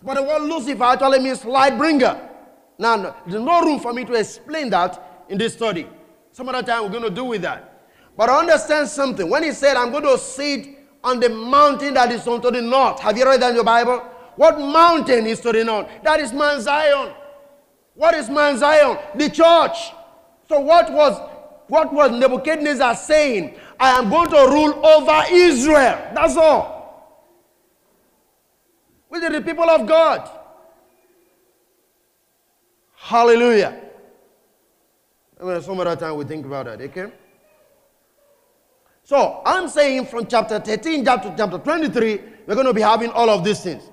But 0.01 0.15
the 0.15 0.23
word 0.23 0.41
Lucifer 0.43 0.83
actually 0.83 1.19
means 1.19 1.43
light 1.45 1.77
bringer. 1.77 2.29
Now, 2.77 2.95
no, 2.95 3.15
there's 3.27 3.43
no 3.43 3.61
room 3.61 3.79
for 3.79 3.93
me 3.93 4.03
to 4.05 4.13
explain 4.13 4.69
that 4.71 5.25
in 5.29 5.37
this 5.37 5.53
study. 5.53 5.87
Some 6.31 6.49
other 6.49 6.63
time 6.63 6.83
we're 6.83 6.89
going 6.89 7.03
to 7.03 7.09
do 7.09 7.25
with 7.25 7.41
that. 7.43 7.87
But 8.17 8.29
I 8.29 8.39
understand 8.39 8.87
something. 8.87 9.29
When 9.29 9.43
he 9.43 9.51
said, 9.51 9.75
I'm 9.77 9.91
going 9.91 10.03
to 10.03 10.17
sit 10.17 10.67
on 11.03 11.19
the 11.19 11.29
mountain 11.29 11.93
that 11.95 12.11
is 12.11 12.27
unto 12.27 12.51
the 12.51 12.61
north. 12.61 12.99
Have 12.99 13.17
you 13.17 13.25
read 13.25 13.41
that 13.41 13.49
in 13.49 13.55
your 13.55 13.63
Bible? 13.63 13.99
What 14.35 14.59
mountain 14.59 15.27
is 15.27 15.39
to 15.41 15.51
the 15.51 15.63
north? 15.63 15.87
That 16.03 16.19
is 16.19 16.33
Mount 16.33 16.61
Zion. 16.61 17.13
What 17.95 18.15
is 18.15 18.29
Mount 18.29 18.59
Zion? 18.59 18.97
The 19.15 19.29
church. 19.29 19.91
So 20.47 20.59
what 20.59 20.91
was 20.91 21.29
what 21.67 21.93
was 21.93 22.11
Nebuchadnezzar 22.11 22.95
saying? 22.95 23.55
I 23.79 23.91
am 23.97 24.09
going 24.09 24.29
to 24.29 24.35
rule 24.35 24.85
over 24.85 25.23
Israel. 25.31 26.11
That's 26.13 26.37
all. 26.37 26.73
We 29.09 29.23
are 29.23 29.31
the 29.31 29.41
people 29.41 29.69
of 29.69 29.87
God. 29.87 30.29
Hallelujah. 32.95 33.79
I 35.39 35.43
mean, 35.43 35.61
some 35.61 35.79
other 35.79 35.95
time 35.95 36.15
we 36.15 36.25
think 36.25 36.45
about 36.45 36.65
that, 36.65 36.81
okay? 36.81 37.11
So 39.03 39.41
I'm 39.45 39.67
saying 39.67 40.05
from 40.05 40.25
chapter 40.25 40.59
13 40.59 41.03
down 41.03 41.21
to 41.21 41.33
chapter 41.37 41.57
23, 41.57 42.21
we're 42.47 42.55
going 42.55 42.65
to 42.65 42.73
be 42.73 42.81
having 42.81 43.09
all 43.11 43.29
of 43.29 43.43
these 43.43 43.61
things. 43.61 43.83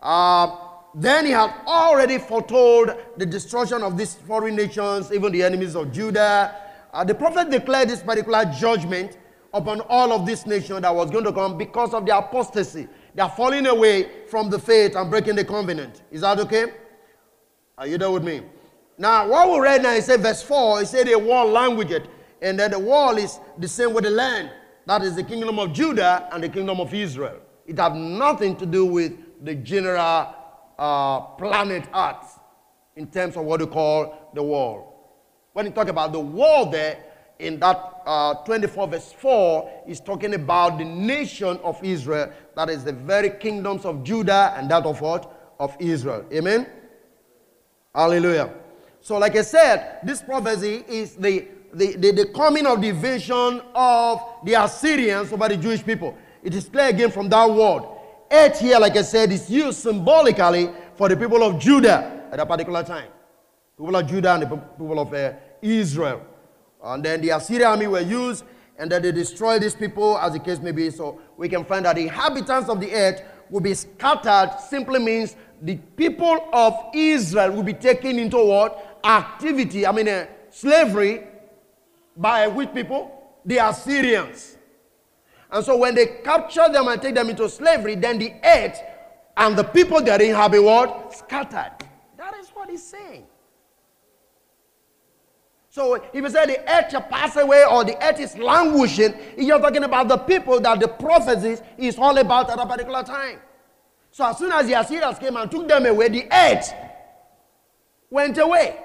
Uh, 0.00 0.61
then 0.94 1.24
he 1.24 1.32
had 1.32 1.50
already 1.66 2.18
foretold 2.18 2.94
the 3.16 3.24
destruction 3.24 3.82
of 3.82 3.96
these 3.96 4.14
foreign 4.14 4.56
nations, 4.56 5.10
even 5.12 5.32
the 5.32 5.42
enemies 5.42 5.74
of 5.74 5.90
Judah. 5.90 6.54
Uh, 6.92 7.02
the 7.04 7.14
prophet 7.14 7.50
declared 7.50 7.88
this 7.88 8.02
particular 8.02 8.44
judgment 8.44 9.16
upon 9.54 9.80
all 9.82 10.12
of 10.12 10.26
this 10.26 10.46
nation 10.46 10.80
that 10.82 10.94
was 10.94 11.10
going 11.10 11.24
to 11.24 11.32
come 11.32 11.56
because 11.56 11.94
of 11.94 12.04
their 12.04 12.16
apostasy. 12.16 12.88
They 13.14 13.22
are 13.22 13.30
falling 13.30 13.66
away 13.66 14.26
from 14.28 14.50
the 14.50 14.58
faith 14.58 14.96
and 14.96 15.10
breaking 15.10 15.36
the 15.36 15.44
covenant. 15.44 16.02
Is 16.10 16.20
that 16.22 16.38
okay? 16.40 16.72
Are 17.78 17.86
you 17.86 17.96
there 17.96 18.10
with 18.10 18.24
me? 18.24 18.42
Now, 18.98 19.26
what 19.28 19.50
we 19.50 19.58
read 19.60 19.82
now, 19.82 19.94
he 19.94 20.00
said, 20.00 20.20
verse 20.20 20.42
4, 20.42 20.80
he 20.80 20.86
said 20.86 21.08
a 21.08 21.18
war 21.18 21.44
language 21.46 21.92
and 22.42 22.58
that 22.58 22.72
the 22.72 22.78
wall 22.78 23.16
is 23.16 23.40
the 23.58 23.68
same 23.68 23.94
with 23.94 24.04
the 24.04 24.10
land. 24.10 24.50
That 24.86 25.02
is 25.02 25.16
the 25.16 25.22
kingdom 25.22 25.58
of 25.58 25.72
Judah 25.72 26.28
and 26.32 26.42
the 26.42 26.48
kingdom 26.48 26.80
of 26.80 26.92
Israel. 26.92 27.38
It 27.66 27.78
has 27.78 27.94
nothing 27.94 28.56
to 28.56 28.66
do 28.66 28.84
with 28.84 29.12
the 29.44 29.54
general 29.54 30.34
uh, 30.82 31.20
planet 31.38 31.84
Earth 31.94 32.40
in 32.96 33.06
terms 33.06 33.36
of 33.36 33.44
what 33.44 33.60
we 33.60 33.66
call 33.66 34.30
the 34.34 34.42
world. 34.42 34.92
When 35.52 35.66
you 35.66 35.70
talk 35.70 35.86
about 35.86 36.12
the 36.12 36.18
world 36.18 36.72
there, 36.72 36.98
in 37.38 37.58
that 37.60 38.02
uh, 38.04 38.34
24 38.44 38.88
verse 38.88 39.12
4, 39.12 39.84
is 39.86 40.00
talking 40.00 40.34
about 40.34 40.78
the 40.78 40.84
nation 40.84 41.58
of 41.62 41.82
Israel. 41.84 42.32
That 42.56 42.68
is 42.68 42.84
the 42.84 42.92
very 42.92 43.30
kingdoms 43.30 43.84
of 43.84 44.02
Judah 44.02 44.54
and 44.56 44.68
that 44.70 44.84
of 44.84 45.00
what? 45.00 45.54
Of 45.60 45.76
Israel. 45.78 46.24
Amen? 46.32 46.66
Hallelujah. 47.94 48.52
So, 49.00 49.18
like 49.18 49.36
I 49.36 49.42
said, 49.42 50.00
this 50.02 50.20
prophecy 50.22 50.84
is 50.88 51.14
the 51.14 51.46
the, 51.74 51.96
the, 51.96 52.10
the 52.10 52.26
coming 52.26 52.66
of 52.66 52.82
the 52.82 52.88
invasion 52.88 53.62
of 53.74 54.20
the 54.44 54.54
Assyrians 54.54 55.32
over 55.32 55.48
the 55.48 55.56
Jewish 55.56 55.82
people. 55.82 56.16
It 56.42 56.54
is 56.54 56.68
clear 56.68 56.88
again 56.88 57.10
from 57.10 57.30
that 57.30 57.48
word. 57.48 57.84
Eight 58.34 58.56
here, 58.56 58.78
like 58.78 58.96
I 58.96 59.02
said, 59.02 59.30
is 59.30 59.50
used 59.50 59.80
symbolically 59.80 60.70
for 60.94 61.10
the 61.10 61.16
people 61.16 61.42
of 61.42 61.58
Judah 61.58 62.28
at 62.32 62.40
a 62.40 62.46
particular 62.46 62.82
time. 62.82 63.10
People 63.76 63.94
of 63.94 64.06
Judah 64.06 64.32
and 64.32 64.42
the 64.44 64.56
people 64.56 64.98
of 64.98 65.12
uh, 65.12 65.34
Israel. 65.60 66.22
And 66.82 67.04
then 67.04 67.20
the 67.20 67.28
Assyrian 67.28 67.68
army 67.68 67.86
were 67.88 68.00
used, 68.00 68.44
and 68.78 68.90
then 68.90 69.02
they 69.02 69.12
destroyed 69.12 69.60
these 69.60 69.74
people, 69.74 70.16
as 70.16 70.32
the 70.32 70.38
case 70.38 70.60
may 70.60 70.72
be. 70.72 70.88
So 70.90 71.20
we 71.36 71.46
can 71.50 71.62
find 71.66 71.84
that 71.84 71.96
the 71.96 72.02
inhabitants 72.02 72.70
of 72.70 72.80
the 72.80 72.90
earth 72.94 73.22
will 73.50 73.60
be 73.60 73.74
scattered, 73.74 74.58
simply 74.66 74.98
means 74.98 75.36
the 75.60 75.76
people 75.76 76.48
of 76.54 76.74
Israel 76.94 77.52
will 77.52 77.62
be 77.62 77.74
taken 77.74 78.18
into 78.18 78.42
what? 78.42 79.00
Activity, 79.04 79.86
I 79.86 79.92
mean, 79.92 80.08
uh, 80.08 80.26
slavery 80.48 81.24
by 82.16 82.46
which 82.46 82.72
people? 82.72 83.40
The 83.44 83.58
Assyrians. 83.58 84.56
And 85.52 85.64
so 85.64 85.76
when 85.76 85.94
they 85.94 86.06
capture 86.06 86.66
them 86.70 86.88
and 86.88 87.00
take 87.00 87.14
them 87.14 87.28
into 87.28 87.48
slavery, 87.48 87.94
then 87.94 88.18
the 88.18 88.32
earth 88.42 88.80
and 89.36 89.56
the 89.56 89.64
people 89.64 90.02
that 90.02 90.22
inhabit 90.22 90.62
what? 90.62 91.14
Scattered. 91.14 91.72
That 92.16 92.34
is 92.38 92.48
what 92.48 92.70
he's 92.70 92.82
saying. 92.82 93.26
So 95.68 95.94
if 95.94 96.14
you 96.14 96.28
say 96.30 96.46
the 96.46 96.70
earth 96.70 96.90
shall 96.90 97.02
pass 97.02 97.36
away 97.36 97.64
or 97.70 97.84
the 97.84 98.02
earth 98.02 98.20
is 98.20 98.36
languishing, 98.36 99.14
you're 99.36 99.58
talking 99.58 99.84
about 99.84 100.08
the 100.08 100.18
people 100.18 100.58
that 100.60 100.80
the 100.80 100.88
prophecies 100.88 101.62
is 101.76 101.98
all 101.98 102.16
about 102.16 102.50
at 102.50 102.58
a 102.58 102.66
particular 102.66 103.02
time. 103.02 103.38
So 104.10 104.26
as 104.26 104.38
soon 104.38 104.52
as 104.52 104.66
the 104.66 104.74
Assyrians 104.74 105.18
came 105.18 105.36
and 105.36 105.50
took 105.50 105.68
them 105.68 105.86
away, 105.86 106.08
the 106.08 106.26
earth 106.30 106.72
went 108.10 108.36
away. 108.38 108.78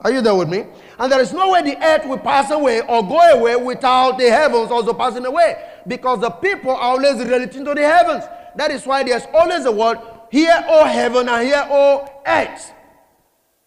Are 0.00 0.12
you 0.12 0.20
there 0.20 0.34
with 0.34 0.48
me? 0.48 0.66
And 0.98 1.10
there 1.10 1.20
is 1.20 1.32
no 1.32 1.50
way 1.50 1.62
the 1.62 1.82
earth 1.82 2.06
will 2.06 2.18
pass 2.18 2.50
away 2.50 2.82
or 2.82 3.02
go 3.02 3.18
away 3.18 3.56
without 3.56 4.18
the 4.18 4.30
heavens 4.30 4.70
also 4.70 4.92
passing 4.92 5.24
away. 5.24 5.56
Because 5.86 6.20
the 6.20 6.30
people 6.30 6.70
are 6.70 6.92
always 6.92 7.16
relating 7.18 7.64
to 7.64 7.74
the 7.74 7.82
heavens. 7.82 8.24
That 8.56 8.70
is 8.70 8.86
why 8.86 9.02
there's 9.04 9.26
always 9.32 9.64
a 9.64 9.72
word, 9.72 9.98
hear, 10.30 10.64
O 10.68 10.84
heaven, 10.84 11.28
and 11.28 11.46
hear, 11.46 11.66
O 11.70 12.22
earth. 12.26 12.72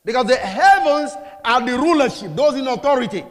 Because 0.06 0.28
the 0.28 0.36
heavens 0.36 1.12
are 1.44 1.66
the 1.66 1.78
rulership, 1.78 2.36
those 2.36 2.56
in 2.56 2.68
authority, 2.68 3.26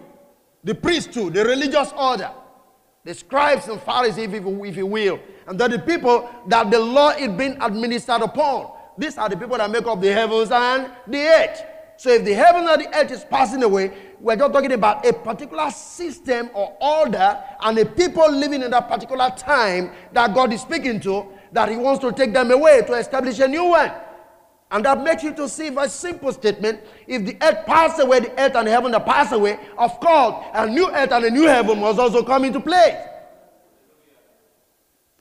the 0.64 0.74
priesthood, 0.74 1.34
the 1.34 1.44
religious 1.44 1.92
order, 1.96 2.30
the 3.04 3.14
scribes 3.14 3.68
and 3.68 3.80
Pharisees, 3.80 4.18
if 4.18 4.32
you, 4.32 4.64
if 4.64 4.76
you 4.76 4.86
will. 4.86 5.20
And 5.46 5.58
they're 5.58 5.68
the 5.68 5.78
people 5.78 6.28
that 6.48 6.70
the 6.70 6.78
law 6.78 7.10
is 7.10 7.28
being 7.28 7.56
administered 7.60 8.22
upon. 8.22 8.72
These 8.98 9.16
are 9.18 9.28
the 9.28 9.36
people 9.36 9.56
that 9.56 9.70
make 9.70 9.86
up 9.86 10.00
the 10.00 10.12
heavens 10.12 10.50
and 10.50 10.90
the 11.06 11.18
earth. 11.20 11.62
So 11.98 12.10
if 12.10 12.24
the 12.24 12.32
heaven 12.32 12.68
and 12.68 12.80
the 12.80 12.96
earth 12.96 13.10
is 13.10 13.24
passing 13.24 13.64
away, 13.64 13.92
we're 14.20 14.36
just 14.36 14.52
talking 14.52 14.70
about 14.70 15.04
a 15.04 15.12
particular 15.12 15.68
system 15.72 16.48
or 16.54 16.76
order 16.80 17.42
and 17.60 17.76
the 17.76 17.86
people 17.86 18.30
living 18.30 18.62
in 18.62 18.70
that 18.70 18.88
particular 18.88 19.30
time 19.36 19.90
that 20.12 20.32
God 20.32 20.52
is 20.52 20.60
speaking 20.60 21.00
to, 21.00 21.26
that 21.50 21.68
He 21.68 21.76
wants 21.76 22.00
to 22.02 22.12
take 22.12 22.32
them 22.32 22.52
away 22.52 22.82
to 22.86 22.92
establish 22.92 23.40
a 23.40 23.48
new 23.48 23.64
one. 23.64 23.90
And 24.70 24.84
that 24.84 25.02
makes 25.02 25.24
you 25.24 25.34
to 25.34 25.48
see 25.48 25.74
a 25.76 25.88
simple 25.88 26.32
statement. 26.32 26.82
If 27.08 27.24
the 27.24 27.36
earth 27.42 27.66
pass 27.66 27.98
away, 27.98 28.20
the 28.20 28.30
earth 28.40 28.54
and 28.54 28.68
the 28.68 28.70
heaven 28.70 28.92
that 28.92 29.04
pass 29.04 29.32
away, 29.32 29.58
of 29.76 29.98
course, 29.98 30.46
a 30.54 30.68
new 30.68 30.88
earth 30.88 31.10
and 31.10 31.24
a 31.24 31.30
new 31.32 31.48
heaven 31.48 31.80
must 31.80 31.98
also 31.98 32.22
come 32.22 32.44
into 32.44 32.60
place. 32.60 32.94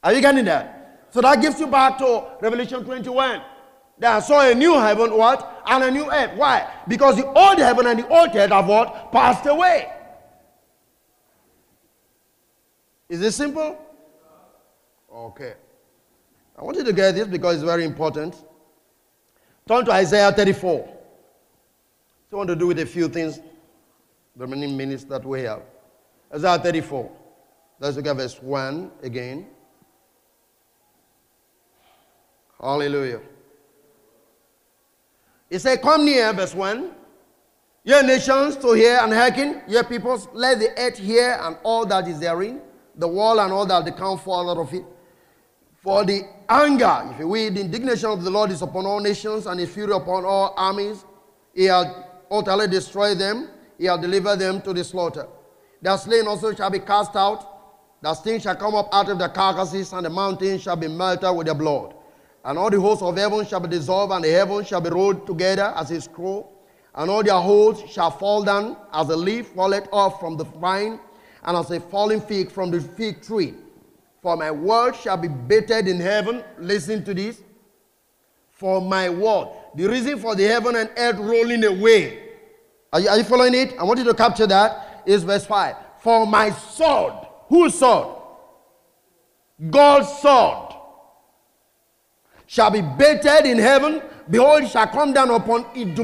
Are 0.03 0.13
you 0.13 0.21
getting 0.21 0.45
that? 0.45 1.07
So 1.09 1.21
that 1.21 1.41
gives 1.41 1.59
you 1.59 1.65
back 1.65 1.97
to 1.97 2.23
Revelation 2.39 2.86
21. 2.86 3.41
They 4.00 4.20
saw 4.22 4.48
a 4.48 4.54
new 4.54 4.74
heaven, 4.74 5.16
what? 5.18 5.64
And 5.66 5.84
a 5.84 5.91
new 5.91 6.12
earth. 6.12 6.38
Why? 6.38 6.72
Because 6.88 7.18
the 7.18 7.26
old 7.26 7.58
heaven 7.58 7.88
and 7.88 8.00
the 8.00 8.08
old 8.08 8.36
earth 8.36 8.52
have 8.52 8.68
what? 8.68 9.12
Passed 9.12 9.45
away. 9.48 9.91
Is 13.10 13.20
this 13.20 13.36
simple? 13.36 13.78
Okay. 15.12 15.54
I 16.58 16.64
want 16.64 16.78
you 16.78 16.84
to 16.84 16.93
get 16.93 17.16
this 17.16 17.28
because 17.28 17.56
it's 17.56 17.64
very 17.64 17.86
important. 17.86 18.36
Turn 19.68 19.86
to 19.86 19.91
Isaiah 19.91 20.32
34. 20.32 20.88
So 22.30 22.34
I 22.34 22.36
want 22.36 22.50
to 22.50 22.56
do 22.56 22.68
with 22.68 22.80
a 22.80 22.86
few 22.86 23.08
things, 23.08 23.39
the 24.36 24.45
many 24.45 24.68
minutes 24.68 25.06
that 25.06 25.26
we 25.26 25.41
have. 25.41 25.62
Isaiah 26.34 26.60
34. 26.60 27.12
Let's 27.80 27.95
look 27.95 28.08
at 28.08 28.16
verse 28.16 28.41
1 28.41 28.91
again. 29.04 29.48
Hallelujah. 32.60 33.22
He 35.50 35.60
said, 35.60 35.82
Come 35.82 36.06
near, 36.06 36.34
verse 36.34 36.54
1. 36.54 36.91
Ye 37.84 38.02
nations 38.02 38.58
to 38.58 38.74
hear 38.74 39.00
and 39.02 39.14
hearken, 39.14 39.62
ye 39.68 39.82
peoples, 39.84 40.28
let 40.34 40.60
the 40.60 40.78
earth 40.78 40.98
hear 40.98 41.39
and 41.41 41.56
all 41.64 41.86
that 41.86 42.06
is 42.08 42.20
therein, 42.20 42.62
the 42.95 43.08
wall 43.08 43.39
and 43.39 43.54
all 43.54 43.66
that 43.66 43.86
the 43.86 43.93
count 43.93 44.22
fall 44.22 44.50
out 44.50 44.58
of 44.58 44.74
it. 44.74 44.84
For 45.82 46.04
the 46.04 46.24
anger, 46.50 47.10
if 47.14 47.20
you 47.20 47.30
will, 47.30 47.50
the 47.50 47.62
indignation 47.62 48.10
of 48.10 48.24
the 48.24 48.30
Lord 48.30 48.52
is 48.52 48.62
upon 48.62 48.86
all 48.86 49.00
nations, 49.00 49.45
and 49.45 49.58
his 49.58 49.70
fury 49.70 49.93
upon 49.93 50.26
all 50.26 50.54
armies. 50.58 51.06
He 51.54 51.64
hath 51.66 51.88
utterly 52.30 52.68
destroyed 52.68 53.20
them, 53.20 53.50
he 53.78 53.86
hath 53.86 54.02
delivered 54.02 54.39
them 54.39 54.62
to 54.64 54.74
the 54.74 54.84
slaughter. 54.84 55.28
Their 55.82 55.98
slain 55.98 56.28
also 56.28 56.54
shall 56.54 56.70
be 56.70 56.80
cast 56.80 57.16
out, 57.16 57.58
the 58.02 58.14
sting 58.14 58.41
shall 58.41 58.56
come 58.56 58.76
up 58.76 58.89
out 58.91 59.10
of 59.10 59.18
the 59.18 59.30
carcasses, 59.30 59.93
and 59.93 60.06
the 60.06 60.10
mountains 60.10 60.62
shall 60.62 60.76
be 60.76 60.89
melted 60.89 61.34
with 61.36 61.45
their 61.45 61.56
blood. 61.56 61.93
And 62.48 62.58
all 62.58 62.70
the 62.70 62.80
hosts 62.80 63.04
of 63.04 63.18
heaven 63.18 63.45
shall 63.45 63.60
be 63.60 63.68
dissolved, 63.68 64.14
and 64.14 64.24
the 64.24 64.32
heavens 64.32 64.70
shall 64.70 64.80
be 64.80 64.89
rolled 64.89 65.28
together 65.28 65.74
as 65.76 65.91
a 65.91 66.00
scroll. 66.00 66.64
And 66.95 67.12
all 67.12 67.22
their 67.22 67.34
hosts 67.34 67.91
shall 67.91 68.10
fall 68.10 68.41
down 68.41 68.78
as 68.93 69.10
a 69.10 69.18
leaf 69.18 69.50
falleth 69.50 69.89
off 69.91 70.22
from 70.22 70.38
the 70.38 70.45
vine, 70.45 70.98
and 71.43 71.58
as 71.58 71.70
a 71.72 71.82
falling 71.82 72.22
fig 72.22 72.50
from 72.50 72.72
the 72.72 72.80
fig 72.80 73.22
tree. 73.22 73.54
For 74.22 74.38
my 74.38 74.50
word 74.50 74.95
shall 74.95 75.18
be 75.18 75.28
baited 75.28 75.89
in 75.89 76.00
heaven. 76.00 76.41
Listen 76.58 77.04
to 77.04 77.14
this. 77.14 77.41
For 78.52 78.80
my 78.80 79.10
word. 79.10 79.50
The 79.76 79.86
reason 79.88 80.18
for 80.18 80.34
the 80.34 80.45
heaven 80.45 80.78
and 80.78 80.89
earth 80.95 81.18
rolling 81.18 81.66
away. 81.66 82.30
Are 82.93 83.02
you, 83.02 83.10
are 83.10 83.18
you 83.18 83.26
following 83.26 83.56
it? 83.56 83.78
I 83.78 83.84
want 83.84 84.00
you 84.00 84.06
to 84.06 84.14
capture 84.14 84.48
that. 84.48 85.04
Is 85.06 85.24
verse 85.24 85.45
5. 85.45 85.76
For 86.00 86.26
my 86.26 86.52
sword. 86.52 87.14
Whose 87.50 87.78
sword? 87.78 88.22
God's 89.70 90.08
sword. 90.20 90.66
Shall 92.48 92.72
be 92.72 92.82
baited 92.82 93.45
in 93.45 93.60
heaven. 93.60 94.02
Behold, 94.30 94.64
it 94.64 94.70
shall 94.70 94.88
come 94.88 95.14
down 95.14 95.30
upon 95.30 95.66
its 95.76 96.00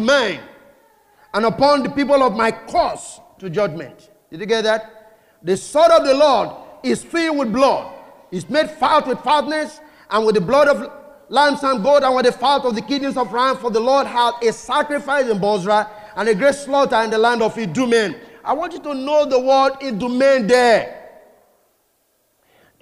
and 1.33 1.45
upon 1.45 1.83
the 1.83 1.89
people 1.89 2.21
of 2.21 2.35
my 2.35 2.51
cause 2.51 3.19
to 3.39 3.49
judgment. 3.49 4.11
Did 4.29 4.41
you 4.41 4.45
get 4.45 4.63
that? 4.63 5.15
The 5.41 5.57
sword 5.57 5.91
of 5.91 6.05
the 6.05 6.13
Lord 6.13 6.49
is 6.83 7.03
filled 7.03 7.39
with 7.39 7.51
blood. 7.51 7.95
It's 8.31 8.49
made 8.49 8.69
fat 8.69 9.07
with 9.07 9.19
fatness 9.21 9.79
and 10.09 10.25
with 10.25 10.35
the 10.35 10.41
blood 10.41 10.67
of 10.67 10.91
lambs 11.29 11.63
and 11.63 11.83
goats 11.83 12.05
and 12.05 12.15
with 12.15 12.25
the 12.25 12.31
fat 12.31 12.61
of 12.65 12.75
the 12.75 12.81
kidneys 12.81 13.17
of 13.17 13.33
ram. 13.33 13.57
For 13.57 13.71
the 13.71 13.79
Lord 13.79 14.05
hath 14.05 14.41
a 14.43 14.53
sacrifice 14.53 15.27
in 15.27 15.39
Bozrah 15.39 15.89
and 16.15 16.29
a 16.29 16.35
great 16.35 16.55
slaughter 16.55 17.01
in 17.01 17.09
the 17.09 17.17
land 17.17 17.41
of 17.41 17.57
Idumea. 17.57 18.15
I 18.43 18.53
want 18.53 18.73
you 18.73 18.79
to 18.79 18.93
know 18.93 19.25
the 19.25 19.39
word 19.39 19.73
Idumea 19.81 20.43
there. 20.43 20.99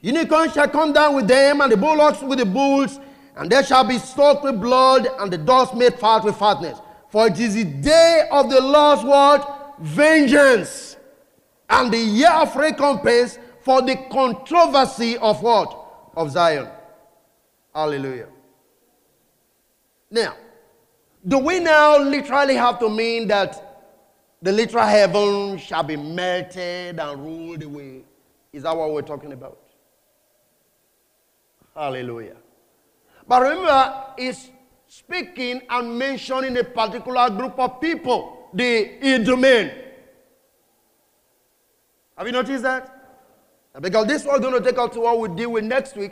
Unicorn 0.01 0.51
shall 0.51 0.68
come 0.68 0.93
down 0.93 1.16
with 1.16 1.28
them, 1.28 1.62
and 1.62 1.72
the 1.72 1.78
bullocks 1.78 2.22
with 2.22 2.39
the 2.39 2.45
bulls, 2.45 2.99
and 3.36 3.49
there 3.49 3.63
shall 3.63 3.84
be 3.84 3.97
soaked 3.97 4.43
with 4.43 4.59
blood, 4.59 5.07
and 5.19 5.32
the 5.32 5.38
dogs 5.38 5.73
made 5.73 5.95
fat 5.95 6.23
with 6.23 6.36
fatness. 6.36 6.79
For 7.09 7.27
it 7.27 7.39
is 7.39 7.55
the 7.55 7.63
day 7.63 8.27
of 8.32 8.49
the 8.49 8.61
Lord's 8.61 9.03
word, 9.03 9.41
vengeance, 9.79 10.97
and 11.69 11.91
the 11.91 11.97
year 11.97 12.32
of 12.32 12.55
recompense 12.55 13.38
for 13.61 13.82
the 13.82 13.95
controversy 14.11 15.17
of 15.17 15.41
what? 15.41 15.77
Of 16.15 16.32
Zion. 16.32 16.67
Hallelujah. 17.73 18.27
Now, 20.09 20.36
do 21.25 21.38
we 21.38 21.59
now 21.59 21.99
literally 21.99 22.55
have 22.55 22.79
to 22.79 22.89
mean 22.89 23.27
that 23.27 23.88
the 24.41 24.51
literal 24.51 24.86
heaven 24.86 25.57
shall 25.57 25.84
be 25.84 25.95
melted 25.95 26.99
and 26.99 27.23
ruled 27.23 27.63
away? 27.63 28.03
Is 28.51 28.63
that 28.63 28.75
what 28.75 28.91
we're 28.91 29.01
talking 29.03 29.32
about? 29.32 29.57
Hallelujah. 31.73 32.40
But 33.32 33.43
remember, 33.43 34.03
it's 34.17 34.49
speaking 34.88 35.61
and 35.69 35.97
mentioning 35.97 36.57
a 36.57 36.65
particular 36.65 37.29
group 37.29 37.57
of 37.57 37.79
people, 37.79 38.49
the 38.53 38.99
Idumean. 39.01 39.71
Have 42.17 42.27
you 42.27 42.34
noticed 42.34 42.63
that? 42.63 42.93
Because 43.79 44.05
this 44.07 44.25
was 44.25 44.41
going 44.41 44.51
to 44.51 44.59
take 44.59 44.77
us 44.77 44.93
to 44.95 44.99
what 44.99 45.17
we 45.17 45.29
deal 45.29 45.53
with 45.53 45.63
next 45.63 45.95
week 45.95 46.11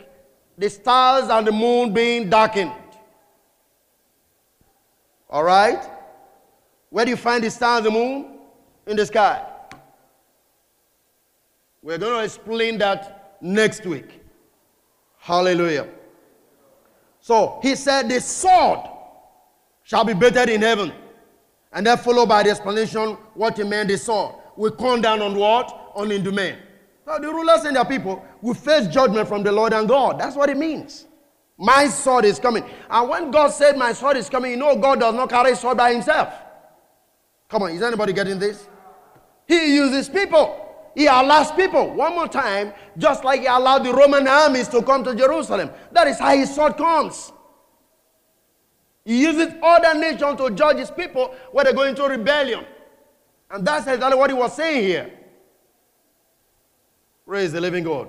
the 0.56 0.70
stars 0.70 1.28
and 1.28 1.46
the 1.46 1.52
moon 1.52 1.92
being 1.92 2.30
darkened. 2.30 2.72
All 5.28 5.44
right? 5.44 5.90
Where 6.88 7.04
do 7.04 7.10
you 7.10 7.18
find 7.18 7.44
the 7.44 7.50
stars 7.50 7.84
and 7.84 7.86
the 7.86 7.90
moon? 7.90 8.38
In 8.86 8.96
the 8.96 9.04
sky. 9.04 9.44
We're 11.82 11.98
going 11.98 12.14
to 12.14 12.24
explain 12.24 12.78
that 12.78 13.36
next 13.42 13.84
week. 13.84 14.22
Hallelujah. 15.18 15.86
So 17.20 17.60
he 17.62 17.74
said, 17.74 18.08
The 18.08 18.20
sword 18.20 18.80
shall 19.82 20.04
be 20.04 20.14
better 20.14 20.50
in 20.50 20.62
heaven. 20.62 20.92
And 21.72 21.86
then 21.86 21.98
followed 21.98 22.28
by 22.28 22.42
the 22.42 22.50
explanation 22.50 23.16
what 23.34 23.56
he 23.56 23.64
meant 23.64 23.88
the 23.88 23.98
sword. 23.98 24.34
We 24.56 24.70
come 24.72 25.00
down 25.00 25.22
on 25.22 25.36
what? 25.36 25.92
On 25.94 26.10
Idumea. 26.10 26.58
So 27.04 27.18
the 27.20 27.28
rulers 27.28 27.64
and 27.64 27.76
their 27.76 27.84
people 27.84 28.24
will 28.40 28.54
face 28.54 28.86
judgment 28.88 29.28
from 29.28 29.42
the 29.42 29.52
Lord 29.52 29.72
and 29.72 29.88
God. 29.88 30.18
That's 30.18 30.36
what 30.36 30.48
it 30.48 30.56
means. 30.56 31.06
My 31.56 31.88
sword 31.88 32.24
is 32.24 32.38
coming. 32.38 32.64
And 32.88 33.08
when 33.08 33.30
God 33.30 33.48
said, 33.48 33.76
My 33.76 33.92
sword 33.92 34.16
is 34.16 34.28
coming, 34.28 34.52
you 34.52 34.56
know 34.56 34.76
God 34.76 35.00
does 35.00 35.14
not 35.14 35.28
carry 35.28 35.54
sword 35.54 35.76
by 35.76 35.92
himself. 35.92 36.32
Come 37.48 37.64
on, 37.64 37.72
is 37.72 37.82
anybody 37.82 38.12
getting 38.12 38.38
this? 38.38 38.68
He 39.46 39.74
uses 39.74 40.08
people. 40.08 40.69
He 40.94 41.06
allows 41.06 41.52
people. 41.52 41.94
One 41.94 42.14
more 42.14 42.28
time, 42.28 42.72
just 42.98 43.24
like 43.24 43.40
he 43.40 43.46
allowed 43.46 43.84
the 43.84 43.92
Roman 43.92 44.26
armies 44.26 44.68
to 44.68 44.82
come 44.82 45.04
to 45.04 45.14
Jerusalem. 45.14 45.70
That 45.92 46.08
is 46.08 46.18
how 46.18 46.34
his 46.34 46.54
sword 46.54 46.76
comes. 46.76 47.32
He 49.04 49.22
uses 49.22 49.54
other 49.62 49.98
nations 49.98 50.36
to 50.38 50.50
judge 50.50 50.78
his 50.78 50.90
people 50.90 51.34
when 51.52 51.66
they 51.66 51.72
go 51.72 51.82
into 51.84 52.02
rebellion. 52.04 52.64
And 53.50 53.66
that's 53.66 53.86
exactly 53.86 54.18
what 54.18 54.30
he 54.30 54.34
was 54.34 54.54
saying 54.54 54.82
here. 54.82 55.12
Praise 57.26 57.52
the 57.52 57.60
living 57.60 57.84
God. 57.84 58.08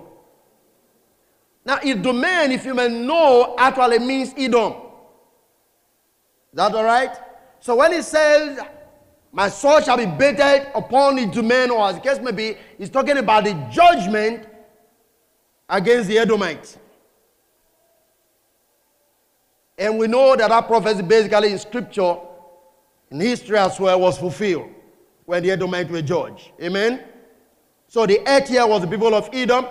Now, 1.63 1.77
Idumea, 1.77 2.49
if 2.49 2.65
you 2.65 2.73
may 2.73 2.87
know, 2.89 3.55
actually 3.57 3.99
means 3.99 4.33
Edom. 4.35 4.73
Is 4.73 6.57
that 6.57 6.73
all 6.73 6.83
right? 6.83 7.15
So 7.59 7.75
when 7.75 7.93
he 7.93 8.01
says, 8.01 8.59
My 9.31 9.47
sword 9.49 9.85
shall 9.85 9.97
be 9.97 10.05
baited 10.05 10.67
upon 10.75 11.15
the 11.15 11.21
Idumea, 11.23 11.71
or 11.71 11.87
as 11.87 11.95
the 11.95 12.01
case 12.01 12.19
may 12.19 12.31
be, 12.31 12.57
he's 12.77 12.89
talking 12.89 13.17
about 13.17 13.45
the 13.45 13.53
judgment 13.71 14.45
against 15.69 16.09
the 16.09 16.17
Edomites. 16.17 16.77
And 19.77 19.97
we 19.97 20.07
know 20.07 20.35
that 20.35 20.49
that 20.49 20.67
prophecy, 20.67 21.01
basically 21.01 21.53
in 21.53 21.59
scripture, 21.59 22.17
in 23.09 23.21
history 23.21 23.57
as 23.57 23.79
well, 23.79 24.01
was 24.01 24.17
fulfilled 24.17 24.69
when 25.25 25.43
the 25.43 25.51
Edomites 25.51 25.89
were 25.89 26.01
judged. 26.01 26.51
Amen? 26.61 27.03
So 27.87 28.05
the 28.05 28.19
eighth 28.29 28.51
year 28.51 28.67
was 28.67 28.81
the 28.81 28.87
people 28.87 29.15
of 29.15 29.29
Edom 29.31 29.65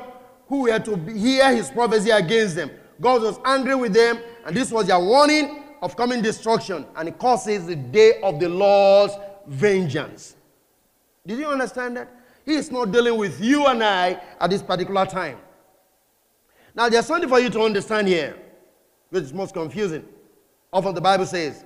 who 0.49 0.63
were 0.63 0.79
to 0.79 0.97
hear 1.13 1.55
his 1.55 1.71
prophecy 1.71 2.11
against 2.11 2.57
them. 2.57 2.71
God 3.01 3.23
was 3.23 3.39
angry 3.45 3.75
with 3.75 3.93
them, 3.93 4.19
and 4.47 4.57
this 4.57 4.73
was 4.73 4.87
their 4.87 4.99
warning 4.99 5.65
of 5.81 5.97
coming 5.97 6.23
destruction. 6.23 6.87
And 6.97 7.09
it 7.09 7.19
causes 7.19 7.67
the 7.67 7.77
day 7.77 8.21
of 8.23 8.41
the 8.41 8.49
Lord's 8.49 9.15
vengeance. 9.47 10.37
Did 11.27 11.39
you 11.39 11.49
understand 11.49 11.97
that? 11.97 12.09
He 12.45 12.55
is 12.55 12.71
not 12.71 12.91
dealing 12.91 13.17
with 13.17 13.41
you 13.41 13.67
and 13.67 13.83
I 13.83 14.21
at 14.41 14.51
this 14.51 14.63
particular 14.63 15.07
time. 15.07 15.39
Now, 16.75 16.89
there's 16.89 17.07
something 17.07 17.29
for 17.29 17.41
you 17.41 17.51
to 17.51 17.61
understand 17.63 18.09
here 18.09 18.37
which 19.11 19.25
is 19.25 19.35
most 19.35 19.55
confusing. 19.55 20.05
Often 20.73 20.95
the 20.95 21.01
Bible 21.01 21.27
says, 21.27 21.65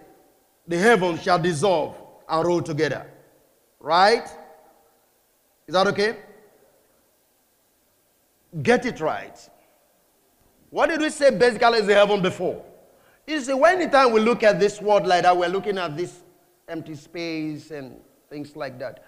the 0.67 0.79
heavens 0.79 1.23
shall 1.23 1.39
dissolve 1.39 1.95
and 2.29 2.47
roll 2.47 2.63
together. 2.63 3.07
Right? 3.79 4.27
Is 5.67 5.75
that 5.75 5.87
okay? 5.89 6.17
Get 8.63 8.87
it 8.87 9.01
right. 9.01 9.39
What 10.71 10.89
did 10.89 11.01
we 11.01 11.11
say 11.11 11.31
basically 11.31 11.79
is 11.79 11.87
the 11.87 11.95
heaven 11.95 12.23
before? 12.23 12.65
You 13.27 13.41
see, 13.41 13.53
anytime 13.53 14.13
we 14.13 14.21
look 14.21 14.43
at 14.43 14.59
this 14.59 14.81
world 14.81 15.07
like 15.07 15.23
that, 15.23 15.37
we're 15.37 15.49
looking 15.49 15.79
at 15.79 15.97
this 15.97 16.24
empty 16.69 16.95
space 16.95 17.71
and 17.71 18.01
things 18.31 18.57
like 18.57 18.79
that. 18.79 19.05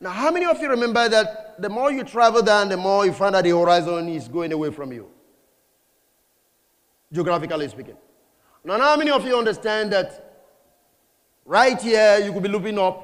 Now, 0.00 0.10
how 0.10 0.30
many 0.30 0.46
of 0.46 0.60
you 0.60 0.68
remember 0.68 1.08
that 1.08 1.60
the 1.60 1.68
more 1.68 1.92
you 1.92 2.04
travel 2.04 2.42
down, 2.42 2.68
the 2.68 2.76
more 2.76 3.06
you 3.06 3.12
find 3.12 3.34
that 3.34 3.44
the 3.44 3.50
horizon 3.50 4.08
is 4.08 4.28
going 4.28 4.52
away 4.52 4.70
from 4.70 4.92
you? 4.92 5.08
geographically 7.14 7.68
speaking. 7.68 7.96
Now, 8.64 8.78
how 8.78 8.96
many 8.96 9.10
of 9.10 9.24
you 9.24 9.38
understand 9.38 9.92
that 9.92 10.48
right 11.44 11.80
here 11.80 12.18
you 12.18 12.32
could 12.32 12.42
be 12.42 12.48
looking 12.48 12.78
up 12.78 12.96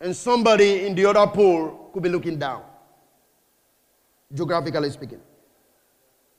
and 0.00 0.14
somebody 0.14 0.86
in 0.86 0.94
the 0.94 1.04
other 1.06 1.26
pole 1.26 1.90
could 1.92 2.02
be 2.02 2.08
looking 2.08 2.38
down? 2.38 2.62
Geographically 4.32 4.90
speaking. 4.90 5.20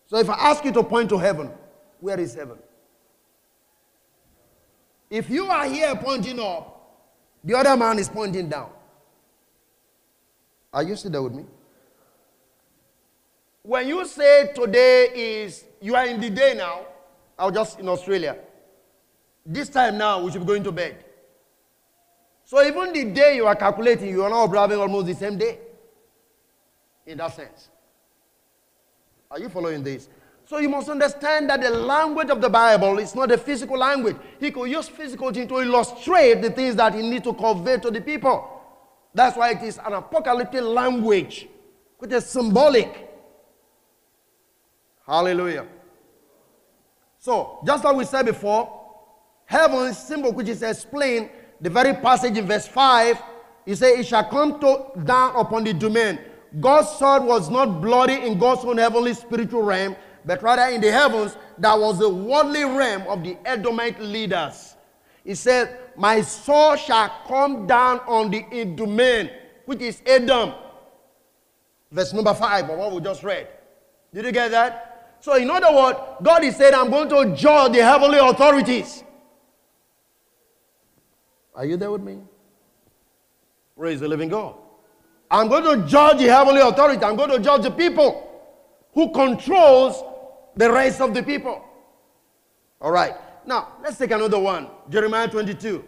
So, 0.08 0.18
if 0.18 0.30
I 0.30 0.36
ask 0.52 0.64
you 0.64 0.72
to 0.72 0.84
point 0.84 1.10
to 1.10 1.18
heaven, 1.18 1.52
where 2.00 2.20
is 2.20 2.34
heaven? 2.34 2.58
If 5.10 5.30
you 5.30 5.46
are 5.48 5.66
here 5.66 5.96
pointing 5.96 6.40
up, 6.40 6.76
the 7.44 7.56
other 7.58 7.76
man 7.76 7.98
is 8.00 8.10
pointing 8.10 8.50
down. 8.50 8.70
Are 10.72 10.84
you 10.84 10.96
still 10.96 11.12
there 11.12 11.24
with 11.24 11.34
me? 11.34 11.46
When 13.64 13.88
you 13.88 14.06
say 14.06 14.52
today 14.54 15.10
is, 15.14 15.66
you 15.82 15.96
are 15.96 16.06
in 16.06 16.20
the 16.22 16.30
day 16.30 16.54
now, 16.56 16.86
I 17.38 17.46
was 17.46 17.54
just 17.54 17.80
in 17.80 17.88
Australia. 17.88 18.38
This 19.46 19.70
time 19.70 19.98
now, 19.98 20.22
we 20.22 20.32
should 20.32 20.42
be 20.42 20.48
going 20.48 20.64
to 20.64 20.72
bed. 20.72 21.04
So 22.46 22.64
even 22.64 22.94
the 22.94 23.06
day 23.06 23.36
you 23.36 23.46
are 23.48 23.56
calculating, 23.56 24.10
you 24.10 24.24
are 24.24 24.30
now 24.30 24.44
observing 24.44 24.80
almost 24.80 25.08
the 25.08 25.16
same 25.16 25.38
day. 25.38 25.60
In 27.06 27.18
that 27.18 27.36
sense. 27.36 27.70
Are 29.32 29.40
you 29.40 29.50
following 29.50 29.84
this? 29.84 30.10
So 30.50 30.58
you 30.58 30.68
must 30.68 30.90
understand 30.90 31.48
that 31.52 31.62
the 31.62 31.70
language 31.70 32.32
of 32.32 32.42
the 32.42 32.50
Bible 32.50 32.98
is 32.98 33.14
not 33.14 33.32
a 33.32 33.38
physical 33.38 33.78
language. 33.78 34.16
He 34.40 34.50
could 34.50 34.68
use 34.68 34.90
physical 34.90 35.32
things 35.32 35.48
to 35.48 35.60
illustrate 35.60 36.42
the 36.42 36.50
things 36.50 36.76
that 36.78 36.96
he 36.96 37.04
needs 37.04 37.24
to 37.26 37.36
convey 37.36 37.78
to 37.78 37.92
the 37.92 38.02
people. 38.02 38.60
That's 39.14 39.38
why 39.38 39.52
it 39.52 39.62
is 39.62 39.78
an 39.78 39.94
apocalyptic 39.94 40.64
language, 40.64 41.48
which 42.00 42.12
is 42.14 42.26
symbolic. 42.26 43.12
Hallelujah. 45.06 45.68
So, 47.20 47.60
just 47.64 47.84
like 47.84 47.96
we 47.96 48.06
said 48.06 48.26
before, 48.26 48.96
heaven's 49.46 50.00
symbol, 50.00 50.32
which 50.32 50.48
is 50.50 50.64
explained, 50.64 51.30
the 51.62 51.70
very 51.70 51.94
passage 51.94 52.40
in 52.40 52.48
verse 52.48 52.68
5, 52.68 53.22
he 53.68 53.76
said, 53.76 54.00
It 54.00 54.08
shall 54.08 54.24
come 54.24 54.60
to, 54.62 55.00
down 55.04 55.36
upon 55.36 55.66
the 55.66 55.70
Idumea. 55.70 56.18
God's 56.60 56.90
sword 56.98 57.24
was 57.24 57.52
not 57.52 57.82
bloody 57.84 58.26
in 58.26 58.40
God's 58.40 58.66
own 58.66 58.80
heavenly 58.80 59.14
spiritual 59.14 59.62
realm, 59.62 59.96
but 60.26 60.42
rather 60.44 60.74
in 60.74 60.82
the 60.82 60.92
heavens, 60.92 61.38
that 61.58 61.78
was 61.78 62.00
the 62.00 62.10
worldly 62.10 62.64
realm 62.64 63.04
of 63.08 63.24
the 63.24 63.38
Edomite 63.46 64.00
leaders. 64.02 64.76
He 65.24 65.36
said, 65.36 65.78
My 65.96 66.22
sword 66.22 66.80
shall 66.80 67.10
come 67.28 67.68
down 67.68 68.00
on 68.02 68.32
the 68.32 68.46
Idumea, 68.52 69.32
which 69.66 69.82
is 69.82 70.02
Edom. 70.06 70.54
Verse 71.92 72.14
number 72.14 72.34
5 72.34 72.70
of 72.70 72.78
what 72.78 72.92
we 72.92 73.02
just 73.02 73.24
read. 73.24 73.48
Did 74.14 74.26
you 74.26 74.32
get 74.32 74.52
that? 74.52 75.18
So, 75.22 75.36
in 75.36 75.50
other 75.50 75.76
words, 75.76 76.00
God 76.22 76.44
is 76.44 76.56
saying, 76.56 76.74
I'm 76.74 76.90
going 76.90 77.10
to 77.10 77.36
judge 77.36 77.74
the 77.74 77.84
heavenly 77.84 78.20
authorities. 78.20 79.04
Are 81.54 81.66
you 81.66 81.76
there 81.76 81.92
with 81.92 82.02
me? 82.02 82.20
Praise 83.78 84.00
the 84.00 84.08
living 84.08 84.30
God. 84.30 84.56
I'm 85.30 85.48
going 85.48 85.64
to 85.64 85.88
judge 85.88 86.20
the 86.20 86.28
heavenly 86.28 86.62
authority. 86.62 87.04
I'm 87.04 87.16
going 87.16 87.30
to 87.32 87.40
judge 87.40 87.64
the 87.64 87.72
people 87.72 88.26
who 88.94 89.12
controls 89.12 90.04
the 90.60 90.70
rest 90.70 91.00
of 91.00 91.14
the 91.14 91.24
people. 91.24 91.64
All 92.82 92.92
right. 92.92 93.16
Now, 93.46 93.78
let's 93.82 93.98
take 93.98 94.12
another 94.12 94.38
one. 94.38 94.68
Jeremiah 94.90 95.30
22. 95.30 95.86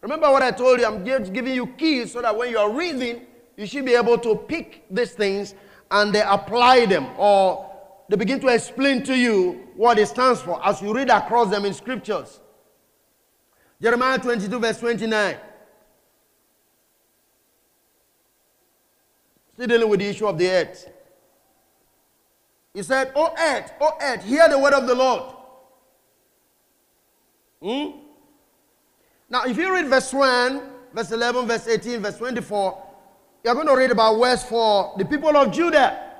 Remember 0.00 0.32
what 0.32 0.42
I 0.42 0.50
told 0.50 0.80
you? 0.80 0.86
I'm 0.86 1.04
just 1.04 1.30
giving 1.34 1.54
you 1.54 1.66
keys 1.66 2.12
so 2.12 2.22
that 2.22 2.34
when 2.34 2.50
you 2.50 2.58
are 2.58 2.72
reading, 2.72 3.26
you 3.58 3.66
should 3.66 3.84
be 3.84 3.92
able 3.94 4.16
to 4.16 4.34
pick 4.34 4.86
these 4.90 5.12
things 5.12 5.54
and 5.90 6.10
they 6.10 6.22
apply 6.22 6.86
them 6.86 7.06
or 7.18 7.70
they 8.08 8.16
begin 8.16 8.40
to 8.40 8.48
explain 8.48 9.02
to 9.04 9.14
you 9.14 9.68
what 9.76 9.98
it 9.98 10.08
stands 10.08 10.40
for 10.40 10.58
as 10.66 10.80
you 10.80 10.94
read 10.94 11.10
across 11.10 11.50
them 11.50 11.66
in 11.66 11.74
scriptures. 11.74 12.40
Jeremiah 13.80 14.18
22, 14.18 14.58
verse 14.58 14.80
29. 14.80 15.36
Still 19.52 19.66
dealing 19.66 19.88
with 19.90 20.00
the 20.00 20.06
issue 20.06 20.26
of 20.26 20.38
the 20.38 20.48
earth. 20.48 20.90
He 22.74 22.82
said, 22.82 23.12
O 23.16 23.34
earth, 23.38 23.72
O 23.80 23.90
earth, 24.00 24.24
hear 24.24 24.48
the 24.48 24.58
word 24.58 24.74
of 24.74 24.86
the 24.86 24.94
Lord. 24.94 25.34
Hmm? 27.62 27.98
Now, 29.28 29.44
if 29.44 29.56
you 29.56 29.72
read 29.72 29.86
verse 29.86 30.12
1, 30.12 30.62
verse 30.94 31.10
11, 31.10 31.46
verse 31.46 31.66
18, 31.66 32.00
verse 32.00 32.16
24, 32.16 32.86
you're 33.44 33.54
going 33.54 33.66
to 33.66 33.76
read 33.76 33.90
about 33.90 34.18
words 34.18 34.44
for 34.44 34.94
the 34.98 35.04
people 35.04 35.36
of 35.36 35.52
Judah. 35.52 36.10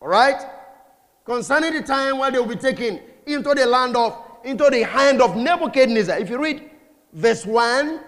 All 0.00 0.08
right? 0.08 0.40
Concerning 1.24 1.72
the 1.72 1.82
time 1.82 2.18
where 2.18 2.30
they 2.30 2.38
will 2.38 2.46
be 2.46 2.56
taken 2.56 3.00
into 3.26 3.54
the 3.54 3.66
land 3.66 3.96
of, 3.96 4.16
into 4.44 4.68
the 4.70 4.82
hand 4.84 5.20
of 5.20 5.36
Nebuchadnezzar. 5.36 6.18
If 6.18 6.30
you 6.30 6.40
read 6.40 6.70
verse 7.12 7.44
1, 7.44 8.00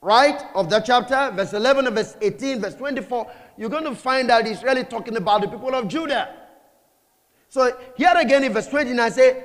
right, 0.00 0.40
of 0.54 0.70
that 0.70 0.84
chapter, 0.86 1.32
verse 1.34 1.52
11 1.52 1.88
and 1.88 1.96
verse 1.96 2.16
18, 2.20 2.60
verse 2.60 2.74
24, 2.74 3.30
you're 3.56 3.70
going 3.70 3.84
to 3.84 3.94
find 3.94 4.30
out 4.30 4.46
he's 4.46 4.62
really 4.62 4.84
talking 4.84 5.16
about 5.16 5.42
the 5.42 5.48
people 5.48 5.74
of 5.74 5.88
Judah. 5.88 6.34
So 7.48 7.76
here 7.96 8.12
again 8.16 8.44
in 8.44 8.52
verse 8.52 8.66
29, 8.68 9.10
say, 9.12 9.44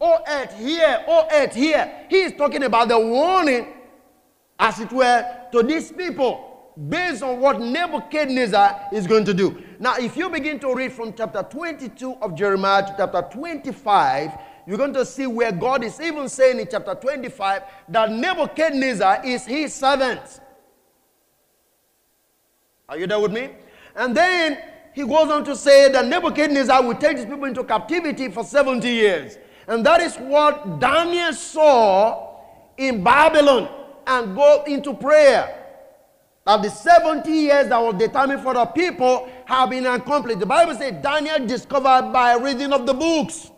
Oh 0.00 0.18
earth, 0.26 0.58
hear, 0.58 1.04
oh 1.08 1.26
earth, 1.32 1.54
hear. 1.54 2.06
He 2.08 2.16
is 2.22 2.32
talking 2.32 2.64
about 2.64 2.88
the 2.88 2.98
warning 2.98 3.74
as 4.58 4.80
it 4.80 4.90
were, 4.92 5.24
to 5.52 5.62
these 5.62 5.92
people 5.92 6.72
based 6.88 7.22
on 7.22 7.40
what 7.40 7.60
Nebuchadnezzar 7.60 8.88
is 8.92 9.06
going 9.06 9.24
to 9.24 9.34
do. 9.34 9.62
Now, 9.78 9.96
if 9.96 10.16
you 10.16 10.28
begin 10.28 10.58
to 10.60 10.74
read 10.74 10.92
from 10.92 11.14
chapter 11.14 11.42
22 11.42 12.14
of 12.14 12.34
Jeremiah 12.34 12.82
to 12.86 12.94
chapter 12.96 13.26
25, 13.32 14.32
you're 14.66 14.78
going 14.78 14.92
to 14.94 15.06
see 15.06 15.26
where 15.26 15.52
God 15.52 15.84
is 15.84 16.00
even 16.00 16.28
saying 16.28 16.60
in 16.60 16.68
chapter 16.70 16.94
25 16.94 17.62
that 17.88 18.10
Nebuchadnezzar 18.10 19.24
is 19.24 19.46
his 19.46 19.72
servant. 19.72 20.40
Are 22.88 22.96
you 22.96 23.06
there 23.06 23.18
with 23.18 23.32
me? 23.32 23.50
And 23.96 24.16
then 24.16 24.58
he 24.94 25.02
goes 25.02 25.30
on 25.30 25.44
to 25.44 25.56
say 25.56 25.90
that 25.90 26.06
Nebuchadnezzar 26.06 26.82
will 26.82 26.94
take 26.94 27.16
these 27.16 27.26
people 27.26 27.44
into 27.44 27.64
captivity 27.64 28.30
for 28.30 28.44
70 28.44 28.88
years. 28.88 29.38
And 29.66 29.84
that 29.84 30.00
is 30.00 30.16
what 30.16 30.78
Daniel 30.78 31.32
saw 31.32 32.40
in 32.76 33.02
Babylon 33.02 33.68
and 34.06 34.36
go 34.36 34.62
into 34.66 34.94
prayer. 34.94 35.64
That 36.46 36.62
the 36.62 36.70
70 36.70 37.30
years 37.30 37.68
that 37.68 37.78
was 37.78 37.96
determined 37.96 38.42
for 38.42 38.54
the 38.54 38.64
people 38.66 39.28
have 39.46 39.70
been 39.70 39.86
accomplished. 39.86 40.38
The 40.38 40.46
Bible 40.46 40.76
says 40.76 40.94
Daniel 41.02 41.44
discovered 41.44 42.12
by 42.12 42.36
reading 42.36 42.72
of 42.72 42.86
the 42.86 42.94
books. 42.94 43.50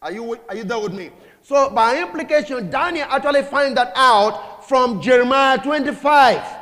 Are 0.00 0.10
you, 0.10 0.36
are 0.48 0.56
you 0.56 0.64
there 0.64 0.80
with 0.80 0.92
me? 0.92 1.10
So, 1.42 1.70
by 1.70 2.02
implication, 2.02 2.68
Daniel 2.68 3.06
actually 3.08 3.42
find 3.44 3.76
that 3.76 3.92
out 3.94 4.68
from 4.68 5.00
Jeremiah 5.00 5.58
25. 5.62 6.61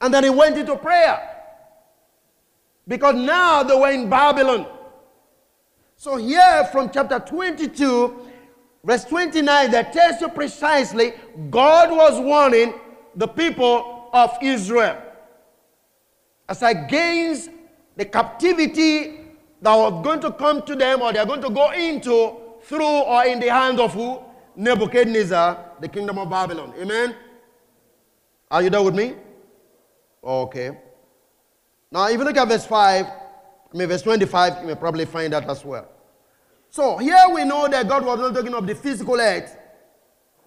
And 0.00 0.12
then 0.14 0.24
he 0.24 0.30
went 0.30 0.56
into 0.56 0.76
prayer. 0.76 1.36
Because 2.86 3.14
now 3.14 3.62
they 3.62 3.76
were 3.76 3.90
in 3.90 4.08
Babylon. 4.08 4.66
So, 5.96 6.16
here 6.16 6.68
from 6.70 6.90
chapter 6.90 7.18
22, 7.18 8.28
verse 8.84 9.04
29 9.04 9.70
that 9.72 9.92
tells 9.92 10.20
you 10.20 10.28
precisely 10.28 11.12
God 11.50 11.90
was 11.90 12.20
warning 12.20 12.74
the 13.16 13.26
people 13.26 14.08
of 14.12 14.30
Israel 14.40 15.02
as 16.48 16.62
against 16.62 17.50
the 17.96 18.04
captivity 18.04 19.20
that 19.60 19.74
was 19.74 20.04
going 20.04 20.20
to 20.20 20.32
come 20.32 20.62
to 20.62 20.74
them 20.74 21.02
or 21.02 21.12
they're 21.12 21.26
going 21.26 21.42
to 21.42 21.50
go 21.50 21.72
into 21.72 22.36
through 22.62 22.84
or 22.84 23.24
in 23.26 23.40
the 23.40 23.48
hand 23.48 23.80
of 23.80 23.92
who? 23.92 24.20
Nebuchadnezzar, 24.56 25.72
the 25.80 25.88
kingdom 25.88 26.18
of 26.18 26.30
Babylon. 26.30 26.72
Amen? 26.78 27.14
Are 28.50 28.62
you 28.62 28.70
there 28.70 28.82
with 28.82 28.94
me? 28.94 29.14
Okay. 30.28 30.76
Now, 31.90 32.06
if 32.08 32.18
you 32.18 32.24
look 32.24 32.36
at 32.36 32.46
verse 32.46 32.66
5, 32.66 33.06
I 33.06 33.76
mean, 33.76 33.88
verse 33.88 34.02
25, 34.02 34.60
you 34.60 34.66
may 34.66 34.74
probably 34.74 35.06
find 35.06 35.32
that 35.32 35.48
as 35.48 35.64
well. 35.64 35.88
So 36.68 36.98
here 36.98 37.24
we 37.32 37.44
know 37.44 37.66
that 37.66 37.88
God 37.88 38.04
was 38.04 38.18
not 38.18 38.34
talking 38.34 38.52
of 38.52 38.66
the 38.66 38.74
physical 38.74 39.18
earth. 39.18 39.56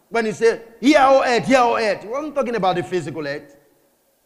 When 0.09 0.27
he 0.27 0.33
said, 0.33 0.75
hear, 0.79 0.99
O 0.99 1.23
earth, 1.25 1.47
hear, 1.47 1.61
O 1.61 1.77
earth. 1.77 2.03
He 2.03 2.07
wasn't 2.07 2.35
talking 2.35 2.55
about 2.55 2.75
the 2.75 2.83
physical 2.83 3.25
earth. 3.25 3.57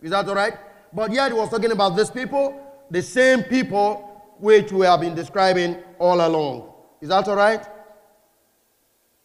Is 0.02 0.12
that 0.12 0.28
all 0.28 0.36
right? 0.36 0.56
But 0.92 1.14
yet 1.14 1.32
he 1.32 1.38
was 1.38 1.50
talking 1.50 1.72
about 1.72 1.96
these 1.96 2.10
people, 2.10 2.60
the 2.92 3.02
same 3.02 3.44
people 3.44 4.36
which 4.40 4.74
we 4.74 4.86
have 4.86 5.00
been 5.00 5.16
describing 5.16 5.78
all 6.00 6.28
along. 6.28 6.70
Is 7.00 7.08
that 7.10 7.30
all 7.30 7.38
right? 7.38 7.66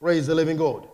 Praise 0.00 0.28
the 0.28 0.34
living 0.36 0.56
God. 0.56 0.86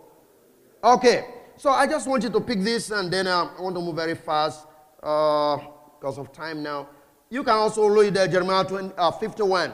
Okay, 0.82 1.26
so 1.58 1.70
I 1.70 1.86
just 1.86 2.08
want 2.08 2.22
you 2.22 2.30
to 2.30 2.40
pick 2.40 2.62
this 2.62 2.90
and 2.90 3.12
then 3.12 3.26
uh, 3.26 3.50
I 3.58 3.60
want 3.60 3.76
to 3.76 3.82
move 3.82 3.96
very 3.96 4.14
fast 4.14 4.66
uh, 5.02 5.58
because 5.98 6.18
of 6.18 6.32
time 6.32 6.62
now. 6.62 6.88
You 7.30 7.42
can 7.42 7.54
also 7.54 7.86
read 7.86 8.16
uh, 8.16 8.26
Jeremiah 8.28 8.64
20, 8.64 8.94
uh, 8.96 9.10
51. 9.10 9.72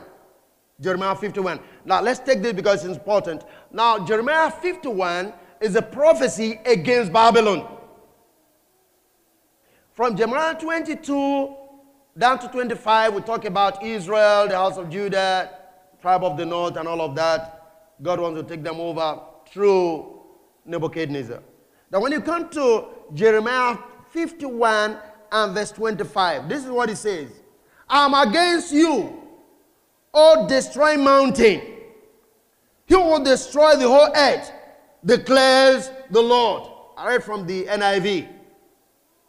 Jeremiah 0.80 1.14
51. 1.14 1.60
Now, 1.84 2.00
let's 2.00 2.20
take 2.20 2.42
this 2.42 2.52
because 2.52 2.84
it's 2.84 2.96
important. 2.96 3.44
Now, 3.70 4.04
Jeremiah 4.04 4.50
51 4.50 5.32
is 5.60 5.76
a 5.76 5.82
prophecy 5.82 6.58
against 6.66 7.12
Babylon. 7.12 7.68
From 9.92 10.16
Jeremiah 10.16 10.58
22 10.58 11.54
down 12.18 12.38
to 12.40 12.48
25, 12.48 13.14
we 13.14 13.20
talk 13.22 13.44
about 13.44 13.82
Israel, 13.82 14.48
the 14.48 14.56
house 14.56 14.76
of 14.76 14.90
Judah, 14.90 15.50
tribe 16.00 16.24
of 16.24 16.36
the 16.36 16.44
north, 16.44 16.76
and 16.76 16.88
all 16.88 17.00
of 17.00 17.14
that. 17.14 17.60
God 18.02 18.20
wants 18.20 18.40
to 18.40 18.46
take 18.46 18.64
them 18.64 18.80
over 18.80 19.20
through 19.50 20.20
Nebuchadnezzar. 20.64 21.42
Now, 21.90 22.00
when 22.00 22.12
you 22.12 22.20
come 22.20 22.48
to 22.50 22.86
Jeremiah 23.14 23.78
51 24.10 24.98
and 25.32 25.54
verse 25.54 25.72
25, 25.72 26.48
this 26.48 26.64
is 26.64 26.70
what 26.70 26.88
he 26.88 26.94
says 26.94 27.30
I'm 27.88 28.14
against 28.28 28.72
you 28.72 29.22
or 30.12 30.46
destroy 30.46 30.96
mountain. 30.96 31.60
He 32.86 32.94
will 32.94 33.24
destroy 33.24 33.76
the 33.76 33.88
whole 33.88 34.10
earth, 34.14 34.52
declares 35.04 35.90
the 36.10 36.20
Lord. 36.20 36.70
I 36.96 37.08
read 37.08 37.24
from 37.24 37.46
the 37.46 37.64
NIV. 37.64 38.28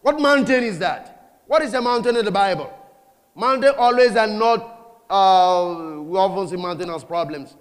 What 0.01 0.19
mountain 0.19 0.63
is 0.63 0.79
that? 0.79 1.41
What 1.47 1.61
is 1.61 1.73
a 1.73 1.81
mountain 1.81 2.17
in 2.17 2.25
the 2.25 2.31
Bible? 2.31 2.71
Mountain 3.35 3.73
always 3.77 4.15
are 4.15 4.27
not, 4.27 4.59
uh, 5.09 6.01
we 6.01 6.17
often 6.17 6.47
see 6.49 6.57
mountain 6.57 6.89
as 6.89 7.03
problems. 7.03 7.55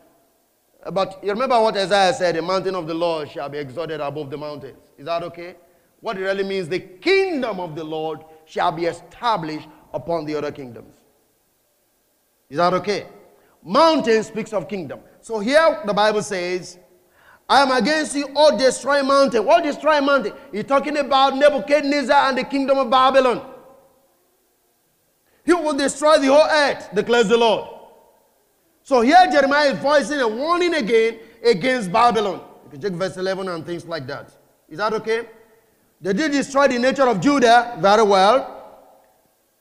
But 0.92 1.22
you 1.22 1.30
remember 1.30 1.60
what 1.60 1.76
Isaiah 1.76 2.12
said, 2.12 2.34
the 2.34 2.42
mountain 2.42 2.74
of 2.74 2.88
the 2.88 2.94
Lord 2.94 3.30
shall 3.30 3.48
be 3.48 3.58
exalted 3.58 4.00
above 4.00 4.30
the 4.30 4.36
mountains. 4.36 4.78
Is 4.98 5.06
that 5.06 5.22
okay? 5.22 5.54
What 6.00 6.18
it 6.18 6.22
really 6.22 6.42
means, 6.42 6.68
the 6.68 6.80
kingdom 6.80 7.60
of 7.60 7.76
the 7.76 7.84
Lord 7.84 8.24
shall 8.44 8.72
be 8.72 8.86
established 8.86 9.68
upon 9.92 10.24
the 10.24 10.34
other 10.34 10.52
kingdoms. 10.52 10.94
Is 12.48 12.58
that 12.58 12.74
okay? 12.74 13.06
Mountain 13.62 14.22
speaks 14.24 14.52
of 14.52 14.68
kingdom. 14.68 15.00
So 15.20 15.38
here 15.38 15.80
the 15.86 15.92
Bible 15.92 16.22
says, 16.22 16.78
I 17.48 17.62
am 17.62 17.70
against 17.70 18.14
you, 18.14 18.28
all 18.34 18.56
destroy 18.56 19.02
mountain. 19.02 19.44
What 19.44 19.62
destroy 19.62 20.00
mountain? 20.00 20.32
He's 20.50 20.64
talking 20.64 20.96
about 20.96 21.36
Nebuchadnezzar 21.36 22.28
and 22.28 22.38
the 22.38 22.44
kingdom 22.44 22.78
of 22.78 22.90
Babylon. 22.90 23.42
He 25.44 25.52
will 25.52 25.74
destroy 25.74 26.18
the 26.18 26.28
whole 26.28 26.46
earth, 26.48 26.90
declares 26.94 27.28
the 27.28 27.36
Lord. 27.36 27.68
So 28.82 29.00
here 29.00 29.26
Jeremiah 29.30 29.72
is 29.72 29.78
voicing 29.78 30.20
a 30.20 30.28
warning 30.28 30.74
again 30.74 31.18
against 31.44 31.92
Babylon. 31.92 32.40
You 32.64 32.70
can 32.70 32.80
check 32.80 32.92
verse 32.92 33.16
11 33.16 33.48
and 33.48 33.66
things 33.66 33.84
like 33.86 34.06
that. 34.06 34.32
Is 34.68 34.78
that 34.78 34.92
okay? 34.94 35.28
They 36.02 36.12
did 36.12 36.32
destroy 36.32 36.66
the 36.66 36.80
nature 36.80 37.06
of 37.06 37.20
Judah 37.20 37.78
very 37.80 38.02
well. 38.02 38.58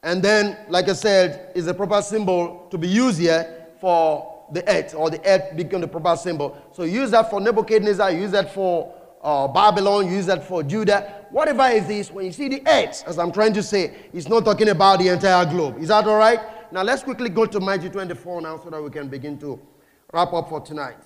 And 0.02 0.24
then, 0.24 0.58
like 0.70 0.90
I 0.90 0.94
said, 0.94 1.52
is 1.54 1.68
a 1.68 1.74
proper 1.74 2.02
symbol 2.02 2.68
to 2.72 2.78
be 2.80 2.88
used 2.88 3.20
here 3.20 3.68
for 3.80 4.46
the 4.52 4.68
earth, 4.68 4.96
or 4.96 5.12
the 5.12 5.22
earth 5.24 5.56
become 5.56 5.82
the 5.82 5.88
proper 5.88 6.16
symbol. 6.18 6.58
So 6.72 6.84
use 6.84 7.12
that 7.12 7.30
for 7.30 7.40
Nebuchadnezzar, 7.40 8.12
use 8.12 8.32
that 8.32 8.52
for 8.54 8.92
uh, 9.22 9.48
Babylon, 9.48 10.12
use 10.12 10.26
that 10.26 10.44
for 10.44 10.64
Judah. 10.64 11.26
Whatever 11.30 11.68
it 11.68 11.88
is, 11.92 12.12
when 12.12 12.26
you 12.26 12.32
see 12.32 12.50
the 12.50 12.64
earth, 12.68 13.04
as 13.06 13.20
I'm 13.20 13.32
trying 13.32 13.54
to 13.54 13.62
say, 13.62 13.94
it's 14.12 14.28
not 14.28 14.44
talking 14.44 14.70
about 14.70 14.98
the 15.00 15.10
entire 15.10 15.46
globe. 15.46 15.78
Is 15.80 15.90
that 15.90 16.08
all 16.08 16.18
right? 16.18 16.40
Now 16.74 16.82
let's 16.82 17.04
quickly 17.04 17.30
go 17.30 17.46
to 17.46 17.60
Matthew 17.60 17.90
24 17.90 18.42
now 18.42 18.58
so 18.58 18.72
that 18.72 18.82
we 18.82 18.90
can 18.90 19.08
begin 19.08 19.38
to 19.40 19.60
wrap 20.12 20.34
up 20.34 20.50
for 20.50 20.60
tonight. 20.60 20.98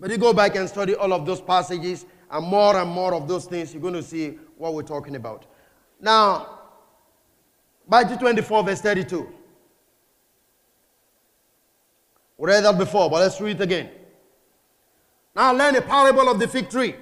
But 0.00 0.10
you 0.10 0.16
go 0.16 0.32
back 0.32 0.56
and 0.56 0.66
study 0.66 0.94
all 0.94 1.12
of 1.12 1.26
those 1.26 1.42
passages 1.42 2.06
and 2.30 2.46
more 2.46 2.76
and 2.76 2.90
more 2.90 3.14
of 3.14 3.26
those 3.26 3.46
things, 3.46 3.72
you're 3.72 3.82
going 3.82 3.94
to 3.94 4.02
see 4.02 4.38
what 4.56 4.74
we're 4.74 4.82
talking 4.82 5.16
about. 5.16 5.46
Now, 6.00 6.60
Matthew 7.88 8.16
24, 8.16 8.64
verse 8.64 8.80
32. 8.80 9.28
We 12.38 12.46
read 12.48 12.64
that 12.64 12.78
before, 12.78 13.10
but 13.10 13.20
let's 13.20 13.40
read 13.40 13.56
it 13.56 13.62
again. 13.62 13.90
Now 15.34 15.52
learn 15.52 15.76
a 15.76 15.82
parable 15.82 16.28
of 16.28 16.38
the 16.38 16.48
fig 16.48 16.70
tree. 16.70 16.94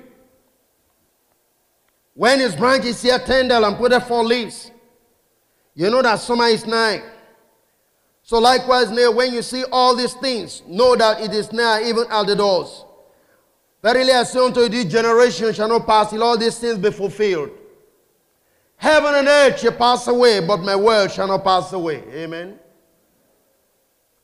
When 2.15 2.41
its 2.41 2.57
branches 2.57 3.05
yet 3.05 3.27
tender 3.27 3.55
and 3.55 3.77
put 3.77 3.93
forth 4.03 4.27
leaves, 4.27 4.73
you 5.75 5.89
know 5.91 6.03
that 6.03 6.17
summer 6.19 6.47
is 6.47 6.67
nigh. 6.67 7.03
So 8.23 8.39
likewise 8.39 8.91
now, 8.91 9.13
when 9.13 9.33
you 9.33 9.43
see 9.43 9.65
all 9.71 9.95
these 9.95 10.15
things, 10.15 10.63
know 10.67 10.97
that 10.97 11.21
it 11.21 11.33
is 11.33 11.53
nigh, 11.53 11.85
even 11.85 12.05
at 12.11 12.27
the 12.27 12.35
doors. 12.35 12.85
Verily 13.83 14.13
I 14.13 14.25
say 14.25 14.45
unto 14.45 14.61
you, 14.61 14.69
this 14.69 14.87
generation 14.87 15.53
shall 15.53 15.69
not 15.69 15.87
pass 15.87 16.11
till 16.11 16.23
all 16.23 16.37
these 16.37 16.59
things 16.59 16.79
be 16.79 16.91
fulfilled. 16.91 17.51
Heaven 18.77 19.15
and 19.15 19.29
earth 19.29 19.61
shall 19.61 19.73
pass 19.73 20.07
away, 20.07 20.41
but 20.41 20.59
my 20.59 20.77
word 20.77 21.11
shall 21.11 21.29
not 21.29 21.45
pass 21.45 21.73
away. 21.73 22.03
Amen. 22.13 22.59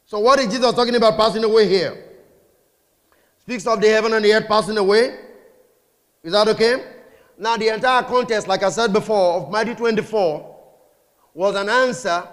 So 0.06 0.18
what 0.18 0.38
is 0.38 0.52
Jesus 0.52 0.72
talking 0.74 0.94
about 0.94 1.16
passing 1.16 1.44
away 1.44 1.68
here? 1.68 2.04
Speaks 3.40 3.66
of 3.66 3.80
the 3.80 3.88
heaven 3.88 4.12
and 4.12 4.24
the 4.24 4.32
earth 4.32 4.46
passing 4.48 4.78
away. 4.78 5.18
Is 6.22 6.32
that 6.32 6.48
okay? 6.48 6.84
Now 7.36 7.56
the 7.56 7.68
entire 7.68 8.02
context, 8.02 8.46
like 8.48 8.62
I 8.62 8.70
said 8.70 8.92
before, 8.92 9.42
of 9.42 9.50
Matthew 9.50 9.74
24 9.74 10.56
was 11.34 11.56
an 11.56 11.68
answer 11.68 12.26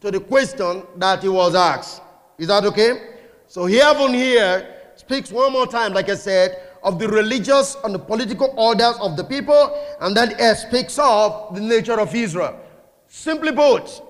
to 0.00 0.10
the 0.10 0.20
question 0.20 0.84
that 0.96 1.22
he 1.22 1.28
was 1.28 1.54
asked. 1.54 2.00
Is 2.38 2.48
that 2.48 2.64
okay? 2.64 3.16
So 3.46 3.66
heaven 3.66 4.14
here 4.14 4.79
speaks 5.00 5.32
one 5.32 5.52
more 5.52 5.66
time, 5.66 5.92
like 5.92 6.08
I 6.08 6.14
said, 6.14 6.62
of 6.82 6.98
the 6.98 7.08
religious 7.08 7.76
and 7.84 7.94
the 7.94 7.98
political 7.98 8.54
orders 8.56 8.96
of 9.00 9.16
the 9.16 9.24
people, 9.24 9.62
and 10.00 10.16
then 10.16 10.30
speaks 10.56 10.98
of 10.98 11.54
the 11.54 11.60
nature 11.60 11.98
of 11.98 12.14
Israel. 12.14 12.58
Simply 13.06 13.52
put, 13.52 14.02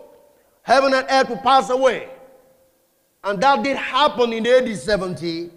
heaven 0.62 0.92
and 0.94 1.06
earth 1.10 1.30
will 1.30 1.38
pass 1.38 1.70
away. 1.70 2.08
And 3.24 3.40
that 3.42 3.62
did 3.62 3.76
happen 3.76 4.32
in 4.32 4.46
AD 4.46 4.76
70 4.76 5.50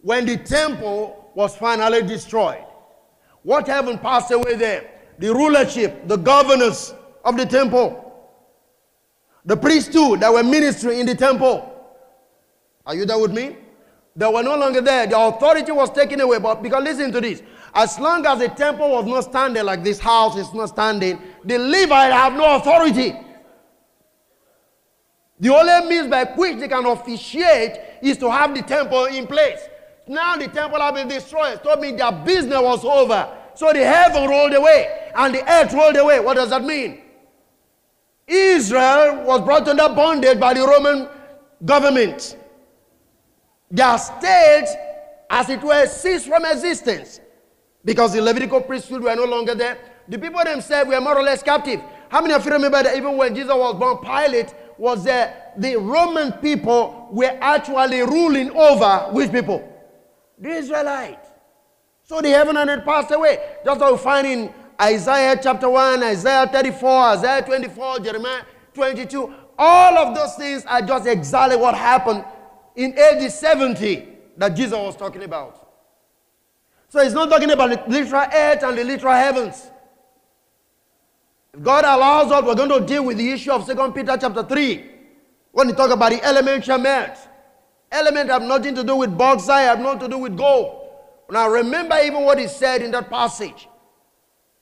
when 0.00 0.26
the 0.26 0.36
temple 0.36 1.30
was 1.34 1.56
finally 1.56 2.02
destroyed. 2.02 2.64
What 3.42 3.66
heaven 3.66 3.98
passed 3.98 4.30
away 4.30 4.54
there? 4.56 4.90
The 5.18 5.32
rulership, 5.32 6.06
the 6.08 6.16
governors 6.16 6.94
of 7.24 7.36
the 7.36 7.46
temple 7.46 8.10
the 9.44 9.56
priesthood 9.56 10.20
that 10.20 10.32
were 10.32 10.42
ministering 10.42 11.00
in 11.00 11.06
the 11.06 11.14
temple. 11.14 11.66
Are 12.84 12.94
you 12.94 13.04
there 13.04 13.18
with 13.18 13.32
me? 13.32 13.56
They 14.16 14.26
were 14.26 14.42
no 14.42 14.56
longer 14.56 14.80
there. 14.80 15.06
The 15.06 15.18
authority 15.18 15.72
was 15.72 15.90
taken 15.90 16.20
away. 16.20 16.38
But 16.38 16.62
because 16.62 16.82
listen 16.82 17.12
to 17.12 17.20
this. 17.20 17.42
As 17.72 17.98
long 17.98 18.26
as 18.26 18.40
the 18.40 18.48
temple 18.48 18.90
was 18.90 19.06
not 19.06 19.24
standing 19.24 19.64
like 19.64 19.84
this 19.84 20.00
house 20.00 20.36
is 20.36 20.52
not 20.52 20.70
standing, 20.70 21.20
the 21.44 21.58
Levite 21.58 22.12
have 22.12 22.32
no 22.32 22.56
authority. 22.56 23.16
The 25.38 25.48
only 25.48 25.88
means 25.88 26.08
by 26.08 26.24
which 26.24 26.58
they 26.58 26.68
can 26.68 26.84
officiate 26.84 27.78
is 28.02 28.18
to 28.18 28.30
have 28.30 28.54
the 28.54 28.62
temple 28.62 29.06
in 29.06 29.26
place. 29.26 29.60
Now 30.06 30.36
the 30.36 30.48
temple 30.48 30.80
has 30.80 30.92
been 30.92 31.08
destroyed. 31.08 31.62
Told 31.62 31.80
me 31.80 31.92
their 31.92 32.12
business 32.12 32.60
was 32.60 32.84
over. 32.84 33.36
So 33.54 33.72
the 33.72 33.84
heaven 33.84 34.28
rolled 34.28 34.52
away 34.52 35.10
and 35.14 35.34
the 35.34 35.50
earth 35.50 35.72
rolled 35.72 35.96
away. 35.96 36.20
What 36.20 36.34
does 36.34 36.50
that 36.50 36.64
mean? 36.64 37.00
Israel 38.26 39.24
was 39.24 39.40
brought 39.40 39.66
under 39.68 39.88
bondage 39.88 40.38
by 40.38 40.54
the 40.54 40.60
Roman 40.60 41.08
government. 41.64 42.36
Their 43.70 43.98
state, 43.98 44.66
as 45.30 45.48
it 45.48 45.62
were, 45.62 45.86
ceased 45.86 46.26
from 46.26 46.44
existence 46.44 47.20
because 47.84 48.12
the 48.12 48.20
Levitical 48.20 48.60
priesthood 48.60 49.02
were 49.02 49.14
no 49.14 49.24
longer 49.24 49.54
there. 49.54 49.78
The 50.08 50.18
people 50.18 50.42
themselves 50.42 50.88
were 50.88 51.00
more 51.00 51.16
or 51.16 51.22
less 51.22 51.42
captive. 51.42 51.80
How 52.08 52.20
many 52.20 52.34
of 52.34 52.44
you 52.44 52.52
remember 52.52 52.82
that 52.82 52.96
even 52.96 53.16
when 53.16 53.34
Jesus 53.34 53.54
was 53.54 53.76
born, 53.78 53.98
Pilate 53.98 54.52
was 54.76 55.04
there? 55.04 55.52
The 55.56 55.76
Roman 55.76 56.32
people 56.32 57.08
were 57.12 57.38
actually 57.40 58.00
ruling 58.00 58.50
over 58.50 59.12
which 59.12 59.30
people? 59.30 59.66
The 60.38 60.50
Israelites. 60.50 61.28
So 62.02 62.20
the 62.20 62.30
heaven 62.30 62.56
and 62.56 62.68
earth 62.68 62.84
passed 62.84 63.12
away. 63.12 63.38
Just 63.64 63.80
like 63.80 63.92
we 63.92 63.98
find 63.98 64.26
in 64.26 64.54
Isaiah 64.82 65.38
chapter 65.40 65.70
1, 65.70 66.02
Isaiah 66.02 66.48
34, 66.48 66.90
Isaiah 66.90 67.42
24, 67.42 68.00
Jeremiah 68.00 68.42
22. 68.74 69.34
All 69.56 69.98
of 69.98 70.16
those 70.16 70.34
things 70.34 70.64
are 70.64 70.82
just 70.82 71.06
exactly 71.06 71.56
what 71.56 71.76
happened 71.76 72.24
in 72.84 72.96
AD 72.96 73.30
70 73.30 74.08
that 74.38 74.50
Jesus 74.50 74.72
was 74.72 74.96
talking 74.96 75.22
about. 75.22 75.68
So 76.88 77.02
he's 77.02 77.12
not 77.12 77.28
talking 77.28 77.50
about 77.50 77.70
the 77.70 77.90
literal 77.90 78.22
earth 78.22 78.62
and 78.62 78.78
the 78.78 78.84
literal 78.84 79.14
heavens. 79.14 79.70
If 81.52 81.62
God 81.62 81.84
allows 81.84 82.32
us, 82.32 82.42
we're 82.42 82.54
going 82.54 82.70
to 82.70 82.80
deal 82.80 83.04
with 83.04 83.18
the 83.18 83.30
issue 83.30 83.52
of 83.52 83.66
2 83.66 83.92
Peter 83.92 84.16
chapter 84.18 84.42
3 84.42 84.90
when 85.52 85.68
he 85.68 85.74
talk 85.74 85.90
about 85.90 86.10
the 86.10 86.24
elemental 86.24 86.86
earth. 86.86 87.28
Element 87.92 88.30
have 88.30 88.42
nothing 88.42 88.74
to 88.74 88.84
do 88.84 88.96
with 88.96 89.16
bauxite, 89.16 89.66
have 89.66 89.80
nothing 89.80 90.00
to 90.00 90.08
do 90.08 90.18
with 90.18 90.36
gold. 90.36 90.88
Now 91.30 91.48
remember 91.48 91.96
even 92.02 92.22
what 92.22 92.38
he 92.38 92.48
said 92.48 92.82
in 92.82 92.90
that 92.92 93.10
passage. 93.10 93.68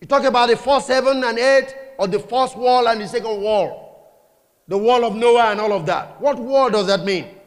You 0.01 0.07
talk 0.07 0.25
about 0.25 0.49
the 0.49 0.57
first 0.57 0.89
heaven 0.89 1.23
and 1.23 1.39
earth, 1.39 1.75
or 1.99 2.09
the 2.09 2.19
first 2.19 2.57
wall 2.57 2.89
and 2.89 3.01
the 3.01 3.09
second 3.09 3.41
wall. 3.41 3.87
The 4.67 4.77
wall 4.77 5.05
of 5.05 5.15
Noah 5.15 5.51
and 5.51 5.61
all 5.61 5.73
of 5.73 5.87
that. 5.87 6.21
What 6.21 6.39
wall 6.39 6.69
does 6.71 6.87
that 6.89 7.05
mean? 7.05 7.38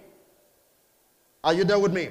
Are 1.43 1.53
you 1.53 1.63
there 1.63 1.79
with 1.79 1.91
me? 1.91 2.09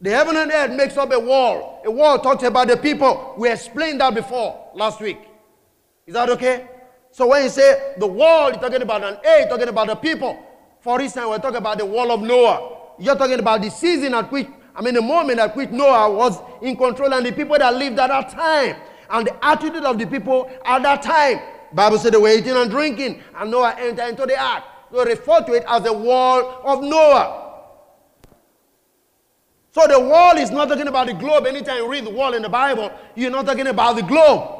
The 0.00 0.10
heaven 0.10 0.36
and 0.36 0.50
earth 0.50 0.72
makes 0.72 0.96
up 0.96 1.12
a 1.12 1.20
wall. 1.20 1.82
A 1.84 1.90
wall 1.90 2.18
talks 2.18 2.42
about 2.42 2.68
the 2.68 2.76
people. 2.76 3.34
We 3.36 3.50
explained 3.50 4.00
that 4.00 4.14
before 4.14 4.70
last 4.74 5.00
week. 5.00 5.18
Is 6.06 6.14
that 6.14 6.30
okay? 6.30 6.66
So 7.10 7.26
when 7.26 7.44
you 7.44 7.50
say 7.50 7.94
the 7.98 8.06
wall, 8.06 8.50
you're 8.50 8.60
talking 8.60 8.80
about 8.80 9.04
an 9.04 9.18
earth, 9.24 9.50
talking 9.50 9.68
about 9.68 9.88
the 9.88 9.96
people. 9.96 10.38
For 10.80 10.98
instance, 11.00 11.26
we're 11.28 11.38
talking 11.38 11.58
about 11.58 11.78
the 11.78 11.84
wall 11.84 12.10
of 12.10 12.22
Noah. 12.22 12.78
You're 12.98 13.16
talking 13.16 13.38
about 13.38 13.60
the 13.60 13.70
season 13.70 14.14
at 14.14 14.32
which, 14.32 14.46
I 14.74 14.80
mean, 14.80 14.94
the 14.94 15.02
moment 15.02 15.38
at 15.38 15.54
which 15.54 15.68
Noah 15.70 16.10
was 16.10 16.38
in 16.62 16.76
control 16.76 17.12
and 17.12 17.26
the 17.26 17.32
people 17.32 17.58
that 17.58 17.74
lived 17.74 17.98
at 17.98 18.08
that 18.08 18.30
time 18.30 18.76
and 19.10 19.26
the 19.26 19.44
attitude 19.44 19.84
of 19.84 19.98
the 19.98 20.06
people 20.06 20.50
at 20.64 20.82
that 20.82 21.02
time. 21.02 21.40
Bible 21.72 21.98
said 21.98 22.14
they 22.14 22.18
were 22.18 22.30
eating 22.30 22.56
and 22.56 22.70
drinking, 22.70 23.22
and 23.36 23.50
Noah 23.50 23.76
entered 23.78 24.08
into 24.08 24.24
the 24.24 24.40
ark. 24.40 24.64
So 24.90 25.04
refer 25.04 25.42
to 25.42 25.52
it 25.52 25.64
as 25.68 25.82
the 25.82 25.92
wall 25.92 26.62
of 26.64 26.82
Noah. 26.82 27.49
So 29.72 29.86
the 29.86 30.00
wall 30.00 30.36
is 30.36 30.50
not 30.50 30.68
talking 30.68 30.88
about 30.88 31.06
the 31.06 31.14
globe. 31.14 31.46
Anytime 31.46 31.76
you 31.76 31.90
read 31.90 32.04
the 32.04 32.10
wall 32.10 32.34
in 32.34 32.42
the 32.42 32.48
Bible, 32.48 32.90
you're 33.14 33.30
not 33.30 33.46
talking 33.46 33.68
about 33.68 33.96
the 33.96 34.02
globe. 34.02 34.56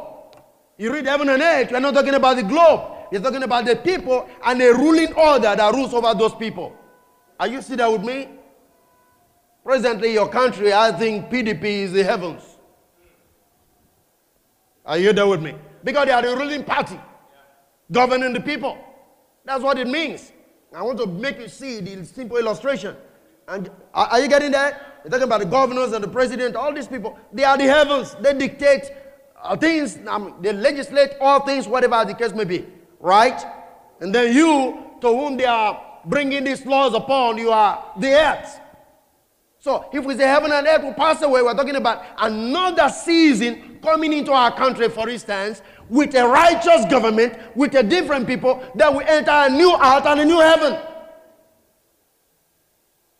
You 0.78 0.92
read 0.92 1.04
heaven 1.04 1.28
and 1.28 1.42
earth, 1.42 1.70
you're 1.70 1.80
not 1.80 1.94
talking 1.94 2.14
about 2.14 2.36
the 2.36 2.42
globe. 2.42 2.96
You're 3.12 3.20
talking 3.20 3.42
about 3.42 3.64
the 3.64 3.76
people 3.76 4.28
and 4.44 4.60
the 4.60 4.72
ruling 4.72 5.12
order 5.14 5.54
that 5.56 5.74
rules 5.74 5.92
over 5.92 6.14
those 6.14 6.34
people. 6.34 6.76
Are 7.40 7.48
you 7.48 7.60
see 7.60 7.74
that 7.74 7.90
with 7.90 8.02
me? 8.02 8.28
Presently, 9.64 10.12
your 10.12 10.28
country, 10.28 10.72
I 10.72 10.92
think 10.92 11.28
PDP 11.28 11.64
is 11.64 11.92
the 11.92 12.04
heavens. 12.04 12.42
Are 14.86 14.96
you 14.96 15.12
there 15.12 15.26
with 15.26 15.42
me? 15.42 15.54
Because 15.82 16.06
they 16.06 16.12
are 16.12 16.22
the 16.22 16.36
ruling 16.36 16.64
party, 16.64 16.98
governing 17.90 18.32
the 18.32 18.40
people. 18.40 18.78
That's 19.44 19.62
what 19.62 19.78
it 19.78 19.88
means. 19.88 20.32
I 20.74 20.82
want 20.82 20.98
to 20.98 21.06
make 21.06 21.38
you 21.40 21.48
see 21.48 21.80
the 21.80 22.04
simple 22.06 22.36
illustration. 22.36 22.96
And 23.48 23.70
are 23.92 24.20
you 24.20 24.28
getting 24.28 24.52
that? 24.52 24.89
You're 25.02 25.10
talking 25.10 25.24
about 25.24 25.40
the 25.40 25.46
governors 25.46 25.92
and 25.92 26.02
the 26.04 26.08
president, 26.08 26.56
all 26.56 26.72
these 26.72 26.86
people. 26.86 27.18
They 27.32 27.44
are 27.44 27.56
the 27.56 27.64
heavens. 27.64 28.16
They 28.20 28.34
dictate 28.34 28.90
things, 29.58 29.96
they 30.42 30.52
legislate 30.52 31.12
all 31.18 31.40
things, 31.40 31.66
whatever 31.66 32.04
the 32.04 32.14
case 32.14 32.34
may 32.34 32.44
be, 32.44 32.66
right? 32.98 33.42
And 34.00 34.14
then 34.14 34.34
you, 34.34 34.84
to 35.00 35.08
whom 35.08 35.38
they 35.38 35.46
are 35.46 36.00
bringing 36.04 36.44
these 36.44 36.66
laws 36.66 36.92
upon, 36.92 37.38
you 37.38 37.50
are 37.50 37.92
the 37.98 38.12
earth. 38.12 38.60
So 39.58 39.88
if 39.94 40.04
we 40.04 40.14
say 40.16 40.24
heaven 40.24 40.52
and 40.52 40.66
earth 40.66 40.82
will 40.82 40.92
pass 40.92 41.22
away, 41.22 41.40
we're 41.40 41.54
talking 41.54 41.76
about 41.76 42.04
another 42.18 42.90
season 42.90 43.78
coming 43.82 44.12
into 44.12 44.32
our 44.32 44.54
country, 44.54 44.90
for 44.90 45.08
instance, 45.08 45.62
with 45.88 46.14
a 46.14 46.28
righteous 46.28 46.84
government, 46.90 47.38
with 47.56 47.74
a 47.74 47.82
different 47.82 48.26
people, 48.26 48.62
that 48.74 48.94
we 48.94 49.04
enter 49.04 49.30
a 49.30 49.48
new 49.48 49.74
earth 49.74 50.04
and 50.04 50.20
a 50.20 50.24
new 50.26 50.40
heaven. 50.40 50.78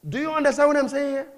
Do 0.07 0.19
you 0.19 0.31
understand 0.31 0.69
what 0.69 0.77
I'm 0.77 0.89
saying 0.89 1.11
here? 1.13 1.29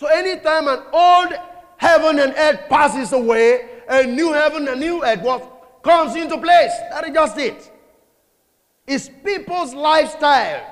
So 0.00 0.06
anytime 0.06 0.66
an 0.66 0.80
old 0.94 1.34
heaven 1.76 2.18
and 2.20 2.32
earth 2.34 2.70
passes 2.70 3.12
away, 3.12 3.68
a 3.86 4.04
new 4.04 4.32
heaven 4.32 4.66
and 4.66 4.80
new 4.80 5.04
earth 5.04 5.20
what 5.20 5.82
comes 5.82 6.16
into 6.16 6.38
place. 6.38 6.72
That 6.90 7.06
is 7.06 7.12
just 7.12 7.36
it. 7.36 7.70
It's 8.86 9.10
people's 9.22 9.74
lifestyle 9.74 10.64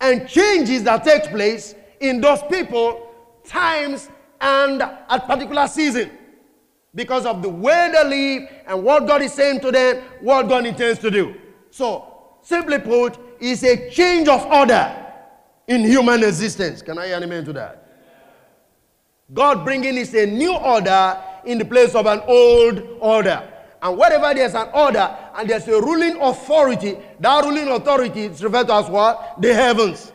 and 0.00 0.28
changes 0.28 0.84
that 0.84 1.02
take 1.02 1.24
place 1.24 1.74
in 1.98 2.20
those 2.20 2.40
people, 2.44 3.12
times, 3.44 4.08
and 4.40 4.80
at 4.80 5.26
particular 5.26 5.66
season. 5.66 6.12
Because 6.94 7.26
of 7.26 7.42
the 7.42 7.48
way 7.48 7.90
they 7.92 8.04
live 8.08 8.48
and 8.68 8.84
what 8.84 9.08
God 9.08 9.22
is 9.22 9.32
saying 9.32 9.58
to 9.62 9.72
them, 9.72 10.04
what 10.20 10.48
God 10.48 10.66
intends 10.66 11.00
to 11.00 11.10
do. 11.10 11.34
So, 11.72 12.36
simply 12.42 12.78
put, 12.78 13.18
it's 13.40 13.64
a 13.64 13.90
change 13.90 14.28
of 14.28 14.46
order 14.46 15.04
in 15.66 15.80
human 15.80 16.22
existence. 16.22 16.80
Can 16.80 16.96
I 16.98 17.12
amen 17.12 17.44
to 17.46 17.52
that? 17.54 17.81
God 19.32 19.64
bringing 19.64 19.96
is 19.96 20.14
a 20.14 20.26
new 20.26 20.54
order 20.54 21.18
in 21.44 21.58
the 21.58 21.64
place 21.64 21.94
of 21.94 22.06
an 22.06 22.20
old 22.26 22.82
order. 23.00 23.48
And 23.80 23.98
wherever 23.98 24.32
there's 24.34 24.54
an 24.54 24.68
order 24.72 25.16
and 25.34 25.48
there's 25.48 25.66
a 25.66 25.80
ruling 25.80 26.20
authority, 26.20 26.96
that 27.18 27.44
ruling 27.44 27.68
authority 27.68 28.24
is 28.26 28.42
referred 28.44 28.68
to 28.68 28.74
as 28.74 28.88
what? 28.88 29.40
The 29.40 29.54
heavens. 29.54 30.12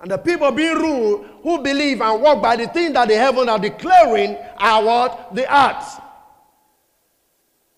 And 0.00 0.10
the 0.10 0.18
people 0.18 0.50
being 0.52 0.76
ruled 0.76 1.26
who 1.42 1.62
believe 1.62 2.00
and 2.00 2.20
walk 2.22 2.42
by 2.42 2.56
the 2.56 2.66
thing 2.68 2.92
that 2.92 3.08
the 3.08 3.16
heavens 3.16 3.48
are 3.48 3.58
declaring 3.58 4.36
are 4.58 4.84
what? 4.84 5.34
The 5.34 5.42
earth. 5.52 6.00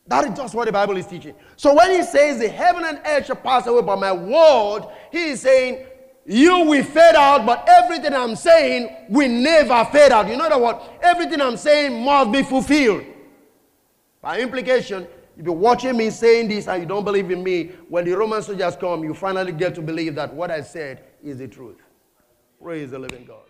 That 0.07 0.25
is 0.27 0.37
just 0.37 0.55
what 0.55 0.67
the 0.67 0.73
Bible 0.73 0.97
is 0.99 1.07
teaching. 1.07 1.35
So 1.57 1.75
when 1.75 1.91
he 1.91 2.03
says 2.03 2.39
the 2.39 2.49
heaven 2.49 2.85
and 2.85 3.01
earth 3.07 3.27
shall 3.27 3.37
pass 3.37 3.67
away, 3.67 3.81
but 3.81 3.99
my 3.99 4.13
word, 4.13 4.87
he 5.11 5.31
is 5.31 5.41
saying 5.41 5.87
you 6.27 6.61
will 6.61 6.83
fade 6.85 7.15
out, 7.17 7.45
but 7.45 7.69
everything 7.69 8.15
I'm 8.15 8.35
saying 8.35 9.09
will 9.11 9.29
never 9.29 9.85
fade 9.87 10.11
out. 10.11 10.29
You 10.29 10.37
know 10.37 10.49
that 10.49 10.61
what? 10.61 10.99
Everything 11.03 11.41
I'm 11.41 11.57
saying 11.57 12.03
must 12.03 12.33
be 12.33 12.43
fulfilled. 12.43 13.05
By 14.23 14.41
implication, 14.41 15.07
if 15.37 15.45
you're 15.45 15.55
watching 15.55 15.97
me 15.97 16.09
saying 16.09 16.49
this 16.49 16.67
and 16.67 16.81
you 16.81 16.89
don't 16.89 17.05
believe 17.05 17.31
in 17.31 17.43
me, 17.43 17.73
when 17.89 18.07
the 18.07 18.13
Roman 18.13 18.43
soldiers 18.43 18.77
come, 18.77 19.05
you 19.05 19.13
finally 19.13 19.53
get 19.53 19.75
to 19.75 19.83
believe 19.83 20.15
that 20.15 20.33
what 20.33 20.51
I 20.51 20.63
said 20.63 21.05
is 21.23 21.39
the 21.39 21.49
truth. 21.49 21.77
Praise 22.63 22.91
the 22.93 22.99
living 22.99 23.27
God. 23.27 23.43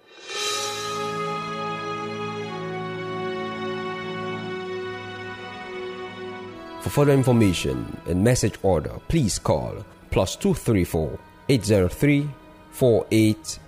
For 6.82 6.90
further 6.90 7.12
information 7.12 7.96
and 8.06 8.24
message 8.24 8.58
order, 8.62 9.00
please 9.08 9.38
call 9.38 9.84
plus 10.10 10.34
234 10.36 11.18
803 11.48 12.28
48 12.74 13.58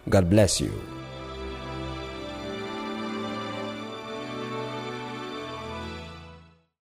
God 0.08 0.30
bless 0.30 0.60
you. 0.60 0.99